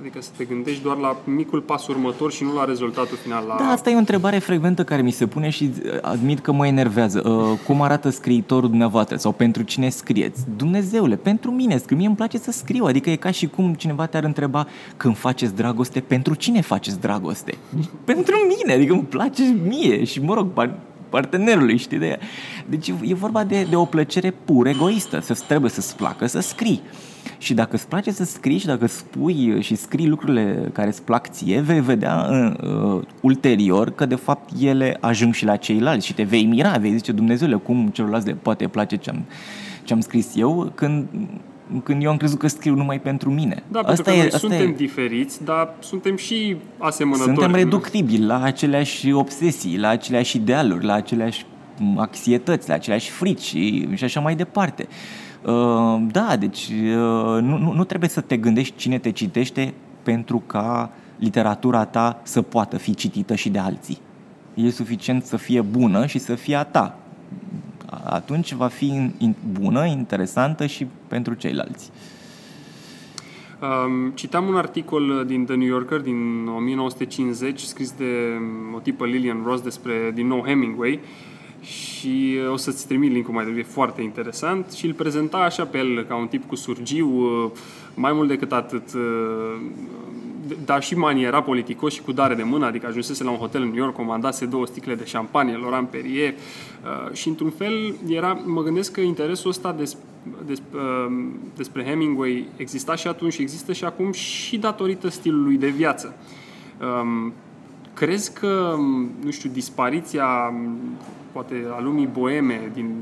Adică 0.00 0.20
să 0.20 0.30
te 0.36 0.44
gândești 0.44 0.82
doar 0.82 0.96
la 0.96 1.16
micul 1.24 1.60
pas 1.60 1.86
următor 1.86 2.32
și 2.32 2.44
nu 2.44 2.54
la 2.54 2.64
rezultatul 2.64 3.16
final. 3.16 3.44
La... 3.48 3.56
Da, 3.58 3.64
asta 3.64 3.90
e 3.90 3.94
o 3.94 3.98
întrebare 3.98 4.38
frecventă 4.38 4.84
care 4.84 5.02
mi 5.02 5.10
se 5.10 5.26
pune 5.26 5.50
și 5.50 5.70
uh, 5.84 5.98
admit 6.00 6.40
că 6.40 6.52
mă 6.52 6.66
enervează. 6.66 7.28
Uh, 7.28 7.58
cum 7.66 7.82
arată 7.82 8.10
scriitorul 8.10 8.68
dumneavoastră 8.68 9.16
sau 9.16 9.32
pentru 9.32 9.62
cine 9.62 9.88
scrieți? 9.88 10.44
Dumnezeule, 10.56 11.16
pentru 11.16 11.50
mine 11.50 11.76
scriu. 11.76 11.96
Mie 11.96 12.06
îmi 12.06 12.16
place 12.16 12.38
să 12.38 12.50
scriu. 12.50 12.84
Adică 12.84 13.10
e 13.10 13.16
ca 13.16 13.30
și 13.30 13.46
cum 13.46 13.74
cineva 13.74 14.06
te-ar 14.06 14.24
întreba 14.24 14.66
când 14.96 15.16
faceți 15.16 15.54
dragoste, 15.54 16.00
pentru 16.00 16.34
cine 16.34 16.60
faceți 16.60 17.00
dragoste? 17.00 17.54
pentru 18.04 18.34
mine, 18.48 18.72
adică 18.72 18.92
îmi 18.92 19.02
place 19.02 19.42
mie 19.68 20.04
și 20.04 20.20
mă 20.20 20.34
rog, 20.34 20.46
par- 20.52 20.78
partenerului, 21.12 21.76
știi 21.76 21.98
de 21.98 22.06
ea. 22.06 22.18
Deci 22.68 22.88
e 22.88 23.14
vorba 23.14 23.44
de, 23.44 23.66
de 23.70 23.76
o 23.76 23.84
plăcere 23.84 24.30
pur 24.30 24.66
egoistă. 24.66 25.20
Să 25.20 25.38
trebuie 25.46 25.70
să-ți 25.70 25.96
placă 25.96 26.26
să 26.26 26.40
scrii. 26.40 26.82
Și 27.38 27.54
dacă 27.54 27.70
îți 27.74 27.88
place 27.88 28.10
să 28.10 28.24
scrii 28.24 28.58
și 28.58 28.66
dacă 28.66 28.86
spui 28.86 29.62
și 29.62 29.74
scrii 29.74 30.08
lucrurile 30.08 30.70
care 30.72 30.88
îți 30.88 31.02
plac 31.02 31.28
ție, 31.28 31.60
vei 31.60 31.80
vedea 31.80 32.28
uh, 32.62 33.02
ulterior 33.20 33.90
că 33.90 34.06
de 34.06 34.14
fapt 34.14 34.50
ele 34.60 34.96
ajung 35.00 35.34
și 35.34 35.44
la 35.44 35.56
ceilalți 35.56 36.06
și 36.06 36.14
te 36.14 36.22
vei 36.22 36.44
mira, 36.44 36.76
vei 36.76 36.96
zice 36.96 37.12
Dumnezeule, 37.12 37.56
cum 37.56 37.88
celorlalți 37.88 38.26
le 38.26 38.34
poate 38.34 38.68
place 38.68 38.96
ce-am, 38.96 39.24
ce-am 39.84 40.00
scris 40.00 40.32
eu 40.36 40.72
când 40.74 41.06
când 41.84 42.02
eu 42.02 42.10
am 42.10 42.16
crezut 42.16 42.38
că 42.38 42.46
scriu 42.46 42.74
numai 42.74 43.00
pentru 43.00 43.30
mine. 43.30 43.62
Da, 43.70 43.80
pentru 43.80 44.02
că 44.02 44.10
noi 44.10 44.30
suntem 44.30 44.68
e... 44.68 44.72
diferiți, 44.72 45.44
dar 45.44 45.74
suntem 45.78 46.16
și 46.16 46.56
asemănători. 46.78 47.36
Suntem 47.36 47.54
reductibili 47.54 48.24
la 48.24 48.42
aceleași 48.42 49.12
obsesii, 49.12 49.78
la 49.78 49.88
aceleași 49.88 50.36
idealuri, 50.36 50.84
la 50.84 50.92
aceleași 50.92 51.46
anxietăți, 51.96 52.68
la 52.68 52.74
aceleași 52.74 53.10
frici 53.10 53.42
și, 53.42 53.88
și 53.94 54.04
așa 54.04 54.20
mai 54.20 54.34
departe. 54.34 54.88
Uh, 55.42 56.02
da, 56.10 56.36
deci 56.38 56.68
uh, 56.68 57.42
nu, 57.42 57.58
nu, 57.58 57.72
nu 57.72 57.84
trebuie 57.84 58.08
să 58.08 58.20
te 58.20 58.36
gândești 58.36 58.76
cine 58.76 58.98
te 58.98 59.10
citește 59.10 59.74
pentru 60.02 60.42
ca 60.46 60.90
literatura 61.18 61.84
ta 61.84 62.20
să 62.22 62.42
poată 62.42 62.76
fi 62.76 62.94
citită 62.94 63.34
și 63.34 63.48
de 63.48 63.58
alții. 63.58 63.98
E 64.54 64.70
suficient 64.70 65.24
să 65.24 65.36
fie 65.36 65.60
bună 65.60 66.06
și 66.06 66.18
să 66.18 66.34
fie 66.34 66.56
a 66.56 66.64
ta. 66.64 66.96
Atunci 68.04 68.52
va 68.52 68.68
fi 68.68 69.10
bună, 69.52 69.86
interesantă 69.86 70.66
și 70.66 70.86
pentru 71.08 71.34
ceilalți. 71.34 71.90
Um, 73.62 74.10
citam 74.10 74.46
un 74.46 74.54
articol 74.54 75.24
din 75.26 75.44
The 75.44 75.54
New 75.54 75.66
Yorker 75.66 76.00
din 76.00 76.46
1950 76.56 77.60
scris 77.60 77.92
de 77.92 78.40
o 78.74 78.78
tipă 78.78 79.06
Lillian 79.06 79.42
Ross 79.44 79.62
despre, 79.62 80.10
din 80.14 80.26
nou, 80.26 80.44
Hemingway 80.46 81.00
și 81.60 82.38
o 82.52 82.56
să-ți 82.56 82.86
trimit 82.86 83.12
link-ul 83.12 83.34
mai 83.34 83.44
devreme, 83.44 83.66
foarte 83.66 84.02
interesant 84.02 84.70
și 84.72 84.86
îl 84.86 84.92
prezenta 84.92 85.36
așa 85.36 85.64
pe 85.64 85.78
el 85.78 86.04
ca 86.08 86.14
un 86.14 86.26
tip 86.26 86.46
cu 86.48 86.54
surgiu, 86.54 87.08
mai 87.94 88.12
mult 88.12 88.28
decât 88.28 88.52
atât, 88.52 88.94
dar 90.64 90.82
și 90.82 90.96
maniera 90.96 91.42
politicos 91.42 91.92
și 91.92 92.02
cu 92.02 92.12
dare 92.12 92.34
de 92.34 92.42
mână, 92.42 92.66
adică 92.66 92.86
ajunsese 92.86 93.24
la 93.24 93.30
un 93.30 93.36
hotel 93.36 93.62
în 93.62 93.68
New 93.68 93.76
York, 93.76 93.94
comandase 93.94 94.46
două 94.46 94.66
sticle 94.66 94.94
de 94.94 95.04
șampanie, 95.04 95.56
Laurent 95.56 95.88
Perrier 95.88 96.34
și 97.12 97.28
într-un 97.28 97.50
fel 97.50 97.94
era, 98.06 98.32
mă 98.44 98.62
gândesc 98.62 98.92
că 98.92 99.00
interesul 99.00 99.50
ăsta 99.50 99.72
des, 99.72 99.96
des, 100.46 100.62
despre 101.56 101.84
Hemingway 101.84 102.48
exista 102.56 102.94
și 102.94 103.06
atunci 103.06 103.32
și 103.32 103.42
există 103.42 103.72
și 103.72 103.84
acum 103.84 104.12
și 104.12 104.58
datorită 104.58 105.08
stilului 105.08 105.56
de 105.56 105.68
viață. 105.68 106.16
Crezi 107.94 108.34
că, 108.34 108.74
nu 109.24 109.30
știu, 109.30 109.50
dispariția 109.50 110.54
poate 111.32 111.66
a 111.76 111.80
lumii 111.80 112.08
boeme 112.12 112.70
din 112.74 112.94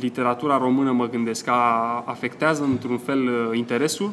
literatura 0.00 0.58
română, 0.58 0.92
mă 0.92 1.08
gândesc, 1.08 1.48
a, 1.48 2.02
afectează 2.06 2.62
într-un 2.62 2.98
fel 2.98 3.52
interesul? 3.52 4.12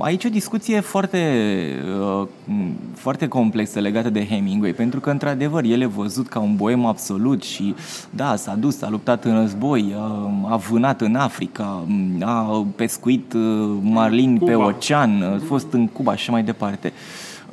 Aici 0.00 0.24
o 0.24 0.28
discuție 0.28 0.80
foarte, 0.80 1.18
foarte 2.94 3.28
complexă 3.28 3.80
legată 3.80 4.10
de 4.10 4.26
Hemingway, 4.26 4.72
pentru 4.72 5.00
că, 5.00 5.10
într-adevăr, 5.10 5.64
el 5.64 5.80
e 5.80 5.86
văzut 5.86 6.28
ca 6.28 6.38
un 6.38 6.56
boem 6.56 6.84
absolut 6.84 7.42
și, 7.42 7.74
da, 8.10 8.36
s-a 8.36 8.54
dus, 8.54 8.82
a 8.82 8.88
luptat 8.90 9.24
în 9.24 9.34
război, 9.34 9.94
a 10.48 10.56
vânat 10.56 11.00
în 11.00 11.14
Africa, 11.14 11.84
a 12.20 12.66
pescuit 12.76 13.34
marlin 13.80 14.38
pe 14.38 14.54
ocean, 14.54 15.22
a 15.22 15.40
fost 15.46 15.72
în 15.72 15.86
Cuba 15.86 16.16
și 16.16 16.30
mai 16.30 16.42
departe. 16.42 16.92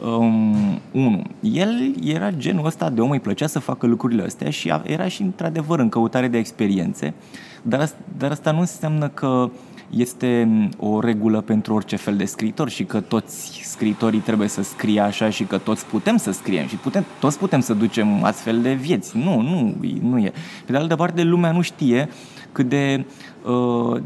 Um, 0.06 0.56
unu, 0.92 1.22
el 1.42 1.96
era 2.04 2.32
genul 2.32 2.66
ăsta 2.66 2.90
de 2.90 3.02
om, 3.02 3.10
îi 3.10 3.20
plăcea 3.20 3.48
să 3.48 3.60
facă 3.60 3.86
lucrurile 3.86 4.24
astea 4.24 4.50
și 4.50 4.74
era 4.84 5.08
și 5.08 5.22
într-adevăr 5.22 5.80
în 5.80 5.90
căutare 5.90 6.28
de 6.28 6.38
experiențe, 6.38 7.14
dar, 7.62 7.90
dar 8.18 8.32
asta 8.32 8.52
nu 8.52 8.60
înseamnă 8.60 9.08
că 9.08 9.50
este 9.90 10.50
o 10.78 11.00
regulă 11.00 11.42
pentru 11.42 11.74
orice 11.74 11.96
fel 11.96 12.16
de 12.16 12.26
scriitor 12.26 12.70
și 12.70 12.84
că 12.84 13.00
toți 13.00 13.62
scriitorii 13.64 14.20
trebuie 14.20 14.48
să 14.48 14.64
scrie 14.64 15.00
așa 15.00 15.30
și 15.30 15.44
că 15.44 15.58
toți 15.58 15.86
putem 15.86 16.18
să 16.18 16.32
scriem 16.32 16.68
și 16.68 16.76
putem, 16.76 17.06
toți 17.20 17.38
putem 17.38 17.60
să 17.60 17.74
ducem 17.74 18.24
astfel 18.24 18.62
de 18.62 18.74
vieți. 18.74 19.18
Nu, 19.18 19.42
nu, 19.42 19.76
nu 20.02 20.18
e. 20.18 20.34
Pe 20.66 20.72
de 20.72 20.78
altă 20.78 20.96
parte, 20.96 21.24
lumea 21.24 21.52
nu 21.52 21.62
știe 21.62 22.10
cât 22.52 22.70
de 22.70 23.06
uh, 23.46 24.02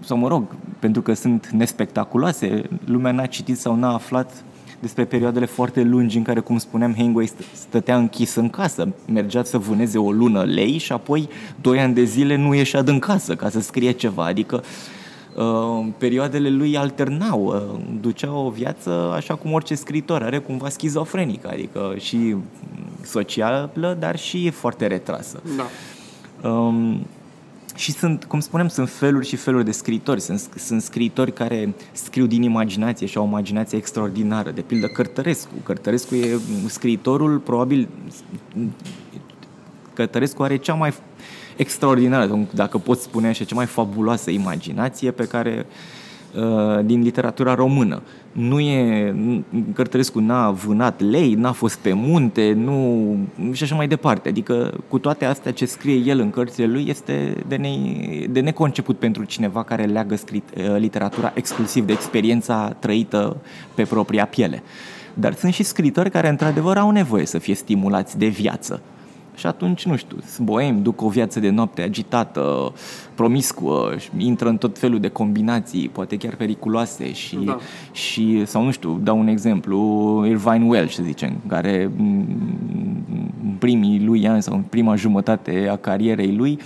sau 0.00 0.16
mă 0.16 0.28
rog, 0.28 0.44
pentru 0.78 1.02
că 1.02 1.12
sunt 1.12 1.48
nespectaculoase, 1.48 2.62
lumea 2.84 3.12
n-a 3.12 3.26
citit 3.26 3.58
sau 3.58 3.76
n-a 3.76 3.92
aflat 3.92 4.44
despre 4.80 5.04
perioadele 5.04 5.46
foarte 5.46 5.82
lungi 5.82 6.16
în 6.16 6.22
care, 6.22 6.40
cum 6.40 6.58
spuneam, 6.58 6.94
Hemingway 6.94 7.30
stătea 7.52 7.96
închis 7.96 8.34
în 8.34 8.50
casă, 8.50 8.88
mergea 9.12 9.42
să 9.42 9.58
vâneze 9.58 9.98
o 9.98 10.12
lună 10.12 10.42
lei 10.42 10.78
și 10.78 10.92
apoi 10.92 11.28
doi 11.60 11.80
ani 11.80 11.94
de 11.94 12.04
zile 12.04 12.36
nu 12.36 12.54
ieșea 12.54 12.82
din 12.82 12.98
casă 12.98 13.34
ca 13.34 13.48
să 13.48 13.60
scrie 13.60 13.90
ceva, 13.90 14.24
adică 14.24 14.62
uh, 15.34 15.86
perioadele 15.98 16.50
lui 16.50 16.76
alternau, 16.76 17.44
uh, 17.44 17.80
ducea 18.00 18.32
o 18.32 18.50
viață 18.50 18.90
așa 19.14 19.34
cum 19.34 19.52
orice 19.52 19.74
scriitor 19.74 20.22
are, 20.22 20.38
cumva 20.38 20.68
schizofrenică, 20.68 21.48
adică 21.52 21.94
și 21.98 22.36
socială, 23.02 23.96
dar 23.98 24.18
și 24.18 24.50
foarte 24.50 24.86
retrasă. 24.86 25.42
Da. 25.56 25.66
Um, 26.48 27.06
și 27.76 27.92
sunt, 27.92 28.24
cum 28.24 28.40
spuneam, 28.40 28.68
sunt 28.68 28.90
feluri 28.90 29.26
și 29.26 29.36
feluri 29.36 29.64
de 29.64 29.70
scriitori. 29.70 30.20
Sunt, 30.20 30.48
sunt 30.56 30.82
scriitori 30.82 31.32
care 31.32 31.74
scriu 31.92 32.26
din 32.26 32.42
imaginație 32.42 33.06
și 33.06 33.16
au 33.16 33.24
o 33.24 33.26
imaginație 33.26 33.78
extraordinară. 33.78 34.50
De 34.50 34.60
pildă 34.60 34.86
Cărtărescu. 34.86 35.52
Cărtărescu 35.62 36.14
e 36.14 36.38
scriitorul, 36.66 37.38
probabil, 37.38 37.88
Cărtărescu 39.94 40.42
are 40.42 40.56
cea 40.56 40.74
mai 40.74 40.94
extraordinară, 41.56 42.46
dacă 42.54 42.78
pot 42.78 43.00
spune 43.00 43.28
așa, 43.28 43.44
cea 43.44 43.54
mai 43.54 43.66
fabuloasă 43.66 44.30
imaginație 44.30 45.10
pe 45.10 45.26
care 45.26 45.66
din 46.84 47.02
literatura 47.02 47.54
română. 47.54 48.02
Nu 48.32 48.60
e, 48.60 49.14
Cărtărescu 49.74 50.20
n-a 50.20 50.50
vânat 50.50 51.00
lei, 51.00 51.34
n-a 51.34 51.52
fost 51.52 51.78
pe 51.78 51.92
munte, 51.92 52.52
nu, 52.52 53.16
și 53.52 53.62
așa 53.62 53.74
mai 53.74 53.88
departe. 53.88 54.28
Adică 54.28 54.74
cu 54.88 54.98
toate 54.98 55.24
astea 55.24 55.52
ce 55.52 55.66
scrie 55.66 55.94
el 55.94 56.20
în 56.20 56.30
cărțile 56.30 56.66
lui 56.66 56.86
este 56.88 57.44
de, 57.48 57.56
ne, 57.56 57.70
de 58.30 58.40
neconceput 58.40 58.98
pentru 58.98 59.24
cineva 59.24 59.62
care 59.62 59.84
leagă 59.84 60.16
scrit, 60.16 60.44
literatura 60.78 61.32
exclusiv 61.34 61.86
de 61.86 61.92
experiența 61.92 62.76
trăită 62.78 63.36
pe 63.74 63.82
propria 63.82 64.26
piele. 64.26 64.62
Dar 65.14 65.34
sunt 65.34 65.52
și 65.52 65.62
scritori 65.62 66.10
care 66.10 66.28
într-adevăr 66.28 66.76
au 66.76 66.90
nevoie 66.90 67.26
să 67.26 67.38
fie 67.38 67.54
stimulați 67.54 68.18
de 68.18 68.26
viață 68.26 68.80
Și 69.36 69.46
atunci, 69.46 69.86
nu 69.86 69.96
știu, 69.96 70.16
sunt 70.26 70.46
boemi, 70.46 70.80
duc 70.80 71.02
o 71.02 71.08
viață 71.08 71.40
de 71.40 71.50
noapte 71.50 71.82
agitată, 71.82 72.72
promiscuă, 73.14 73.94
intră 74.16 74.48
în 74.48 74.56
tot 74.56 74.78
felul 74.78 75.00
de 75.00 75.08
combinații, 75.08 75.88
poate 75.88 76.16
chiar 76.16 76.34
periculoase 76.34 77.12
și, 77.12 77.36
da. 77.36 77.58
și 77.92 78.46
sau 78.46 78.64
nu 78.64 78.70
știu, 78.70 79.00
dau 79.02 79.18
un 79.18 79.26
exemplu, 79.26 79.76
Irvine 80.26 80.64
Welsh, 80.64 80.94
să 80.94 81.02
zicem, 81.02 81.36
care 81.46 81.90
în 81.98 83.56
primii 83.58 84.04
lui 84.04 84.28
ani 84.28 84.42
sau 84.42 84.54
în 84.54 84.62
prima 84.62 84.94
jumătate 84.94 85.68
a 85.70 85.76
carierei 85.76 86.34
lui 86.36 86.58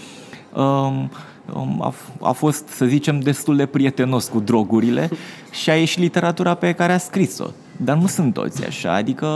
um, 0.54 1.10
um 1.54 1.82
a, 1.82 1.94
a 2.20 2.32
fost, 2.32 2.68
să 2.68 2.84
zicem, 2.84 3.20
destul 3.20 3.56
de 3.56 3.66
prietenos 3.66 4.28
cu 4.28 4.40
drogurile 4.40 5.10
și 5.62 5.70
a 5.70 5.76
ieșit 5.76 5.98
literatura 5.98 6.54
pe 6.54 6.72
care 6.72 6.92
a 6.92 6.98
scris-o. 6.98 7.46
Dar 7.84 7.96
nu 7.96 8.06
sunt 8.06 8.34
toți 8.34 8.66
așa, 8.66 8.94
adică 8.94 9.26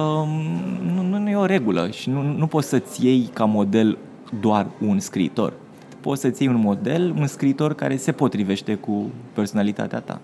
nu, 0.94 1.18
nu 1.18 1.30
e 1.30 1.36
o 1.36 1.44
regulă 1.44 1.90
și 1.90 2.10
nu, 2.10 2.22
nu 2.22 2.46
poți 2.46 2.68
să-ți 2.68 3.04
iei 3.04 3.30
ca 3.32 3.44
model 3.44 3.98
doar 4.40 4.66
un 4.86 4.98
scriitor. 4.98 5.52
Poți 6.00 6.20
să-ți 6.20 6.42
iei 6.42 6.52
un 6.52 6.60
model, 6.60 7.14
un 7.18 7.26
scriitor 7.26 7.74
care 7.74 7.96
se 7.96 8.12
potrivește 8.12 8.74
cu 8.74 9.10
personalitatea 9.32 10.00
ta. 10.00 10.20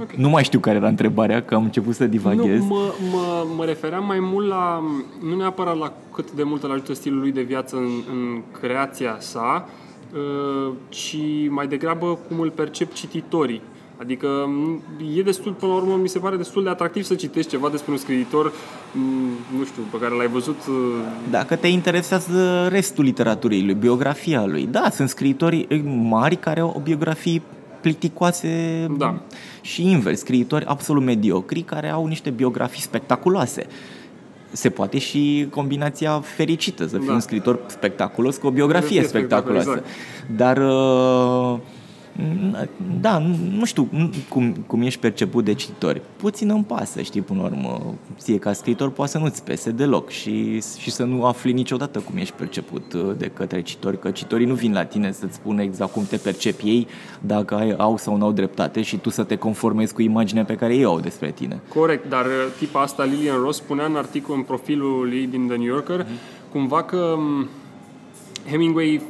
Okay. 0.00 0.16
Nu 0.18 0.28
mai 0.28 0.44
știu 0.44 0.58
care 0.58 0.76
era 0.76 0.88
întrebarea, 0.88 1.42
că 1.42 1.54
am 1.54 1.62
început 1.62 1.94
să 1.94 2.06
divaghez. 2.06 2.60
Nu, 2.60 2.66
mă, 2.66 2.92
mă, 3.12 3.46
mă 3.56 3.64
refeream 3.64 4.04
mai 4.06 4.18
mult 4.20 4.48
la, 4.48 4.82
nu 5.28 5.36
neapărat 5.36 5.78
la 5.78 5.92
cât 6.14 6.32
de 6.32 6.42
mult 6.42 6.62
îl 6.62 6.70
ajută 6.70 6.94
stilul 6.94 7.20
lui 7.20 7.32
de 7.32 7.42
viață 7.42 7.76
în, 7.76 7.90
în 8.10 8.42
creația 8.60 9.16
sa, 9.18 9.68
uh, 10.14 10.72
ci 10.88 11.18
mai 11.48 11.66
degrabă 11.66 12.18
cum 12.28 12.40
îl 12.40 12.50
percep 12.50 12.92
cititorii. 12.92 13.60
Adică 14.02 14.28
e 15.16 15.22
destul, 15.22 15.52
până 15.52 15.72
la 15.72 15.78
urmă, 15.78 15.96
mi 15.96 16.08
se 16.08 16.18
pare 16.18 16.36
destul 16.36 16.62
de 16.62 16.68
atractiv 16.68 17.04
să 17.04 17.14
citești 17.14 17.50
ceva 17.50 17.68
despre 17.68 17.92
un 17.92 17.98
scriitor, 17.98 18.52
nu 19.56 19.64
știu, 19.64 19.82
pe 19.90 19.98
care 19.98 20.14
l-ai 20.14 20.26
văzut... 20.28 20.56
Uh, 20.68 20.74
Dacă 21.30 21.56
te 21.56 21.66
interesează 21.66 22.68
restul 22.70 23.04
literaturii 23.04 23.64
lui, 23.64 23.74
biografia 23.74 24.46
lui. 24.46 24.66
Da, 24.70 24.88
sunt 24.90 25.08
scriitori 25.08 25.82
mari 26.08 26.36
care 26.36 26.60
au 26.60 26.72
o 26.76 26.80
biografie 26.80 27.42
plicticoase 27.80 28.86
da. 28.98 29.20
și 29.60 29.90
invers, 29.90 30.18
scriitori 30.18 30.64
absolut 30.64 31.02
mediocri 31.02 31.60
care 31.60 31.90
au 31.90 32.06
niște 32.06 32.30
biografii 32.30 32.82
spectaculoase. 32.82 33.66
Se 34.52 34.70
poate 34.70 34.98
și 34.98 35.46
combinația 35.50 36.20
fericită, 36.20 36.86
să 36.86 36.96
fii 36.96 37.06
da. 37.06 37.12
un 37.12 37.20
scriitor 37.20 37.60
spectaculos 37.66 38.36
cu 38.36 38.46
o 38.46 38.50
biografie 38.50 39.02
spectaculoasă. 39.02 39.70
Exact. 39.70 39.86
Dar 40.36 40.56
uh, 40.56 41.58
da, 43.00 43.18
nu 43.58 43.64
știu 43.64 43.88
cum, 44.28 44.52
cum 44.66 44.82
ești 44.82 45.00
perceput 45.00 45.44
de 45.44 45.54
cititori. 45.54 46.02
Puțin 46.16 46.50
îmi 46.50 46.64
pasă, 46.64 47.02
știi, 47.02 47.20
până 47.20 47.40
la 47.40 47.46
urmă. 47.46 47.94
Ție 48.18 48.38
ca 48.38 48.52
scriitor 48.52 48.90
poate 48.90 49.10
să 49.10 49.18
nu-ți 49.18 49.44
pese 49.44 49.70
deloc 49.70 50.10
și, 50.10 50.62
și 50.78 50.90
să 50.90 51.04
nu 51.04 51.24
afli 51.24 51.52
niciodată 51.52 51.98
cum 51.98 52.16
ești 52.16 52.34
perceput 52.34 52.92
uh, 52.92 53.10
de 53.16 53.26
către 53.26 53.62
citori, 53.62 53.98
că 53.98 54.10
citorii 54.10 54.46
nu 54.46 54.54
vin 54.54 54.72
la 54.72 54.84
tine 54.84 55.12
să-ți 55.12 55.34
spună 55.34 55.62
exact 55.62 55.92
cum 55.92 56.04
te 56.04 56.16
percepi 56.16 56.68
ei, 56.68 56.86
dacă 57.20 57.54
ai, 57.54 57.74
au 57.76 57.96
sau 57.96 58.16
nu 58.16 58.24
au 58.24 58.32
dreptate 58.32 58.82
și 58.82 58.96
tu 58.96 59.10
să 59.10 59.22
te 59.22 59.36
conformezi 59.36 59.94
cu 59.94 60.02
imaginea 60.02 60.44
pe 60.44 60.54
care 60.54 60.74
ei 60.74 60.84
au 60.84 61.00
despre 61.00 61.30
tine. 61.30 61.60
Corect, 61.68 62.08
dar 62.08 62.24
uh, 62.24 62.32
tipa 62.58 62.80
asta, 62.80 63.04
Lilian 63.04 63.40
Ross, 63.40 63.58
spunea 63.58 63.84
în 63.84 63.96
articol, 63.96 64.36
în 64.36 64.42
profilul 64.42 65.12
ei 65.12 65.26
din 65.26 65.46
The 65.46 65.56
New 65.56 65.66
Yorker, 65.66 66.04
mm-hmm. 66.04 66.50
cumva 66.52 66.82
că 66.82 66.96
um, 66.96 67.48
Hemingway 68.50 69.02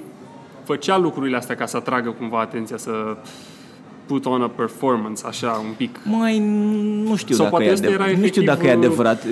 făcea 0.64 0.98
lucrurile 0.98 1.36
astea 1.36 1.54
ca 1.54 1.66
să 1.66 1.76
atragă 1.76 2.10
cumva 2.10 2.40
atenția, 2.40 2.76
să 2.76 3.16
put 4.06 4.26
on 4.26 4.42
a 4.42 4.48
performance, 4.48 5.22
așa, 5.26 5.62
un 5.64 5.74
pic. 5.76 6.00
Mai 6.04 6.38
nu 7.04 7.16
știu 7.16 7.34
Sau 7.34 7.50
dacă 7.50 7.62
e 7.64 7.70
adevărat. 7.70 8.14
Nu 8.14 8.26
știu 8.26 8.42
dacă 8.42 8.66
e 8.66 8.70
adevărat. 8.70 9.24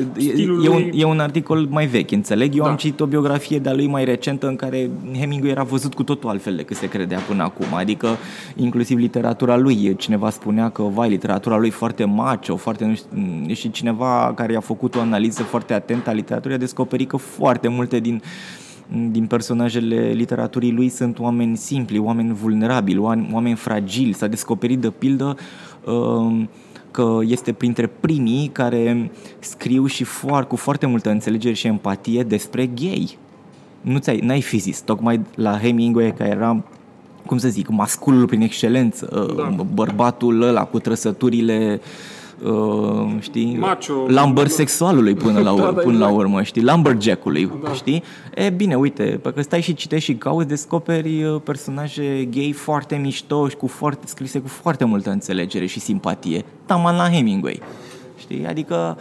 E 0.62 0.68
un, 0.68 0.90
e 0.92 1.04
un 1.04 1.18
articol 1.18 1.66
mai 1.70 1.86
vechi, 1.86 2.10
înțeleg. 2.10 2.56
Eu 2.56 2.62
da. 2.62 2.70
am 2.70 2.76
citit 2.76 3.00
o 3.00 3.06
biografie 3.06 3.58
de-a 3.58 3.74
lui 3.74 3.86
mai 3.86 4.04
recentă 4.04 4.46
în 4.46 4.56
care 4.56 4.90
Hemingway 5.18 5.50
era 5.50 5.62
văzut 5.62 5.94
cu 5.94 6.02
totul 6.02 6.28
altfel 6.28 6.56
decât 6.56 6.76
se 6.76 6.88
credea 6.88 7.18
până 7.18 7.42
acum. 7.42 7.74
Adică, 7.74 8.08
inclusiv 8.56 8.98
literatura 8.98 9.56
lui. 9.56 9.94
Cineva 9.96 10.30
spunea 10.30 10.68
că, 10.70 10.82
vai, 10.82 11.08
literatura 11.08 11.56
lui 11.56 11.70
foarte 11.70 12.04
macho, 12.04 12.56
foarte... 12.56 12.84
Nu 12.84 12.94
știu, 12.94 13.54
și 13.54 13.70
cineva 13.70 14.32
care 14.36 14.56
a 14.56 14.60
făcut 14.60 14.94
o 14.94 15.00
analiză 15.00 15.42
foarte 15.42 15.72
atentă 15.72 16.10
a 16.10 16.12
literaturii 16.12 16.56
a 16.56 16.60
descoperit 16.60 17.08
că 17.08 17.16
foarte 17.16 17.68
multe 17.68 17.98
din 17.98 18.14
uh, 18.14 18.69
din 19.10 19.26
personajele 19.26 20.10
literaturii 20.10 20.72
lui 20.72 20.88
sunt 20.88 21.18
oameni 21.18 21.56
simpli, 21.56 21.98
oameni 21.98 22.32
vulnerabili, 22.32 22.98
oameni 23.32 23.54
fragili. 23.54 24.12
S-a 24.12 24.26
descoperit 24.26 24.78
de 24.78 24.90
pildă 24.90 25.36
um, 25.84 26.48
că 26.90 27.18
este 27.22 27.52
printre 27.52 27.86
primii 27.86 28.48
care 28.52 29.10
scriu 29.38 29.86
și 29.86 30.04
foarte, 30.04 30.48
cu 30.48 30.56
foarte 30.56 30.86
multă 30.86 31.10
înțelegere 31.10 31.54
și 31.54 31.66
empatie 31.66 32.22
despre 32.22 32.66
gay. 32.66 33.18
Nu 33.80 33.98
ți-ai, 33.98 34.18
n-ai 34.18 34.40
fi 34.40 34.58
zis, 34.58 34.80
tocmai 34.80 35.20
la 35.34 35.58
Hemingway, 35.58 36.14
care 36.14 36.30
era 36.30 36.64
cum 37.26 37.38
să 37.38 37.48
zic, 37.48 37.68
masculul 37.68 38.26
prin 38.26 38.40
excelență, 38.40 39.32
da. 39.36 39.64
bărbatul 39.74 40.42
ăla 40.42 40.64
cu 40.64 40.78
trăsăturile 40.78 41.80
uh, 41.80 42.18
uh, 42.44 43.16
știi, 43.18 43.56
Macho, 43.58 44.04
lumber 44.06 44.46
sexualului 44.46 45.14
până 45.14 45.40
la, 45.40 45.54
da, 45.56 45.62
da, 45.62 45.66
până 45.66 45.80
exact. 45.80 45.98
la 45.98 46.08
urmă, 46.08 46.42
știi, 46.42 46.62
lumberjack-ului, 46.62 47.50
da. 47.62 47.72
știi? 47.72 48.02
E 48.34 48.50
bine, 48.50 48.74
uite, 48.74 49.20
pe 49.22 49.32
că 49.32 49.42
stai 49.42 49.60
și 49.60 49.74
citești 49.74 50.10
și 50.10 50.16
cauți, 50.16 50.48
descoperi 50.48 51.22
uh, 51.24 51.40
personaje 51.44 52.28
gay 52.30 52.52
foarte 52.52 52.96
mișto 52.96 53.48
și 53.48 53.56
cu 53.56 53.66
foarte, 53.66 54.06
scrise 54.06 54.38
cu 54.40 54.48
foarte 54.48 54.84
multă 54.84 55.10
înțelegere 55.10 55.66
și 55.66 55.80
simpatie. 55.80 56.44
Taman 56.66 56.96
la 56.96 57.08
Hemingway, 57.10 57.60
știi? 58.18 58.46
Adică 58.46 58.96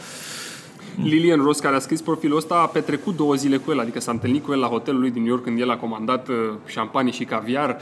Lillian 1.04 1.42
Ross, 1.42 1.60
care 1.60 1.76
a 1.76 1.80
scris 1.80 2.02
profilul 2.02 2.38
ăsta, 2.38 2.56
a 2.56 2.66
petrecut 2.66 3.16
două 3.16 3.36
zile 3.36 3.58
cu 3.58 3.72
el, 3.72 3.80
adică 3.80 4.00
s-a 4.00 4.12
întâlnit 4.12 4.44
cu 4.44 4.52
el 4.52 4.60
la 4.60 4.68
hotelul 4.68 5.00
lui 5.00 5.12
din 5.12 5.22
New 5.22 5.32
York 5.32 5.44
când 5.44 5.60
el 5.60 5.70
a 5.70 5.78
comandat 5.78 6.28
uh, 6.28 6.36
șampanie 6.66 7.12
și 7.12 7.24
caviar. 7.24 7.78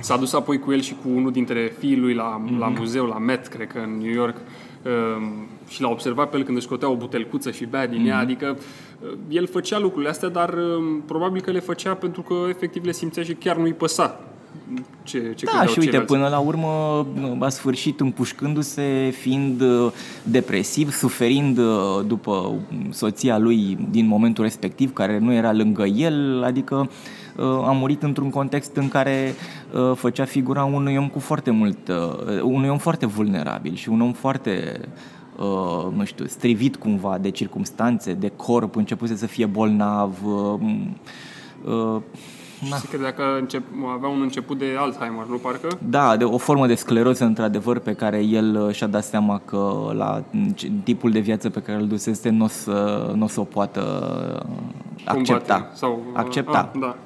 S-a 0.00 0.16
dus 0.16 0.32
apoi 0.32 0.58
cu 0.58 0.72
el 0.72 0.80
și 0.80 0.96
cu 1.02 1.08
unul 1.14 1.32
dintre 1.32 1.72
fiii 1.78 1.96
lui 1.96 2.14
la, 2.14 2.44
mm-hmm. 2.44 2.58
la 2.58 2.66
mhm. 2.68 2.78
muzeu, 2.78 3.06
la 3.06 3.18
Met, 3.18 3.46
cred 3.46 3.66
că 3.66 3.78
în 3.78 3.98
New 3.98 4.12
York, 4.12 4.36
um, 4.36 5.46
și 5.68 5.82
l-a 5.82 5.88
observat 5.88 6.30
pe 6.30 6.36
el 6.36 6.42
când 6.42 6.56
își 6.56 6.66
scotea 6.66 6.90
o 6.90 6.96
butelcuță 6.96 7.50
și 7.50 7.64
bea 7.64 7.86
din 7.86 8.02
mm-hmm. 8.02 8.08
ea, 8.08 8.14
mhm. 8.14 8.24
adică 8.24 8.56
uh, 9.00 9.08
el 9.28 9.46
făcea 9.46 9.78
lucrurile 9.78 10.10
astea, 10.10 10.28
dar 10.28 10.54
um, 10.54 11.00
probabil 11.06 11.40
că 11.40 11.50
le 11.50 11.60
făcea 11.60 11.94
pentru 11.94 12.22
că 12.22 12.34
efectiv 12.48 12.84
le 12.84 12.92
simțea 12.92 13.22
și 13.22 13.32
chiar 13.32 13.56
nu-i 13.56 13.72
păsa 13.72 14.20
ce, 15.02 15.32
ce 15.36 15.44
Da, 15.44 15.62
și 15.62 15.78
uite, 15.78 15.80
ceilalți. 15.80 16.12
până 16.12 16.28
la 16.28 16.38
urmă 16.38 17.06
a 17.40 17.48
sfârșit 17.48 18.00
împușcându-se, 18.00 19.14
fiind 19.20 19.60
uh, 19.60 19.92
depresiv, 20.22 20.92
suferind 20.92 21.58
uh, 21.58 21.64
după 22.06 22.54
soția 22.90 23.38
lui 23.38 23.78
din 23.90 24.06
momentul 24.06 24.44
respectiv, 24.44 24.92
care 24.92 25.18
nu 25.18 25.32
era 25.32 25.52
lângă 25.52 25.84
el, 25.84 26.42
adică 26.44 26.88
Uh, 26.88 27.17
a 27.42 27.72
murit 27.72 28.02
într-un 28.02 28.30
context 28.30 28.76
în 28.76 28.88
care 28.88 29.34
uh, 29.72 29.92
făcea 29.94 30.24
figura 30.24 30.64
unui 30.64 30.96
om 30.96 31.08
cu 31.08 31.18
foarte 31.18 31.50
mult, 31.50 31.88
uh, 31.88 32.40
unui 32.42 32.68
om 32.68 32.78
foarte 32.78 33.06
vulnerabil 33.06 33.74
și 33.74 33.88
un 33.88 34.00
om 34.00 34.12
foarte 34.12 34.80
nu 35.96 36.04
știu, 36.04 36.26
strivit 36.26 36.76
cumva 36.76 37.18
de 37.18 37.30
circumstanțe, 37.30 38.12
de 38.12 38.32
corp, 38.36 38.76
începuse 38.76 39.16
să 39.16 39.26
fie 39.26 39.46
bolnav. 39.46 40.18
Na. 42.70 42.76
Și 42.76 42.86
credea 42.86 43.12
că 43.12 43.22
încep, 43.40 43.62
avea 43.94 44.08
un 44.08 44.20
început 44.20 44.58
de 44.58 44.74
Alzheimer, 44.78 45.24
nu 45.24 45.36
parcă? 45.36 45.68
Da, 45.88 46.16
de 46.16 46.24
o 46.24 46.38
formă 46.38 46.66
de 46.66 46.74
scleroză, 46.74 47.24
într-adevăr, 47.24 47.78
pe 47.78 47.92
care 47.92 48.24
el 48.24 48.72
și-a 48.72 48.86
dat 48.86 49.04
seama 49.04 49.40
că 49.44 49.92
la 49.94 50.22
tipul 50.84 51.10
de 51.10 51.18
viață 51.18 51.50
pe 51.50 51.60
care 51.60 51.78
îl 51.78 51.86
dusese 51.86 52.30
nu 52.30 52.44
o 52.44 52.48
să, 52.48 53.10
n-o 53.14 53.26
să 53.26 53.40
o 53.40 53.44
poată 53.44 53.82
accepta. 55.04 55.70
Sau, 55.74 56.02
accepta. 56.12 56.70
A, 56.74 56.78
da. 56.78 56.96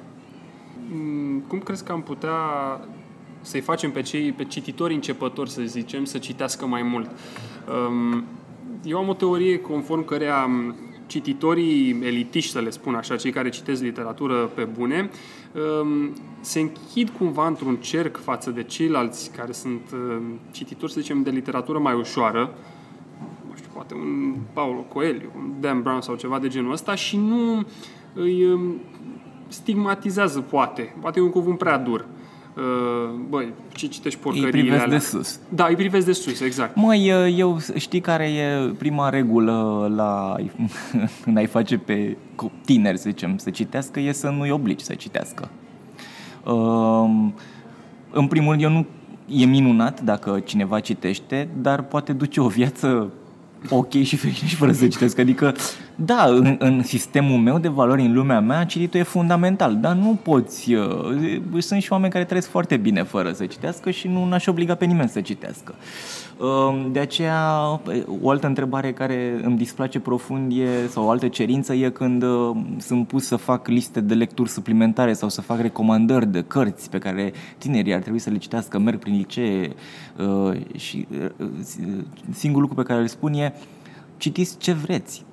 Mm, 0.93 1.39
cum 1.47 1.59
crezi 1.59 1.83
că 1.83 1.91
am 1.91 2.01
putea 2.01 2.37
să-i 3.41 3.61
facem 3.61 3.91
pe 3.91 4.01
cei, 4.01 4.31
pe 4.31 4.43
cititori 4.43 4.93
începători, 4.93 5.49
să 5.49 5.61
zicem, 5.65 6.05
să 6.05 6.17
citească 6.17 6.65
mai 6.65 6.81
mult? 6.81 7.09
Um, 7.89 8.23
eu 8.83 8.97
am 8.97 9.07
o 9.07 9.13
teorie 9.13 9.59
conform 9.59 10.05
cărea 10.05 10.45
um, 10.47 10.75
cititorii 11.07 11.99
elitiști, 12.03 12.51
să 12.51 12.59
le 12.59 12.69
spun 12.69 12.95
așa, 12.95 13.15
cei 13.15 13.31
care 13.31 13.49
citesc 13.49 13.81
literatură 13.81 14.35
pe 14.45 14.63
bune, 14.63 15.09
um, 15.81 16.13
se 16.41 16.59
închid 16.59 17.09
cumva 17.09 17.47
într-un 17.47 17.75
cerc 17.75 18.17
față 18.17 18.49
de 18.49 18.63
ceilalți 18.63 19.31
care 19.31 19.51
sunt 19.51 19.81
cititori, 20.51 20.91
să 20.91 20.99
zicem, 20.99 21.23
de 21.23 21.29
literatură 21.29 21.79
mai 21.79 21.93
ușoară, 21.93 22.53
nu 23.49 23.55
știu, 23.55 23.69
poate 23.73 23.93
un 23.93 24.35
Paulo 24.53 24.79
Coelho, 24.79 25.27
un 25.35 25.53
Dan 25.59 25.81
Brown 25.81 26.01
sau 26.01 26.15
ceva 26.15 26.39
de 26.39 26.47
genul 26.47 26.71
ăsta 26.71 26.95
și 26.95 27.17
nu 27.17 27.65
îi 28.13 28.43
stigmatizează, 29.53 30.39
poate. 30.39 30.95
Poate 31.01 31.19
e 31.19 31.23
un 31.23 31.29
cuvânt 31.29 31.57
prea 31.57 31.77
dur. 31.77 32.05
Uh, 32.57 32.63
băi, 33.29 33.53
ce 33.71 33.87
citești 33.87 34.19
porcăriile 34.19 34.57
Îi 34.57 34.61
privesc 34.61 34.83
alea? 34.83 34.97
de 34.97 35.03
sus. 35.03 35.39
Da, 35.49 35.65
îi 35.65 35.75
privesc 35.75 36.05
de 36.05 36.11
sus, 36.11 36.39
exact. 36.39 36.75
Măi, 36.75 37.11
eu 37.37 37.59
știi 37.75 37.99
care 37.99 38.25
e 38.25 38.73
prima 38.77 39.09
regulă 39.09 39.91
la 39.95 40.35
în 41.25 41.37
a-i 41.37 41.45
face 41.45 41.77
pe 41.77 42.17
tineri, 42.65 42.97
să 42.97 43.09
zicem, 43.09 43.37
să 43.37 43.49
citească, 43.49 43.99
e 43.99 44.11
să 44.11 44.29
nu-i 44.29 44.51
obligi 44.51 44.83
să 44.83 44.93
citească. 44.93 45.49
Um, 46.45 47.33
în 48.11 48.27
primul 48.27 48.49
rând, 48.49 48.63
eu 48.63 48.69
nu 48.69 48.85
e 49.27 49.45
minunat 49.45 50.01
dacă 50.01 50.41
cineva 50.45 50.79
citește, 50.79 51.49
dar 51.61 51.81
poate 51.81 52.13
duce 52.13 52.41
o 52.41 52.47
viață 52.47 53.11
ok 53.69 53.91
și 53.91 54.15
fericit 54.15 54.47
și 54.47 54.55
fără 54.55 54.71
să 54.71 54.87
citească. 54.87 55.21
Adică 55.21 55.53
da, 55.95 56.25
în, 56.25 56.55
în 56.59 56.83
sistemul 56.83 57.37
meu 57.37 57.59
de 57.59 57.67
valori, 57.67 58.01
în 58.01 58.13
lumea 58.13 58.39
mea, 58.39 58.65
cititul 58.65 58.99
e 58.99 59.03
fundamental, 59.03 59.77
dar 59.81 59.95
nu 59.95 60.19
poți... 60.21 60.73
Uh, 60.73 61.39
sunt 61.57 61.81
și 61.81 61.91
oameni 61.91 62.11
care 62.11 62.25
trăiesc 62.25 62.49
foarte 62.49 62.77
bine 62.77 63.03
fără 63.03 63.31
să 63.31 63.45
citească 63.45 63.91
și 63.91 64.07
nu 64.07 64.29
aș 64.31 64.47
obliga 64.47 64.75
pe 64.75 64.85
nimeni 64.85 65.09
să 65.09 65.21
citească. 65.21 65.75
Uh, 66.37 66.85
de 66.91 66.99
aceea, 66.99 67.59
o 68.21 68.29
altă 68.29 68.47
întrebare 68.47 68.93
care 68.93 69.41
îmi 69.43 69.57
displace 69.57 69.99
profund 69.99 70.51
e, 70.51 70.87
sau 70.89 71.05
o 71.05 71.09
altă 71.09 71.27
cerință 71.27 71.73
e 71.73 71.89
când 71.89 72.23
uh, 72.23 72.51
sunt 72.77 73.07
pus 73.07 73.25
să 73.25 73.35
fac 73.35 73.67
liste 73.67 74.01
de 74.01 74.13
lecturi 74.13 74.49
suplimentare 74.49 75.13
sau 75.13 75.29
să 75.29 75.41
fac 75.41 75.59
recomandări 75.59 76.27
de 76.27 76.41
cărți 76.41 76.89
pe 76.89 76.97
care 76.97 77.33
tinerii 77.57 77.93
ar 77.93 78.01
trebui 78.01 78.19
să 78.19 78.29
le 78.29 78.37
citească, 78.37 78.79
merg 78.79 78.99
prin 78.99 79.15
licee 79.15 79.73
și 80.75 81.07
singurul 82.31 82.67
lucru 82.67 82.83
pe 82.83 82.87
care 82.87 83.01
îl 83.01 83.07
spun 83.07 83.33
e 83.33 83.53
citiți 84.17 84.57
ce 84.57 84.73
vreți 84.73 85.25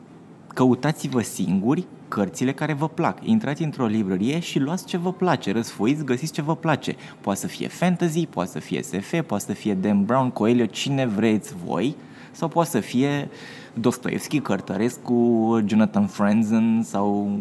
căutați-vă 0.54 1.20
singuri 1.20 1.86
cărțile 2.08 2.52
care 2.52 2.72
vă 2.72 2.88
plac. 2.88 3.18
Intrați 3.22 3.62
într-o 3.62 3.86
librărie 3.86 4.38
și 4.38 4.58
luați 4.58 4.84
ce 4.84 4.96
vă 4.96 5.12
place, 5.12 5.52
răsfoiți, 5.52 6.04
găsiți 6.04 6.32
ce 6.32 6.42
vă 6.42 6.56
place. 6.56 6.96
Poate 7.20 7.40
să 7.40 7.46
fie 7.46 7.68
fantasy, 7.68 8.26
poate 8.26 8.50
să 8.50 8.58
fie 8.58 8.82
SF, 8.82 9.20
poate 9.26 9.44
să 9.44 9.52
fie 9.52 9.74
Dan 9.74 10.04
Brown, 10.04 10.30
Coelho, 10.30 10.64
cine 10.64 11.06
vreți 11.06 11.54
voi, 11.64 11.96
sau 12.32 12.48
poate 12.48 12.70
să 12.70 12.80
fie 12.80 13.28
Dostoevski, 13.74 14.40
Cărtărescu, 14.40 15.62
Jonathan 15.66 16.06
Franzen 16.06 16.82
sau 16.84 17.38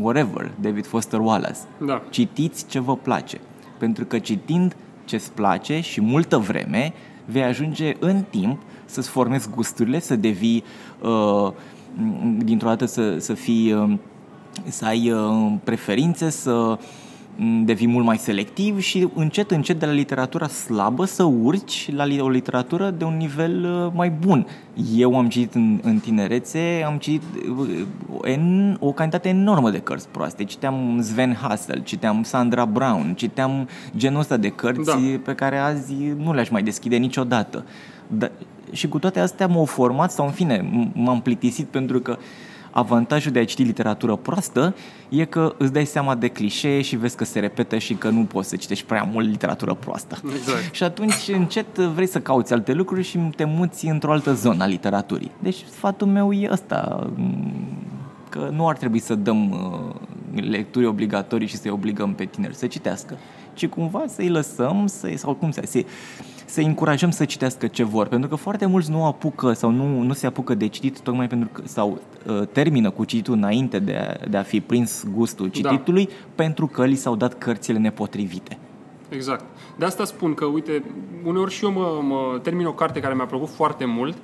whatever, 0.00 0.50
David 0.60 0.86
Foster 0.86 1.20
Wallace. 1.20 1.58
Da. 1.86 2.02
Citiți 2.10 2.66
ce 2.66 2.78
vă 2.78 2.96
place, 2.96 3.40
pentru 3.78 4.04
că 4.04 4.18
citind 4.18 4.76
ce-ți 5.04 5.32
place 5.32 5.80
și 5.80 6.00
multă 6.00 6.38
vreme, 6.38 6.92
vei 7.24 7.42
ajunge 7.42 7.94
în 7.98 8.24
timp 8.30 8.60
să-ți 8.84 9.08
formezi 9.08 9.50
gusturile, 9.54 10.00
să 10.00 10.16
devii 10.16 10.64
uh, 11.00 11.52
dintr-o 12.38 12.68
dată 12.68 12.84
să, 12.84 13.16
să 13.18 13.34
fii 13.34 13.72
um, 13.72 14.00
să 14.68 14.84
ai 14.84 15.10
um, 15.12 15.60
preferințe, 15.64 16.30
să 16.30 16.52
um, 17.38 17.64
devii 17.64 17.86
mult 17.86 18.04
mai 18.04 18.18
selectiv 18.18 18.80
și 18.80 19.08
încet, 19.14 19.50
încet 19.50 19.78
de 19.78 19.86
la 19.86 19.92
literatura 19.92 20.48
slabă 20.48 21.04
să 21.04 21.22
urci 21.22 21.90
la 21.92 22.04
o 22.18 22.28
literatură 22.28 22.90
de 22.90 23.04
un 23.04 23.16
nivel 23.16 23.64
uh, 23.64 23.92
mai 23.94 24.10
bun. 24.10 24.46
Eu 24.96 25.18
am 25.18 25.28
citit 25.28 25.54
în, 25.54 25.80
în 25.82 25.98
tinerețe, 25.98 26.82
am 26.86 26.96
citit 26.96 27.22
uh, 27.58 27.78
en, 28.22 28.76
o 28.80 28.92
cantitate 28.92 29.28
enormă 29.28 29.70
de 29.70 29.78
cărți 29.78 30.08
proaste. 30.08 30.44
Citeam 30.44 30.98
Sven 31.02 31.34
Hassel, 31.34 31.82
citeam 31.82 32.22
Sandra 32.22 32.64
Brown, 32.64 33.14
citeam 33.16 33.68
genul 33.96 34.20
ăsta 34.20 34.36
de 34.36 34.48
cărți 34.48 34.90
da. 34.90 34.98
pe 35.24 35.34
care 35.34 35.56
azi 35.56 35.94
nu 36.16 36.32
le-aș 36.32 36.48
mai 36.48 36.62
deschide 36.62 36.96
niciodată. 36.96 37.64
Da, 38.06 38.30
și 38.72 38.88
cu 38.88 38.98
toate 38.98 39.20
astea 39.20 39.46
m-au 39.46 39.64
format 39.64 40.12
sau 40.12 40.26
în 40.26 40.32
fine 40.32 40.90
m-am 40.94 41.20
plictisit 41.20 41.66
pentru 41.66 42.00
că 42.00 42.18
avantajul 42.72 43.32
de 43.32 43.38
a 43.38 43.44
citi 43.44 43.62
literatură 43.62 44.16
proastă 44.16 44.74
e 45.08 45.24
că 45.24 45.54
îți 45.58 45.72
dai 45.72 45.84
seama 45.84 46.14
de 46.14 46.28
clișee 46.28 46.80
și 46.80 46.96
vezi 46.96 47.16
că 47.16 47.24
se 47.24 47.40
repetă 47.40 47.78
și 47.78 47.94
că 47.94 48.08
nu 48.08 48.24
poți 48.24 48.48
să 48.48 48.56
citești 48.56 48.84
prea 48.84 49.08
mult 49.12 49.28
literatură 49.28 49.74
proastă. 49.74 50.20
Exact. 50.34 50.74
Și 50.74 50.82
atunci 50.82 51.28
încet 51.32 51.76
vrei 51.76 52.06
să 52.06 52.20
cauți 52.20 52.52
alte 52.52 52.72
lucruri 52.72 53.02
și 53.02 53.18
te 53.18 53.44
muți 53.44 53.86
într-o 53.86 54.12
altă 54.12 54.32
zonă 54.32 54.62
a 54.62 54.66
literaturii. 54.66 55.30
Deci 55.38 55.64
sfatul 55.70 56.06
meu 56.06 56.32
e 56.32 56.48
ăsta, 56.52 57.10
că 58.28 58.48
nu 58.52 58.68
ar 58.68 58.76
trebui 58.76 58.98
să 58.98 59.14
dăm 59.14 59.50
uh, 59.50 60.42
lecturi 60.42 60.86
obligatorii 60.86 61.46
și 61.46 61.56
să-i 61.56 61.70
obligăm 61.70 62.14
pe 62.14 62.24
tineri 62.24 62.54
să 62.54 62.66
citească, 62.66 63.16
ci 63.54 63.66
cumva 63.66 64.04
să-i 64.06 64.28
lăsăm, 64.28 64.86
să 64.86 65.12
sau 65.16 65.34
cum 65.34 65.50
să, 65.50 65.62
să 65.64 65.84
să 66.52 66.60
încurajăm 66.60 67.10
să 67.10 67.24
citească 67.24 67.66
ce 67.66 67.84
vor, 67.84 68.06
pentru 68.06 68.28
că 68.28 68.34
foarte 68.34 68.66
mulți 68.66 68.90
nu 68.90 69.04
apucă 69.06 69.52
sau 69.52 69.70
nu, 69.70 70.00
nu 70.00 70.12
se 70.12 70.26
apucă 70.26 70.54
de 70.54 70.66
citit 70.66 71.00
tocmai 71.00 71.26
pentru 71.26 71.48
că 71.52 71.62
sau 71.64 72.00
uh, 72.26 72.46
termină 72.52 72.90
cu 72.90 73.04
cititul 73.04 73.34
înainte 73.34 73.78
de 73.78 73.96
a, 73.96 74.26
de 74.28 74.36
a 74.36 74.42
fi 74.42 74.60
prins 74.60 75.04
gustul 75.14 75.46
da. 75.46 75.52
cititului 75.52 76.06
da. 76.06 76.12
pentru 76.34 76.66
că 76.66 76.84
li 76.84 76.94
s-au 76.94 77.16
dat 77.16 77.38
cărțile 77.38 77.78
nepotrivite. 77.78 78.58
Exact. 79.08 79.44
De 79.78 79.84
asta 79.84 80.04
spun 80.04 80.34
că, 80.34 80.44
uite, 80.44 80.84
uneori 81.24 81.52
și 81.52 81.64
eu 81.64 81.72
mă, 81.72 82.00
mă 82.02 82.38
termin 82.42 82.66
o 82.66 82.72
carte 82.72 83.00
care 83.00 83.14
mi-a 83.14 83.26
plăcut 83.26 83.48
foarte 83.48 83.84
mult 83.84 84.16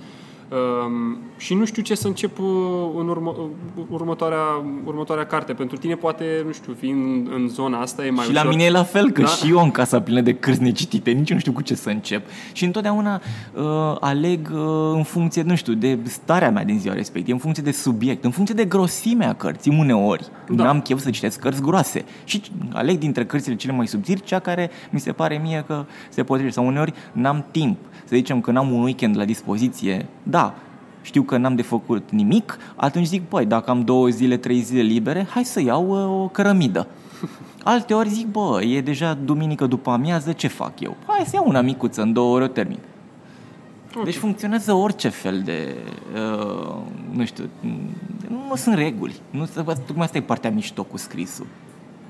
Um, 0.50 1.18
și 1.36 1.54
nu 1.54 1.64
știu 1.64 1.82
ce 1.82 1.94
să 1.94 2.06
încep 2.06 2.38
uh, 2.38 2.46
în 2.98 3.08
urmă, 3.08 3.34
uh, 3.38 3.84
următoarea, 3.90 4.64
următoarea 4.84 5.26
carte. 5.26 5.52
Pentru 5.52 5.76
tine 5.76 5.94
poate, 5.94 6.24
nu 6.46 6.52
știu, 6.52 6.76
fiind 6.78 7.28
în 7.34 7.48
zona 7.48 7.80
asta 7.80 8.06
e 8.06 8.10
mai 8.10 8.24
Și 8.24 8.30
ușor. 8.30 8.44
la 8.44 8.50
mine 8.50 8.64
e 8.64 8.70
la 8.70 8.82
fel, 8.82 9.10
că 9.10 9.22
da? 9.22 9.28
și 9.28 9.50
eu 9.50 9.58
am 9.58 9.70
casa 9.70 10.00
plină 10.00 10.20
de 10.20 10.34
cărți 10.34 10.62
necitite, 10.62 11.10
nici 11.10 11.32
nu 11.32 11.38
știu 11.38 11.52
cu 11.52 11.62
ce 11.62 11.74
să 11.74 11.88
încep. 11.88 12.26
Și 12.52 12.64
întotdeauna 12.64 13.20
uh, 13.54 13.96
aleg 14.00 14.50
uh, 14.52 14.60
în 14.94 15.02
funcție, 15.02 15.42
nu 15.42 15.54
știu, 15.54 15.72
de 15.72 15.98
starea 16.04 16.50
mea 16.50 16.64
din 16.64 16.78
ziua 16.78 16.94
respectivă, 16.94 17.32
în 17.32 17.42
funcție 17.42 17.62
de 17.62 17.72
subiect, 17.72 18.24
în 18.24 18.30
funcție 18.30 18.54
de 18.54 18.64
grosimea 18.64 19.34
cărții, 19.34 19.76
uneori. 19.78 20.28
Da. 20.50 20.64
N-am 20.64 20.80
chef 20.80 21.00
să 21.00 21.10
citesc 21.10 21.40
cărți 21.40 21.62
groase. 21.62 22.04
Și 22.24 22.42
aleg 22.72 22.98
dintre 22.98 23.24
cărțile 23.26 23.56
cele 23.56 23.72
mai 23.72 23.86
subțiri 23.86 24.22
cea 24.22 24.38
care 24.38 24.70
mi 24.90 25.00
se 25.00 25.12
pare 25.12 25.40
mie 25.42 25.64
că 25.66 25.84
se 26.08 26.22
potrivește. 26.22 26.60
Sau 26.60 26.68
uneori 26.68 26.92
n-am 27.12 27.44
timp 27.50 27.78
să 28.04 28.16
zicem 28.16 28.40
că 28.40 28.50
n-am 28.50 28.72
un 28.72 28.82
weekend 28.82 29.16
la 29.16 29.24
dispoziție, 29.24 30.06
da, 30.22 30.37
știu 31.02 31.22
că 31.22 31.36
n-am 31.36 31.54
de 31.54 31.62
făcut 31.62 32.10
nimic, 32.10 32.58
atunci 32.76 33.06
zic, 33.06 33.22
păi, 33.22 33.46
dacă 33.46 33.70
am 33.70 33.82
două 33.84 34.08
zile, 34.08 34.36
trei 34.36 34.60
zile 34.60 34.82
libere, 34.82 35.26
hai 35.30 35.44
să 35.44 35.60
iau 35.60 35.88
uh, 35.88 36.22
o 36.24 36.28
cărămidă. 36.28 36.86
Alte 37.64 37.94
ori 37.94 38.08
zic, 38.08 38.26
bă, 38.26 38.62
e 38.62 38.80
deja 38.80 39.14
duminică 39.14 39.66
după 39.66 39.90
amiază, 39.90 40.32
ce 40.32 40.46
fac 40.46 40.80
eu? 40.80 40.96
Hai 41.06 41.24
să 41.24 41.30
iau 41.34 41.44
una 41.48 41.60
micuță, 41.60 42.02
în 42.02 42.12
două 42.12 42.34
ore 42.34 42.44
o 42.44 42.48
termin. 42.48 42.78
Okay. 43.90 44.04
Deci 44.04 44.16
funcționează 44.16 44.72
orice 44.72 45.08
fel 45.08 45.42
de, 45.44 45.76
uh, 46.14 46.76
nu 47.10 47.24
știu, 47.24 47.44
nu, 48.28 48.44
nu 48.48 48.56
sunt 48.56 48.74
reguli. 48.74 49.14
Nu, 49.30 49.48
tocmai 49.86 50.04
asta 50.04 50.16
e 50.16 50.20
partea 50.20 50.50
mișto 50.50 50.82
cu 50.82 50.96
scrisul 50.96 51.46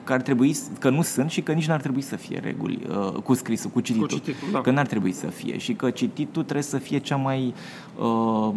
că 0.08 0.14
ar 0.14 0.22
trebui, 0.22 0.56
că 0.78 0.90
nu 0.90 1.02
sunt 1.02 1.30
și 1.30 1.42
că 1.42 1.52
nici 1.52 1.66
n-ar 1.66 1.80
trebui 1.80 2.00
să 2.00 2.16
fie 2.16 2.38
reguli 2.38 2.78
uh, 2.88 3.12
cu 3.22 3.34
scrisul, 3.34 3.70
cu 3.70 3.80
cititul. 3.80 4.06
Cu 4.06 4.14
cititul 4.14 4.48
da. 4.52 4.60
Că 4.60 4.70
n-ar 4.70 4.86
trebui 4.86 5.12
să 5.12 5.26
fie 5.26 5.58
și 5.58 5.72
că 5.74 5.90
cititul 5.90 6.42
trebuie 6.42 6.62
să 6.62 6.78
fie 6.78 6.98
cea 6.98 7.16
mai, 7.16 7.54
uh, 7.98 8.54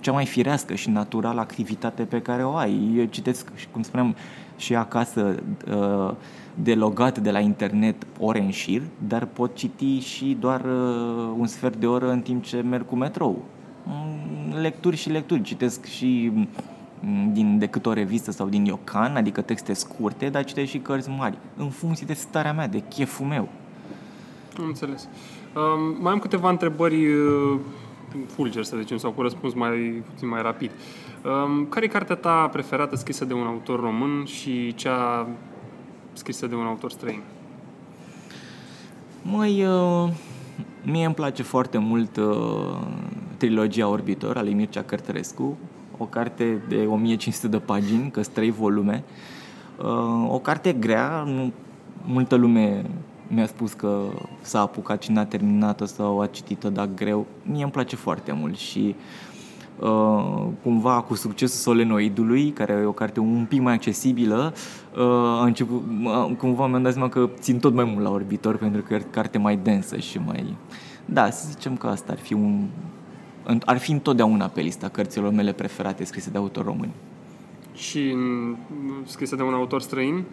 cea 0.00 0.12
mai 0.12 0.26
firească 0.26 0.74
și 0.74 0.90
naturală 0.90 1.40
activitate 1.40 2.02
pe 2.02 2.20
care 2.20 2.44
o 2.44 2.54
ai. 2.54 2.92
Eu 2.96 3.04
citesc, 3.04 3.52
cum 3.70 3.82
spuneam, 3.82 4.16
și 4.56 4.74
acasă 4.74 5.42
uh, 5.70 6.14
delogat 6.54 7.18
de 7.18 7.30
la 7.30 7.38
internet 7.38 8.06
ore 8.18 8.40
în 8.40 8.50
șir, 8.50 8.82
dar 9.08 9.24
pot 9.24 9.54
citi 9.54 9.98
și 9.98 10.36
doar 10.40 10.60
uh, 10.60 11.34
un 11.38 11.46
sfert 11.46 11.76
de 11.76 11.86
oră 11.86 12.10
în 12.10 12.20
timp 12.20 12.44
ce 12.44 12.60
merg 12.60 12.86
cu 12.86 12.96
metrou. 12.96 13.44
Mm, 13.84 14.60
lecturi 14.60 14.96
și 14.96 15.10
lecturi. 15.10 15.42
Citesc 15.42 15.84
și 15.84 16.32
din, 17.32 17.58
decât 17.58 17.86
o 17.86 17.92
revistă 17.92 18.30
sau 18.30 18.48
din 18.48 18.64
Iocan, 18.64 19.16
adică 19.16 19.40
texte 19.42 19.72
scurte, 19.72 20.28
dar 20.28 20.44
citesc 20.44 20.70
și 20.70 20.78
cărți 20.78 21.08
mari, 21.08 21.38
în 21.56 21.68
funcție 21.68 22.06
de 22.06 22.12
starea 22.12 22.52
mea, 22.52 22.68
de 22.68 22.82
cheful 22.88 23.26
meu. 23.26 23.48
Am 24.58 24.64
înțeles. 24.66 25.08
Um, 25.54 26.02
mai 26.02 26.12
am 26.12 26.18
câteva 26.18 26.50
întrebări 26.50 27.06
uh, 27.06 27.58
fulger, 28.26 28.64
să 28.64 28.76
zicem, 28.76 28.96
sau 28.96 29.10
cu 29.10 29.22
răspuns 29.22 29.54
mai 29.54 30.02
puțin 30.10 30.28
mai 30.28 30.42
rapid. 30.42 30.70
Um, 31.24 31.66
care 31.66 31.84
e 31.84 31.88
cartea 31.88 32.16
ta 32.16 32.48
preferată 32.52 32.96
scrisă 32.96 33.24
de 33.24 33.32
un 33.32 33.46
autor 33.46 33.80
român 33.80 34.24
și 34.24 34.74
cea 34.74 35.28
scrisă 36.12 36.46
de 36.46 36.54
un 36.54 36.64
autor 36.64 36.90
străin? 36.90 37.22
Măi, 39.22 39.64
uh, 39.64 40.10
mie 40.82 41.04
îmi 41.04 41.14
place 41.14 41.42
foarte 41.42 41.78
mult 41.78 42.16
uh, 42.16 42.78
trilogia 43.36 43.88
Orbitor 43.88 44.36
al 44.36 44.44
lui 44.44 44.54
Mircea 44.54 44.82
Cărtărescu, 44.82 45.58
o 45.98 46.04
carte 46.04 46.62
de 46.68 46.76
1500 46.76 47.48
de 47.48 47.58
pagini, 47.58 48.10
că 48.10 48.20
trei 48.20 48.50
volume. 48.50 49.04
Uh, 49.78 50.32
o 50.32 50.38
carte 50.38 50.72
grea, 50.72 51.26
multă 52.04 52.34
lume 52.34 52.84
mi-a 53.28 53.46
spus 53.46 53.72
că 53.72 54.00
s-a 54.40 54.60
apucat 54.60 55.02
și 55.02 55.10
n-a 55.10 55.24
terminat-o 55.24 55.84
sau 55.84 56.20
a 56.20 56.26
citit-o, 56.26 56.70
dar 56.70 56.88
greu. 56.94 57.26
Mie 57.42 57.62
îmi 57.62 57.72
place 57.72 57.96
foarte 57.96 58.32
mult 58.32 58.56
și 58.56 58.94
uh, 59.78 60.46
cumva 60.62 61.00
cu 61.00 61.14
succesul 61.14 61.58
solenoidului, 61.58 62.50
care 62.50 62.72
e 62.72 62.84
o 62.84 62.92
carte 62.92 63.20
un 63.20 63.46
pic 63.48 63.60
mai 63.60 63.74
accesibilă, 63.74 64.54
uh, 64.96 65.02
a 65.40 65.44
început, 65.44 65.82
uh, 66.04 66.36
cumva 66.38 66.66
mi-am 66.66 66.82
dat 66.82 66.92
seama 66.92 67.08
că 67.08 67.30
țin 67.38 67.58
tot 67.58 67.74
mai 67.74 67.84
mult 67.84 68.04
la 68.04 68.10
orbitor 68.10 68.56
pentru 68.56 68.82
că 68.82 68.94
e 68.94 69.02
o 69.04 69.10
carte 69.10 69.38
mai 69.38 69.56
densă 69.56 69.96
și 69.96 70.18
mai... 70.18 70.56
Da, 71.04 71.30
să 71.30 71.46
zicem 71.50 71.76
că 71.76 71.86
asta 71.86 72.12
ar 72.12 72.18
fi 72.18 72.32
un, 72.32 72.66
ar 73.64 73.78
fi 73.78 73.92
întotdeauna 73.92 74.46
pe 74.46 74.60
lista 74.60 74.88
cărților 74.88 75.32
mele 75.32 75.52
preferate 75.52 76.04
scrise 76.04 76.30
de 76.30 76.38
autor 76.38 76.64
români. 76.64 76.92
Și 77.74 78.14
scrise 79.04 79.36
de 79.36 79.42
un 79.42 79.54
autor 79.54 79.80
străin? 79.80 80.24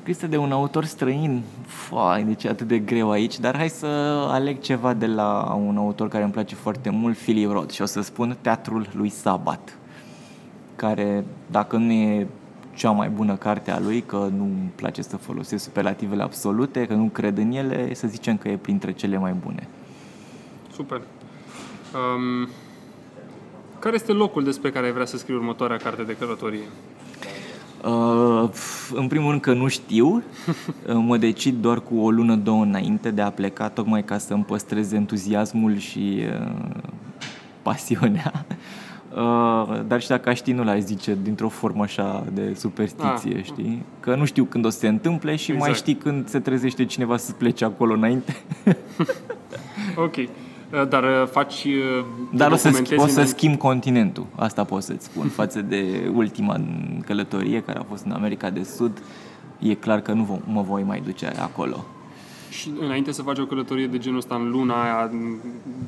Scrise 0.00 0.26
de 0.26 0.36
un 0.36 0.52
autor 0.52 0.84
străin, 0.84 1.42
fai, 1.66 2.24
deci 2.24 2.44
e 2.44 2.48
atât 2.48 2.66
de 2.66 2.78
greu 2.78 3.10
aici, 3.10 3.40
dar 3.40 3.56
hai 3.56 3.68
să 3.68 3.86
aleg 4.30 4.60
ceva 4.60 4.94
de 4.94 5.06
la 5.06 5.58
un 5.66 5.76
autor 5.76 6.08
care 6.08 6.22
îmi 6.22 6.32
place 6.32 6.54
foarte 6.54 6.90
mult, 6.90 7.16
Philip 7.16 7.50
Roth, 7.50 7.72
și 7.72 7.82
o 7.82 7.84
să 7.84 8.00
spun 8.00 8.36
Teatrul 8.40 8.88
lui 8.92 9.08
Sabat, 9.08 9.78
care, 10.76 11.24
dacă 11.50 11.76
nu 11.76 11.92
e 11.92 12.26
cea 12.74 12.90
mai 12.90 13.08
bună 13.08 13.36
carte 13.36 13.70
a 13.70 13.80
lui, 13.80 14.00
că 14.00 14.16
nu 14.36 14.44
îmi 14.44 14.70
place 14.74 15.02
să 15.02 15.16
folosesc 15.16 15.64
superlativele 15.64 16.22
absolute, 16.22 16.86
că 16.86 16.94
nu 16.94 17.04
cred 17.04 17.38
în 17.38 17.52
ele, 17.52 17.94
să 17.94 18.06
zicem 18.08 18.36
că 18.36 18.48
e 18.48 18.56
printre 18.56 18.92
cele 18.92 19.18
mai 19.18 19.32
bune. 19.32 19.68
Super. 20.72 21.00
Um, 21.94 22.48
Care 23.78 23.94
este 23.94 24.12
locul 24.12 24.44
despre 24.44 24.70
care 24.70 24.86
ai 24.86 24.92
vrea 24.92 25.04
să 25.04 25.16
scrii 25.16 25.36
următoarea 25.36 25.76
carte 25.76 26.02
de 26.02 26.16
călătorie? 26.16 26.68
Uh, 27.84 28.48
în 28.94 29.06
primul 29.08 29.30
rând 29.30 29.40
că 29.40 29.52
nu 29.52 29.68
știu, 29.68 30.22
mă 31.08 31.16
decid 31.16 31.54
doar 31.54 31.80
cu 31.80 31.98
o 31.98 32.10
lună, 32.10 32.34
două 32.34 32.62
înainte 32.62 33.10
de 33.10 33.20
a 33.20 33.30
pleca, 33.30 33.68
tocmai 33.68 34.04
ca 34.04 34.18
să 34.18 34.34
îmi 34.34 34.44
păstrez 34.44 34.92
entuziasmul 34.92 35.78
și 35.78 36.22
uh, 36.40 36.70
pasiunea. 37.62 38.44
Uh, 39.16 39.80
dar 39.86 40.00
și 40.00 40.08
dacă 40.08 40.28
aș 40.28 40.36
ști, 40.36 40.52
nu 40.52 40.64
l-aș 40.64 40.80
zice 40.80 41.18
dintr-o 41.22 41.48
formă 41.48 41.82
așa 41.82 42.24
de 42.32 42.54
superstiție, 42.56 43.36
ah. 43.36 43.44
știi? 43.44 43.82
Că 44.00 44.14
nu 44.14 44.24
știu 44.24 44.44
când 44.44 44.64
o 44.64 44.68
să 44.68 44.78
se 44.78 44.88
întâmple 44.88 45.36
și 45.36 45.50
exact. 45.50 45.68
mai 45.68 45.78
știi 45.78 45.94
când 45.94 46.28
se 46.28 46.40
trezește 46.40 46.84
cineva 46.84 47.16
să 47.16 47.32
plece 47.32 47.64
acolo 47.64 47.92
înainte. 47.92 48.36
ok. 50.06 50.16
Uh, 50.72 50.88
dar 50.88 51.02
uh, 51.02 51.28
faci 51.30 51.64
uh, 51.64 52.04
Dar 52.32 52.52
o 52.52 52.56
să, 52.56 52.82
o 52.96 53.06
să 53.06 53.22
schimb 53.24 53.56
continentul, 53.56 54.26
asta 54.34 54.64
pot 54.64 54.82
să-ți 54.82 55.04
spun, 55.04 55.28
față 55.28 55.62
de 55.62 56.10
ultima 56.14 56.60
călătorie 57.06 57.62
care 57.62 57.78
a 57.78 57.82
fost 57.82 58.04
în 58.04 58.10
America 58.10 58.50
de 58.50 58.62
Sud, 58.62 59.02
e 59.58 59.74
clar 59.74 60.00
că 60.00 60.12
nu 60.12 60.40
mă 60.44 60.62
voi 60.62 60.82
mai 60.82 61.02
duce 61.04 61.26
acolo. 61.26 61.84
Și 62.50 62.72
înainte 62.80 63.12
să 63.12 63.22
faci 63.22 63.38
o 63.38 63.44
călătorie 63.44 63.86
de 63.86 63.98
genul 63.98 64.18
ăsta 64.18 64.34
în 64.34 64.50
luna 64.50 64.82
aia, 64.82 65.10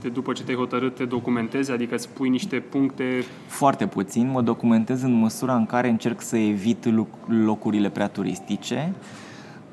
de 0.01 0.09
după 0.09 0.32
ce 0.32 0.43
te-ai 0.43 0.57
hotărât, 0.57 0.95
te 0.95 1.05
documentezi? 1.05 1.70
Adică 1.70 1.95
îți 1.95 2.09
pui 2.09 2.28
niște 2.28 2.57
puncte... 2.57 3.24
Foarte 3.47 3.87
puțin, 3.87 4.30
mă 4.30 4.43
documentez 4.43 5.03
în 5.03 5.12
măsura 5.12 5.55
în 5.55 5.66
care 5.66 5.89
încerc 5.89 6.20
să 6.20 6.37
evit 6.37 6.87
locurile 7.26 7.89
prea 7.89 8.09
turistice 8.09 8.93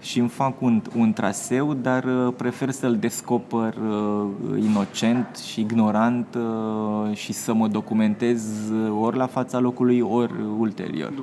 și 0.01 0.19
îmi 0.19 0.29
fac 0.29 0.61
un, 0.61 0.81
un 0.95 1.13
traseu, 1.13 1.73
dar 1.73 2.03
uh, 2.03 2.33
prefer 2.37 2.71
să-l 2.71 2.97
descoper 2.97 3.75
uh, 3.75 4.27
inocent 4.59 5.35
și 5.35 5.59
ignorant 5.59 6.35
uh, 6.35 7.15
și 7.15 7.33
să 7.33 7.53
mă 7.53 7.67
documentez 7.67 8.71
ori 8.99 9.17
la 9.17 9.27
fața 9.27 9.59
locului, 9.59 9.99
ori 9.99 10.33
ulterior. 10.57 11.13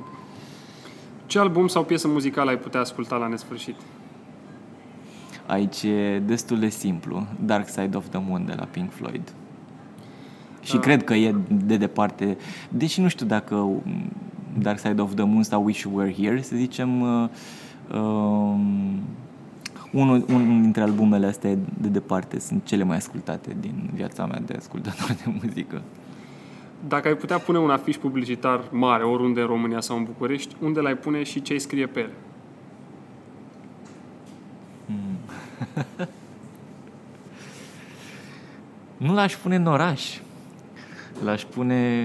Ce 1.25 1.39
album 1.39 1.67
sau 1.67 1.83
piesă 1.83 2.07
muzicală 2.07 2.49
ai 2.49 2.57
putea 2.57 2.79
asculta 2.79 3.15
la 3.15 3.27
nesfârșit? 3.27 3.75
Aici 5.45 5.83
e 5.83 6.21
destul 6.25 6.59
de 6.59 6.69
simplu. 6.69 7.27
Dark 7.45 7.67
Side 7.67 7.97
of 7.97 8.07
the 8.09 8.19
Moon 8.27 8.45
de 8.45 8.53
la 8.57 8.65
Pink 8.65 8.91
Floyd. 8.91 9.33
Și 10.61 10.75
uh. 10.75 10.81
cred 10.81 11.03
că 11.03 11.13
e 11.13 11.35
de 11.47 11.77
departe, 11.77 12.37
deși 12.69 13.01
nu 13.01 13.07
știu 13.07 13.25
dacă 13.25 13.55
um, 13.55 13.81
Dark 14.57 14.79
Side 14.79 15.01
of 15.01 15.13
the 15.13 15.23
Moon 15.23 15.43
sau 15.43 15.63
Wish 15.63 15.81
You 15.81 15.95
Were 15.95 16.13
Here, 16.13 16.41
să 16.41 16.55
zicem, 16.55 17.01
uh, 17.01 17.29
um, 17.93 18.99
unul, 19.91 20.25
unul 20.29 20.61
dintre 20.61 20.81
albumele 20.81 21.25
astea 21.25 21.57
de 21.81 21.87
departe 21.87 22.39
sunt 22.39 22.65
cele 22.65 22.83
mai 22.83 22.97
ascultate 22.97 23.55
din 23.59 23.89
viața 23.93 24.25
mea 24.25 24.39
de 24.45 24.53
ascultător 24.53 25.07
de 25.07 25.23
muzică. 25.41 25.81
Dacă 26.87 27.07
ai 27.07 27.15
putea 27.15 27.37
pune 27.37 27.57
un 27.57 27.69
afiș 27.69 27.95
publicitar 27.95 28.63
mare 28.71 29.03
oriunde 29.03 29.41
în 29.41 29.47
România 29.47 29.81
sau 29.81 29.97
în 29.97 30.03
București, 30.03 30.55
unde 30.61 30.79
l-ai 30.79 30.97
pune 30.97 31.23
și 31.23 31.41
ce 31.41 31.53
ai 31.53 31.59
scrie 31.59 31.85
pe 31.85 31.99
el? 31.99 32.11
Hmm. 34.85 35.17
nu 39.07 39.13
l-aș 39.13 39.35
pune 39.35 39.55
în 39.55 39.65
oraș. 39.65 40.19
L-aș 41.23 41.43
pune, 41.43 42.03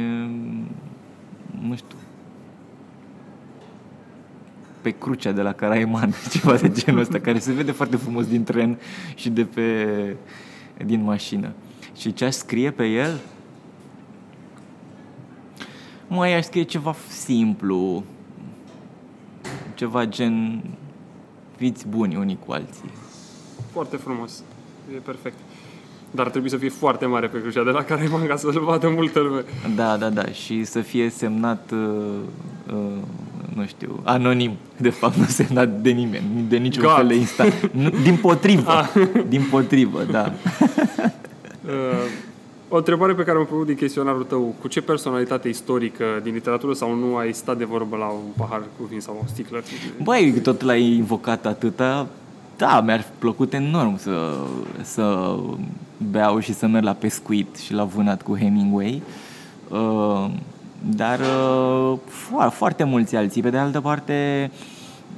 nu 1.61 1.76
știu, 1.76 1.97
pe 4.85 4.91
crucea 4.91 5.32
de 5.32 5.43
la 5.43 5.53
Caraiman, 5.53 6.14
ceva 6.32 6.57
de 6.57 6.70
genul 6.70 7.01
ăsta, 7.01 7.20
care 7.20 7.39
se 7.39 7.53
vede 7.53 7.72
foarte 7.72 7.97
frumos 7.97 8.26
din 8.26 8.45
tren 8.45 8.78
și 9.14 9.30
de 9.30 9.45
pe, 9.45 10.16
din 10.85 11.03
mașină. 11.03 11.53
Și 11.97 12.12
ce 12.12 12.24
aș 12.24 12.35
scrie 12.35 12.70
pe 12.70 12.85
el? 12.85 13.20
Mai 16.09 16.37
aș 16.37 16.45
scrie 16.45 16.62
ceva 16.62 16.95
simplu, 17.09 18.05
ceva 19.74 20.05
gen 20.05 20.62
fiți 21.57 21.89
buni 21.89 22.16
unii 22.16 22.39
cu 22.47 22.53
alții. 22.53 22.91
Foarte 23.72 23.97
frumos. 23.97 24.43
E 24.95 24.97
perfect. 24.97 25.39
Dar 26.11 26.28
trebuie 26.28 26.51
să 26.51 26.57
fie 26.57 26.68
foarte 26.68 27.07
mare 27.07 27.26
pe 27.26 27.41
crucea 27.41 27.64
de 27.64 27.70
la 27.70 27.82
Caraiman 27.82 28.26
ca 28.26 28.37
să-l 28.37 28.61
vadă 28.64 28.89
multă 28.89 29.20
lume. 29.20 29.45
Da, 29.74 29.97
da, 29.97 30.11
da. 30.11 30.26
Și 30.26 30.64
să 30.64 30.80
fie 30.80 31.09
semnat 31.09 31.70
uh, 31.70 32.18
uh, 32.72 33.03
nu 33.55 33.66
știu, 33.66 34.00
anonim. 34.02 34.52
De 34.76 34.90
fapt, 34.90 35.16
nu 35.16 35.24
semnat 35.24 35.80
de 35.80 35.90
nimeni, 35.90 36.24
de 36.48 36.57
niciun 36.57 36.82
God. 36.82 36.94
fel 36.94 37.07
de 37.07 37.14
instant. 37.14 37.70
din 38.02 38.16
potrivă. 38.16 38.70
Ah. 38.70 38.88
Din 39.28 39.46
potrivă, 39.50 40.02
da. 40.11 40.32
Uh, 41.64 41.70
o 42.68 42.76
întrebare 42.76 43.14
pe 43.14 43.22
care 43.22 43.38
am 43.38 43.44
făcut 43.44 43.66
din 43.66 43.74
chestionarul 43.74 44.24
tău. 44.24 44.55
Cu 44.61 44.68
ce 44.68 44.80
personalitate 44.80 45.48
istorică 45.48 46.05
din 46.22 46.32
literatură 46.32 46.72
sau 46.72 46.94
nu 46.94 47.16
ai 47.16 47.32
stat 47.32 47.59
de 47.59 47.64
vorbă 47.64 47.96
la 47.96 48.07
un 48.07 48.30
pahar 48.36 48.62
cu 48.78 48.84
vin 48.84 49.00
sau 49.00 49.18
o 49.22 49.26
sticlă? 49.26 49.62
Băi, 50.02 50.32
tot 50.42 50.62
l-ai 50.62 50.82
invocat 50.82 51.46
atâta. 51.46 52.07
Da, 52.57 52.80
mi-ar 52.80 53.05
plăcut 53.18 53.52
enorm 53.52 53.98
să, 53.98 54.36
să 54.82 55.36
beau 56.11 56.38
și 56.38 56.52
să 56.52 56.66
merg 56.66 56.84
la 56.84 56.92
pescuit 56.92 57.57
și 57.57 57.72
la 57.72 57.84
vânat 57.84 58.22
cu 58.22 58.36
Hemingway. 58.38 59.02
Uh, 59.68 60.26
dar 60.97 61.20
uh, 61.20 61.99
foarte 62.51 62.85
mulți 62.85 63.16
alții. 63.16 63.43
Pe 63.43 63.51
de 63.51 63.57
altă 63.57 63.81
parte, 63.81 64.51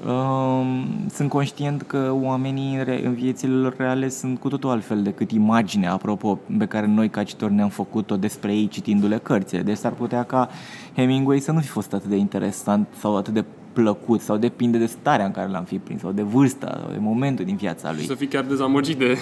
uh, 0.06 0.84
sunt 1.10 1.28
conștient 1.28 1.82
că 1.82 2.14
oamenii 2.22 3.00
în 3.04 3.14
viețile 3.14 3.54
lor 3.54 3.74
reale 3.76 4.08
sunt 4.08 4.38
cu 4.38 4.48
totul 4.48 4.70
altfel 4.70 5.02
decât 5.02 5.30
imaginea, 5.30 5.92
apropo, 5.92 6.38
pe 6.58 6.66
care 6.66 6.86
noi 6.86 7.08
ca 7.08 7.22
citori 7.22 7.52
ne-am 7.52 7.68
făcut-o 7.68 8.16
despre 8.16 8.54
ei 8.54 8.68
citindu-le 8.68 9.18
cărțile. 9.18 9.62
Deci 9.62 9.76
s-ar 9.76 9.92
putea 9.92 10.22
ca 10.22 10.48
Hemingway 10.94 11.40
să 11.40 11.52
nu 11.52 11.60
fi 11.60 11.68
fost 11.68 11.92
atât 11.92 12.08
de 12.08 12.16
interesant 12.16 12.86
sau 12.98 13.16
atât 13.16 13.34
de 13.34 13.44
plăcut 13.72 14.20
sau 14.20 14.36
depinde 14.36 14.78
de 14.78 14.86
starea 14.86 15.24
în 15.24 15.30
care 15.30 15.50
l-am 15.50 15.64
fi 15.64 15.78
prins 15.78 16.00
sau 16.00 16.12
de 16.12 16.22
vârsta 16.22 16.78
sau 16.80 16.90
de 16.92 16.98
momentul 17.00 17.44
din 17.44 17.56
viața 17.56 17.92
lui. 17.92 18.04
Să 18.04 18.14
fii 18.14 18.26
chiar 18.26 18.44
dezamăgit 18.44 18.98
de 18.98 19.18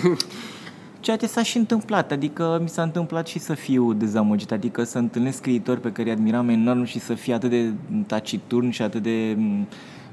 ceea 1.05 1.17
ce 1.17 1.27
s-a 1.27 1.43
și 1.43 1.57
întâmplat, 1.57 2.13
adică 2.13 2.59
mi 2.63 2.69
s-a 2.69 2.83
întâmplat 2.83 3.27
și 3.27 3.39
să 3.39 3.55
fiu 3.55 3.93
dezamăgit, 3.93 4.53
adică 4.53 4.83
să 4.85 4.99
întâlnesc 4.99 5.37
scriitori 5.37 5.81
pe 5.81 5.93
care 5.93 6.09
îi 6.09 6.15
admiram 6.15 6.49
enorm 6.49 6.85
și 6.85 6.99
să 6.99 7.15
fie 7.15 7.35
atât 7.35 7.51
de 7.51 7.73
taciturn 8.07 8.71
și 8.71 8.83
atât 8.83 9.03
de 9.03 9.37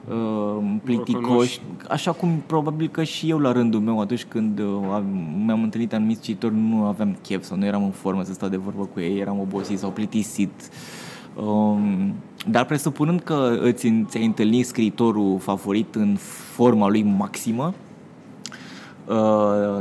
uh, 0.09 0.63
pliticoși, 0.83 1.61
așa 1.89 2.11
cum 2.11 2.43
probabil 2.45 2.89
că 2.89 3.03
și 3.03 3.29
eu 3.29 3.37
la 3.37 3.51
rândul 3.51 3.79
meu 3.79 3.99
atunci 3.99 4.23
când 4.23 4.59
uh, 4.59 5.01
mi-am 5.45 5.63
întâlnit 5.63 5.93
anumiți 5.93 6.21
cititori 6.21 6.55
nu 6.55 6.83
aveam 6.83 7.17
chef 7.21 7.43
sau 7.43 7.57
nu 7.57 7.65
eram 7.65 7.83
în 7.83 7.91
formă 7.91 8.23
să 8.23 8.33
stau 8.33 8.49
de 8.49 8.57
vorbă 8.57 8.85
cu 8.93 8.99
ei, 8.99 9.19
eram 9.19 9.39
obosit 9.39 9.79
sau 9.79 9.89
plictisit. 9.89 10.69
Um, 11.35 12.13
dar 12.47 12.65
presupunând 12.65 13.21
că 13.21 13.57
îți, 13.61 13.93
ți-ai 14.07 14.25
întâlnit 14.25 14.65
scriitorul 14.65 15.39
favorit 15.39 15.95
în 15.95 16.15
forma 16.53 16.87
lui 16.89 17.03
maximă, 17.03 17.73
Uh, 17.73 17.90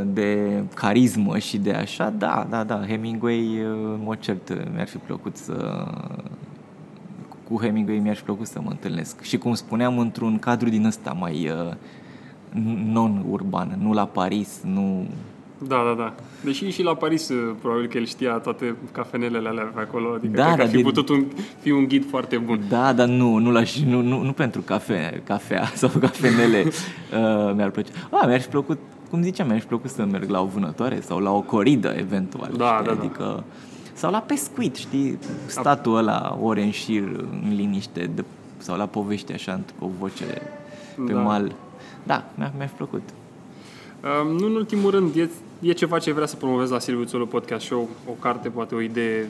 de 0.05 0.63
carismă 0.75 1.39
și 1.39 1.59
de 1.59 1.73
așa, 1.73 2.13
da, 2.19 2.47
da, 2.51 2.65
da, 2.65 2.87
Hemingway, 2.87 3.41
uh, 3.41 3.67
în 3.67 4.01
mod 4.05 4.19
cert, 4.19 4.73
mi-ar 4.73 4.87
fi 4.87 4.97
plăcut 4.97 5.37
să... 5.37 5.87
Cu 7.49 7.61
Hemingway 7.61 7.99
mi-ar 7.99 8.17
fi 8.17 8.23
plăcut 8.23 8.47
să 8.47 8.61
mă 8.63 8.71
întâlnesc. 8.71 9.23
Și 9.23 9.39
cum 9.39 9.55
spuneam, 9.55 9.99
într-un 9.99 10.39
cadru 10.39 10.69
din 10.69 10.85
ăsta 10.85 11.17
mai 11.19 11.51
uh, 11.51 11.75
non-urban, 12.93 13.79
nu 13.83 13.93
la 13.93 14.07
Paris, 14.07 14.61
nu... 14.65 15.07
Da, 15.67 15.83
da, 15.87 16.03
da. 16.03 16.15
Deși 16.45 16.71
și 16.71 16.83
la 16.83 16.95
Paris 16.95 17.33
probabil 17.61 17.87
că 17.87 17.99
el 17.99 18.07
știa 18.07 18.33
toate 18.33 18.77
cafenelele 18.93 19.49
alea 19.49 19.71
pe 19.75 19.81
acolo, 19.81 20.15
adică 20.15 20.37
da, 20.37 20.45
cred 20.45 20.57
că 20.57 20.63
ar 20.63 20.69
fi 20.69 20.77
de... 20.77 20.83
putut 20.83 21.09
un, 21.09 21.25
fi 21.61 21.71
un 21.71 21.85
ghid 21.85 22.09
foarte 22.09 22.37
bun. 22.37 22.61
Da, 22.69 22.93
dar 22.93 23.09
nu, 23.09 23.37
nu, 23.37 23.51
la, 23.51 23.63
nu, 23.87 24.01
nu, 24.01 24.23
nu 24.23 24.33
pentru 24.33 24.61
cafe, 24.61 25.23
cafea 25.25 25.65
sau 25.81 25.91
cafenele 26.01 26.65
uh, 26.69 27.53
mi-ar 27.55 27.71
plăcea. 27.71 27.93
Ah, 28.11 28.27
mi-ar 28.27 28.41
fi 28.41 28.49
plăcut 28.49 28.79
cum 29.11 29.23
ziceam, 29.23 29.49
mi-aș 29.49 29.65
plăcut 29.65 29.91
să 29.91 30.05
merg 30.05 30.29
la 30.29 30.41
o 30.41 30.45
vânătoare 30.45 31.01
sau 31.01 31.19
la 31.19 31.33
o 31.33 31.41
coridă, 31.41 31.95
eventual. 31.97 32.53
Da, 32.57 32.75
știi? 32.75 32.87
da, 32.87 32.95
da. 32.95 33.01
Adică, 33.01 33.23
da. 33.23 33.43
Sau 33.93 34.11
la 34.11 34.19
pescuit, 34.19 34.77
știi? 34.77 35.19
Statul 35.47 35.97
ăla, 35.97 36.39
ore 36.43 36.63
în 36.63 36.71
șir, 36.71 37.03
în 37.43 37.55
liniște, 37.55 38.11
de, 38.15 38.25
sau 38.57 38.77
la 38.77 38.87
povești 38.87 39.33
așa, 39.33 39.61
cu 39.79 39.85
o 39.85 39.89
voce 39.99 40.25
pe 41.07 41.13
da. 41.13 41.21
mal. 41.21 41.53
Da, 42.03 42.25
mi-a, 42.35 42.53
mi-a 42.57 42.71
plăcut. 42.77 43.03
Um, 44.23 44.37
nu 44.37 44.47
în 44.47 44.55
ultimul 44.55 44.91
rând, 44.91 45.15
e, 45.17 45.31
e 45.61 45.73
ceva 45.73 45.99
ce 45.99 46.13
vrea 46.13 46.27
să 46.27 46.37
promovezi 46.37 46.73
la 46.73 46.79
Silviu 46.79 47.05
Țolu 47.05 47.27
Podcast 47.27 47.65
Show? 47.65 47.89
O 48.09 48.13
carte, 48.13 48.49
poate 48.49 48.75
o 48.75 48.81
idee? 48.81 49.29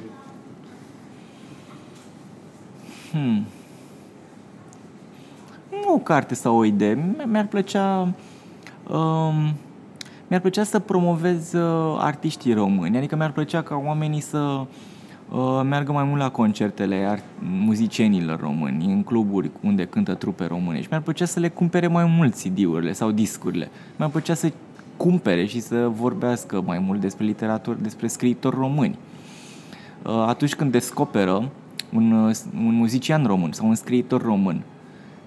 Hmm. 3.12 3.46
Nu 5.70 5.92
o 5.94 5.98
carte 5.98 6.34
sau 6.34 6.56
o 6.56 6.64
idee. 6.64 7.14
Mi-ar 7.26 7.46
plăcea... 7.46 8.14
Um, 8.88 9.54
mi-ar 10.30 10.42
plăcea 10.42 10.64
să 10.64 10.78
promovez 10.78 11.52
uh, 11.52 11.96
artiștii 11.98 12.52
români, 12.52 12.96
adică 12.96 13.16
mi-ar 13.16 13.32
plăcea 13.32 13.62
ca 13.62 13.82
oamenii 13.84 14.20
să 14.20 14.38
uh, 15.30 15.60
meargă 15.64 15.92
mai 15.92 16.04
mult 16.04 16.20
la 16.20 16.30
concertele 16.30 17.06
art- 17.16 17.42
muzicienilor 17.64 18.40
români, 18.40 18.84
în 18.84 19.02
cluburi 19.02 19.50
unde 19.60 19.84
cântă 19.84 20.14
trupe 20.14 20.46
române 20.46 20.80
și 20.80 20.86
mi-ar 20.90 21.02
plăcea 21.02 21.24
să 21.24 21.40
le 21.40 21.48
cumpere 21.48 21.86
mai 21.86 22.04
mult 22.04 22.34
CD-urile 22.34 22.92
sau 22.92 23.10
discurile. 23.10 23.70
Mi-ar 23.96 24.10
plăcea 24.10 24.34
să 24.34 24.52
cumpere 24.96 25.46
și 25.46 25.60
să 25.60 25.90
vorbească 25.94 26.62
mai 26.66 26.78
mult 26.78 27.00
despre 27.00 27.24
literatură, 27.24 27.78
despre 27.80 28.06
scriitori 28.06 28.56
români. 28.56 28.98
uh, 30.02 30.24
atunci 30.26 30.54
când 30.54 30.72
descoperă 30.72 31.48
un, 31.92 32.12
uh, 32.12 32.36
un 32.54 32.74
muzician 32.74 33.26
român 33.26 33.52
sau 33.52 33.68
un 33.68 33.74
scriitor 33.74 34.22
român, 34.22 34.62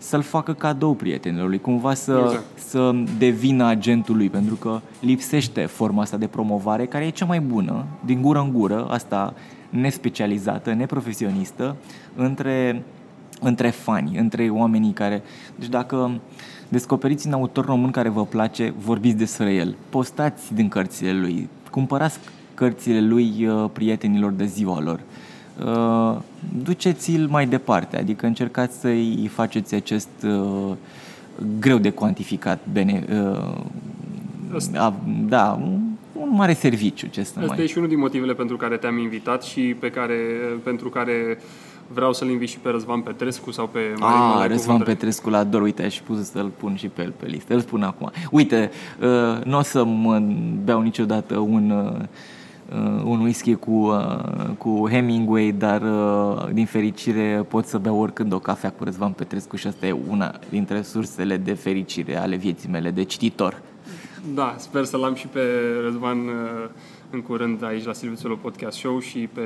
să-l 0.04 0.22
facă 0.22 0.54
cadou 0.54 0.94
prietenilor 0.94 1.48
lui, 1.48 1.60
cumva 1.60 1.94
să, 1.94 2.22
exact. 2.24 2.44
să 2.56 2.94
devină 3.18 3.66
agentul 3.66 4.16
lui, 4.16 4.30
pentru 4.30 4.56
că 4.56 4.82
lipsește 5.00 5.66
forma 5.66 6.02
asta 6.02 6.18
de 6.18 6.28
promovare, 6.28 6.86
care 6.86 7.06
e 7.06 7.10
cea 7.10 7.26
mai 7.26 7.40
bună, 7.40 7.86
din 8.06 8.22
gură 8.22 8.40
în 8.40 8.52
gură, 8.52 8.88
asta 8.90 9.34
nespecializată, 9.70 10.74
neprofesionistă, 10.74 11.76
între, 12.16 12.84
între 13.42 13.70
fani, 13.70 14.18
între 14.18 14.50
oamenii 14.50 14.92
care... 14.92 15.24
Deci 15.56 15.70
dacă 15.70 16.12
descoperiți 16.70 17.28
un 17.28 17.34
autor 17.34 17.66
român 17.66 17.92
care 17.92 18.10
vă 18.10 18.26
place, 18.26 18.74
vorbiți 18.78 19.18
despre 19.18 19.54
el, 19.54 19.76
postați 19.90 20.54
din 20.54 20.68
cărțile 20.68 21.14
lui, 21.14 21.50
cumpărați 21.72 22.20
cărțile 22.54 23.02
lui 23.02 23.48
uh, 23.48 23.70
prietenilor 23.74 24.32
de 24.32 24.46
ziua 24.46 24.82
lor. 24.82 25.00
Uh, 25.66 26.18
duceți-l 26.64 27.28
mai 27.30 27.48
departe, 27.48 27.98
adică 27.98 28.26
încercați 28.26 28.80
să-i 28.80 29.30
faceți 29.34 29.76
acest 29.76 30.10
uh, 30.24 30.76
greu 31.60 31.78
de 31.78 31.90
cuantificat 31.90 32.60
bene, 32.72 33.06
uh, 33.10 33.54
da, 35.28 35.60
un, 35.62 35.80
un 36.14 36.30
mare 36.32 36.54
serviciu. 36.54 37.08
Ce 37.08 37.24
să 37.24 37.34
Asta 37.40 37.54
mai... 37.54 37.64
e 37.64 37.68
și 37.68 37.78
unul 37.78 37.90
din 37.90 38.00
motivele 38.00 38.34
pentru 38.34 38.58
care 38.58 38.78
te-am 38.78 38.98
invitat 38.98 39.44
și 39.44 39.62
pe 39.80 39.90
care, 39.90 40.16
pentru 40.64 40.90
care 40.90 41.40
vreau 41.94 42.14
să-l 42.14 42.30
invit 42.30 42.50
și 42.50 42.60
pe 42.60 42.70
Răzvan 42.70 43.02
Petrescu 43.02 43.52
sau 43.52 43.68
pe 43.68 43.80
Marin 44.00 44.42
Ah, 44.42 44.48
Răzvan 44.48 44.82
Petrescu 44.82 45.30
la 45.30 45.44
dor, 45.44 45.62
uite, 45.62 45.84
aș 45.84 46.00
pus 46.00 46.32
să-l 46.32 46.52
pun 46.58 46.76
și 46.76 46.88
pe 46.88 47.02
el 47.02 47.14
pe 47.20 47.26
listă. 47.26 47.54
Îl 47.54 47.62
spun 47.62 47.84
acum. 47.84 48.12
Uite, 48.32 48.72
uh, 49.02 49.44
nu 49.44 49.58
o 49.58 49.62
să 49.62 49.84
mă 49.84 50.22
beau 50.64 50.82
niciodată 50.82 51.38
un 51.38 51.70
uh, 51.70 51.92
uh, 51.92 52.06
un 53.04 53.20
whisky 53.20 53.56
cu, 53.56 53.72
uh, 53.72 54.56
cu 54.58 54.88
Hemingway, 54.90 55.52
dar 55.52 55.82
uh, 55.82 56.54
din 56.54 56.66
fericire 56.66 57.46
pot 57.50 57.66
să 57.66 57.78
beau 57.78 58.00
oricând 58.00 58.34
o 58.34 58.40
cafea 58.40 58.72
cu 58.72 58.84
Răzvan 58.84 59.12
Petrescu 59.12 59.56
și 59.56 59.68
asta 59.68 59.86
e 59.86 59.96
una 60.10 60.40
dintre 60.50 60.82
sursele 60.82 61.38
de 61.38 61.54
fericire 61.54 62.18
ale 62.18 62.36
vieții 62.36 62.70
mele 62.70 62.92
de 62.92 63.04
cititor. 63.04 63.62
Da, 64.34 64.56
sper 64.58 64.84
să-l 64.84 65.04
am 65.04 65.14
și 65.14 65.28
pe 65.28 65.42
Răzvan 65.84 66.18
uh, 66.18 66.70
în 67.10 67.22
curând 67.22 67.64
aici 67.64 67.86
la 67.86 67.94
Silviu 67.94 68.18
Țolo 68.18 68.36
Podcast 68.36 68.78
Show 68.78 69.00
și 69.00 69.30
pe 69.34 69.42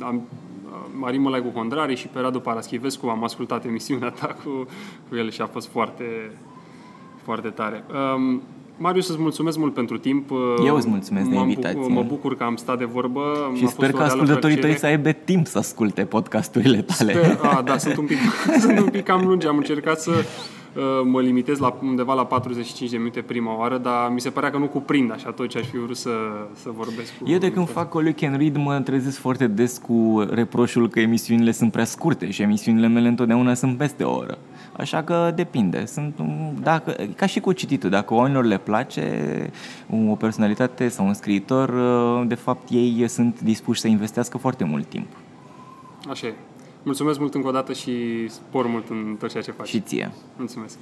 am, 0.00 0.16
uh, 0.16 0.78
Marin 0.98 1.20
Mălai 1.20 1.42
cu 1.42 1.48
Condrari 1.48 1.96
și 1.96 2.06
pe 2.06 2.20
Radu 2.20 2.40
Paraschivescu. 2.40 3.06
Am 3.06 3.24
ascultat 3.24 3.64
emisiunea 3.64 4.10
ta 4.20 4.36
cu, 4.44 4.66
cu 5.08 5.16
el 5.16 5.30
și 5.30 5.40
a 5.40 5.46
fost 5.46 5.68
foarte, 5.68 6.30
foarte 7.22 7.48
tare. 7.48 7.84
Um, 8.14 8.42
Marius, 8.76 9.08
îți 9.08 9.20
mulțumesc 9.20 9.58
mult 9.58 9.74
pentru 9.74 9.98
timp. 9.98 10.30
Eu 10.64 10.76
îți 10.76 10.88
mulțumesc 10.88 11.28
de 11.28 11.36
invitație. 11.36 11.78
Bucur, 11.78 11.92
mă 11.92 12.02
bucur 12.02 12.36
că 12.36 12.44
am 12.44 12.56
stat 12.56 12.78
de 12.78 12.84
vorbă. 12.84 13.22
Și 13.56 13.66
sper 13.66 13.90
că 13.92 14.02
ascultătorii 14.02 14.56
tăi 14.56 14.78
să 14.78 14.86
aibă 14.86 15.12
timp 15.12 15.46
să 15.46 15.58
asculte 15.58 16.04
podcasturile 16.04 16.82
tale. 16.82 17.12
Sper, 17.12 17.38
a, 17.42 17.62
da, 17.62 17.78
sunt 17.78 17.96
un 17.96 18.06
pic, 18.06 18.18
sunt 18.64 18.78
un 18.78 18.88
pic 18.88 19.04
cam 19.04 19.26
lungi. 19.26 19.46
Am 19.46 19.56
încercat 19.56 20.00
să 20.00 20.10
uh, 20.10 20.82
mă 21.04 21.20
limitez 21.20 21.58
la 21.58 21.78
undeva 21.82 22.14
la 22.14 22.26
45 22.26 22.90
de 22.90 22.96
minute 22.96 23.20
prima 23.20 23.58
oară, 23.58 23.78
dar 23.78 24.10
mi 24.12 24.20
se 24.20 24.30
părea 24.30 24.50
că 24.50 24.58
nu 24.58 24.66
cuprind 24.66 25.12
așa 25.12 25.30
tot 25.30 25.48
ce 25.48 25.58
aș 25.58 25.66
fi 25.66 25.78
vrut 25.78 25.96
să, 25.96 26.10
să 26.54 26.68
vorbesc 26.76 27.18
cu... 27.18 27.30
Eu 27.30 27.38
de 27.38 27.52
când 27.52 27.68
fac 27.68 27.94
All 27.94 28.04
You 28.04 28.14
Can 28.16 28.38
Read 28.38 28.56
mă 28.56 28.80
trezesc 28.80 29.18
foarte 29.18 29.46
des 29.46 29.78
cu 29.78 30.26
reproșul 30.30 30.88
că 30.88 31.00
emisiunile 31.00 31.50
sunt 31.50 31.72
prea 31.72 31.84
scurte 31.84 32.30
și 32.30 32.42
emisiunile 32.42 32.86
mele 32.86 33.08
întotdeauna 33.08 33.54
sunt 33.54 33.76
peste 33.76 34.04
o 34.04 34.16
oră. 34.16 34.38
Așa 34.76 35.02
că 35.02 35.32
depinde. 35.34 35.84
Sunt, 35.86 36.14
dacă, 36.62 36.96
ca 37.16 37.26
și 37.26 37.40
cu 37.40 37.52
cititul, 37.52 37.90
dacă 37.90 38.14
oamenilor 38.14 38.44
le 38.44 38.58
place 38.58 39.50
o 39.90 40.14
personalitate 40.14 40.88
sau 40.88 41.06
un 41.06 41.14
scriitor, 41.14 41.72
de 42.26 42.34
fapt 42.34 42.70
ei 42.70 43.08
sunt 43.08 43.40
dispuși 43.40 43.80
să 43.80 43.88
investească 43.88 44.38
foarte 44.38 44.64
mult 44.64 44.86
timp. 44.86 45.06
Așa 46.08 46.26
e. 46.26 46.34
Mulțumesc 46.82 47.18
mult 47.18 47.34
încă 47.34 47.48
o 47.48 47.50
dată 47.50 47.72
și 47.72 47.92
spor 48.28 48.66
mult 48.66 48.88
în 48.88 49.16
tot 49.18 49.30
ceea 49.30 49.42
ce 49.42 49.50
faci. 49.50 49.68
Și 49.68 49.80
ție. 49.80 50.12
Mulțumesc. 50.36 50.76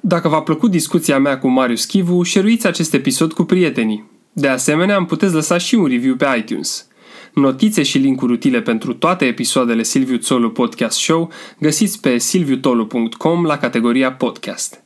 Dacă 0.00 0.28
v-a 0.28 0.42
plăcut 0.42 0.70
discuția 0.70 1.18
mea 1.18 1.38
cu 1.38 1.48
Marius 1.48 1.84
Chivu, 1.84 2.22
șeruiți 2.22 2.66
acest 2.66 2.94
episod 2.94 3.32
cu 3.32 3.42
prietenii. 3.42 4.10
De 4.32 4.48
asemenea, 4.48 4.96
îmi 4.96 5.06
puteți 5.06 5.34
lăsa 5.34 5.58
și 5.58 5.74
un 5.74 5.86
review 5.86 6.16
pe 6.16 6.26
iTunes. 6.38 6.86
Notițe 7.32 7.82
și 7.82 7.98
linkuri 7.98 8.32
utile 8.32 8.60
pentru 8.60 8.94
toate 8.94 9.24
episoadele 9.24 9.82
Silviu 9.82 10.16
Țolu 10.16 10.50
Podcast 10.50 10.98
Show 10.98 11.30
găsiți 11.58 12.00
pe 12.00 12.18
silviutolu.com 12.18 13.44
la 13.44 13.58
categoria 13.58 14.12
Podcast. 14.12 14.82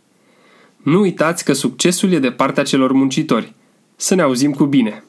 Nu 0.83 1.01
uitați 1.01 1.45
că 1.45 1.53
succesul 1.53 2.13
e 2.13 2.19
de 2.19 2.31
partea 2.31 2.63
celor 2.63 2.93
muncitori. 2.93 3.53
Să 3.97 4.15
ne 4.15 4.23
auzim 4.23 4.53
cu 4.53 4.65
bine! 4.65 5.05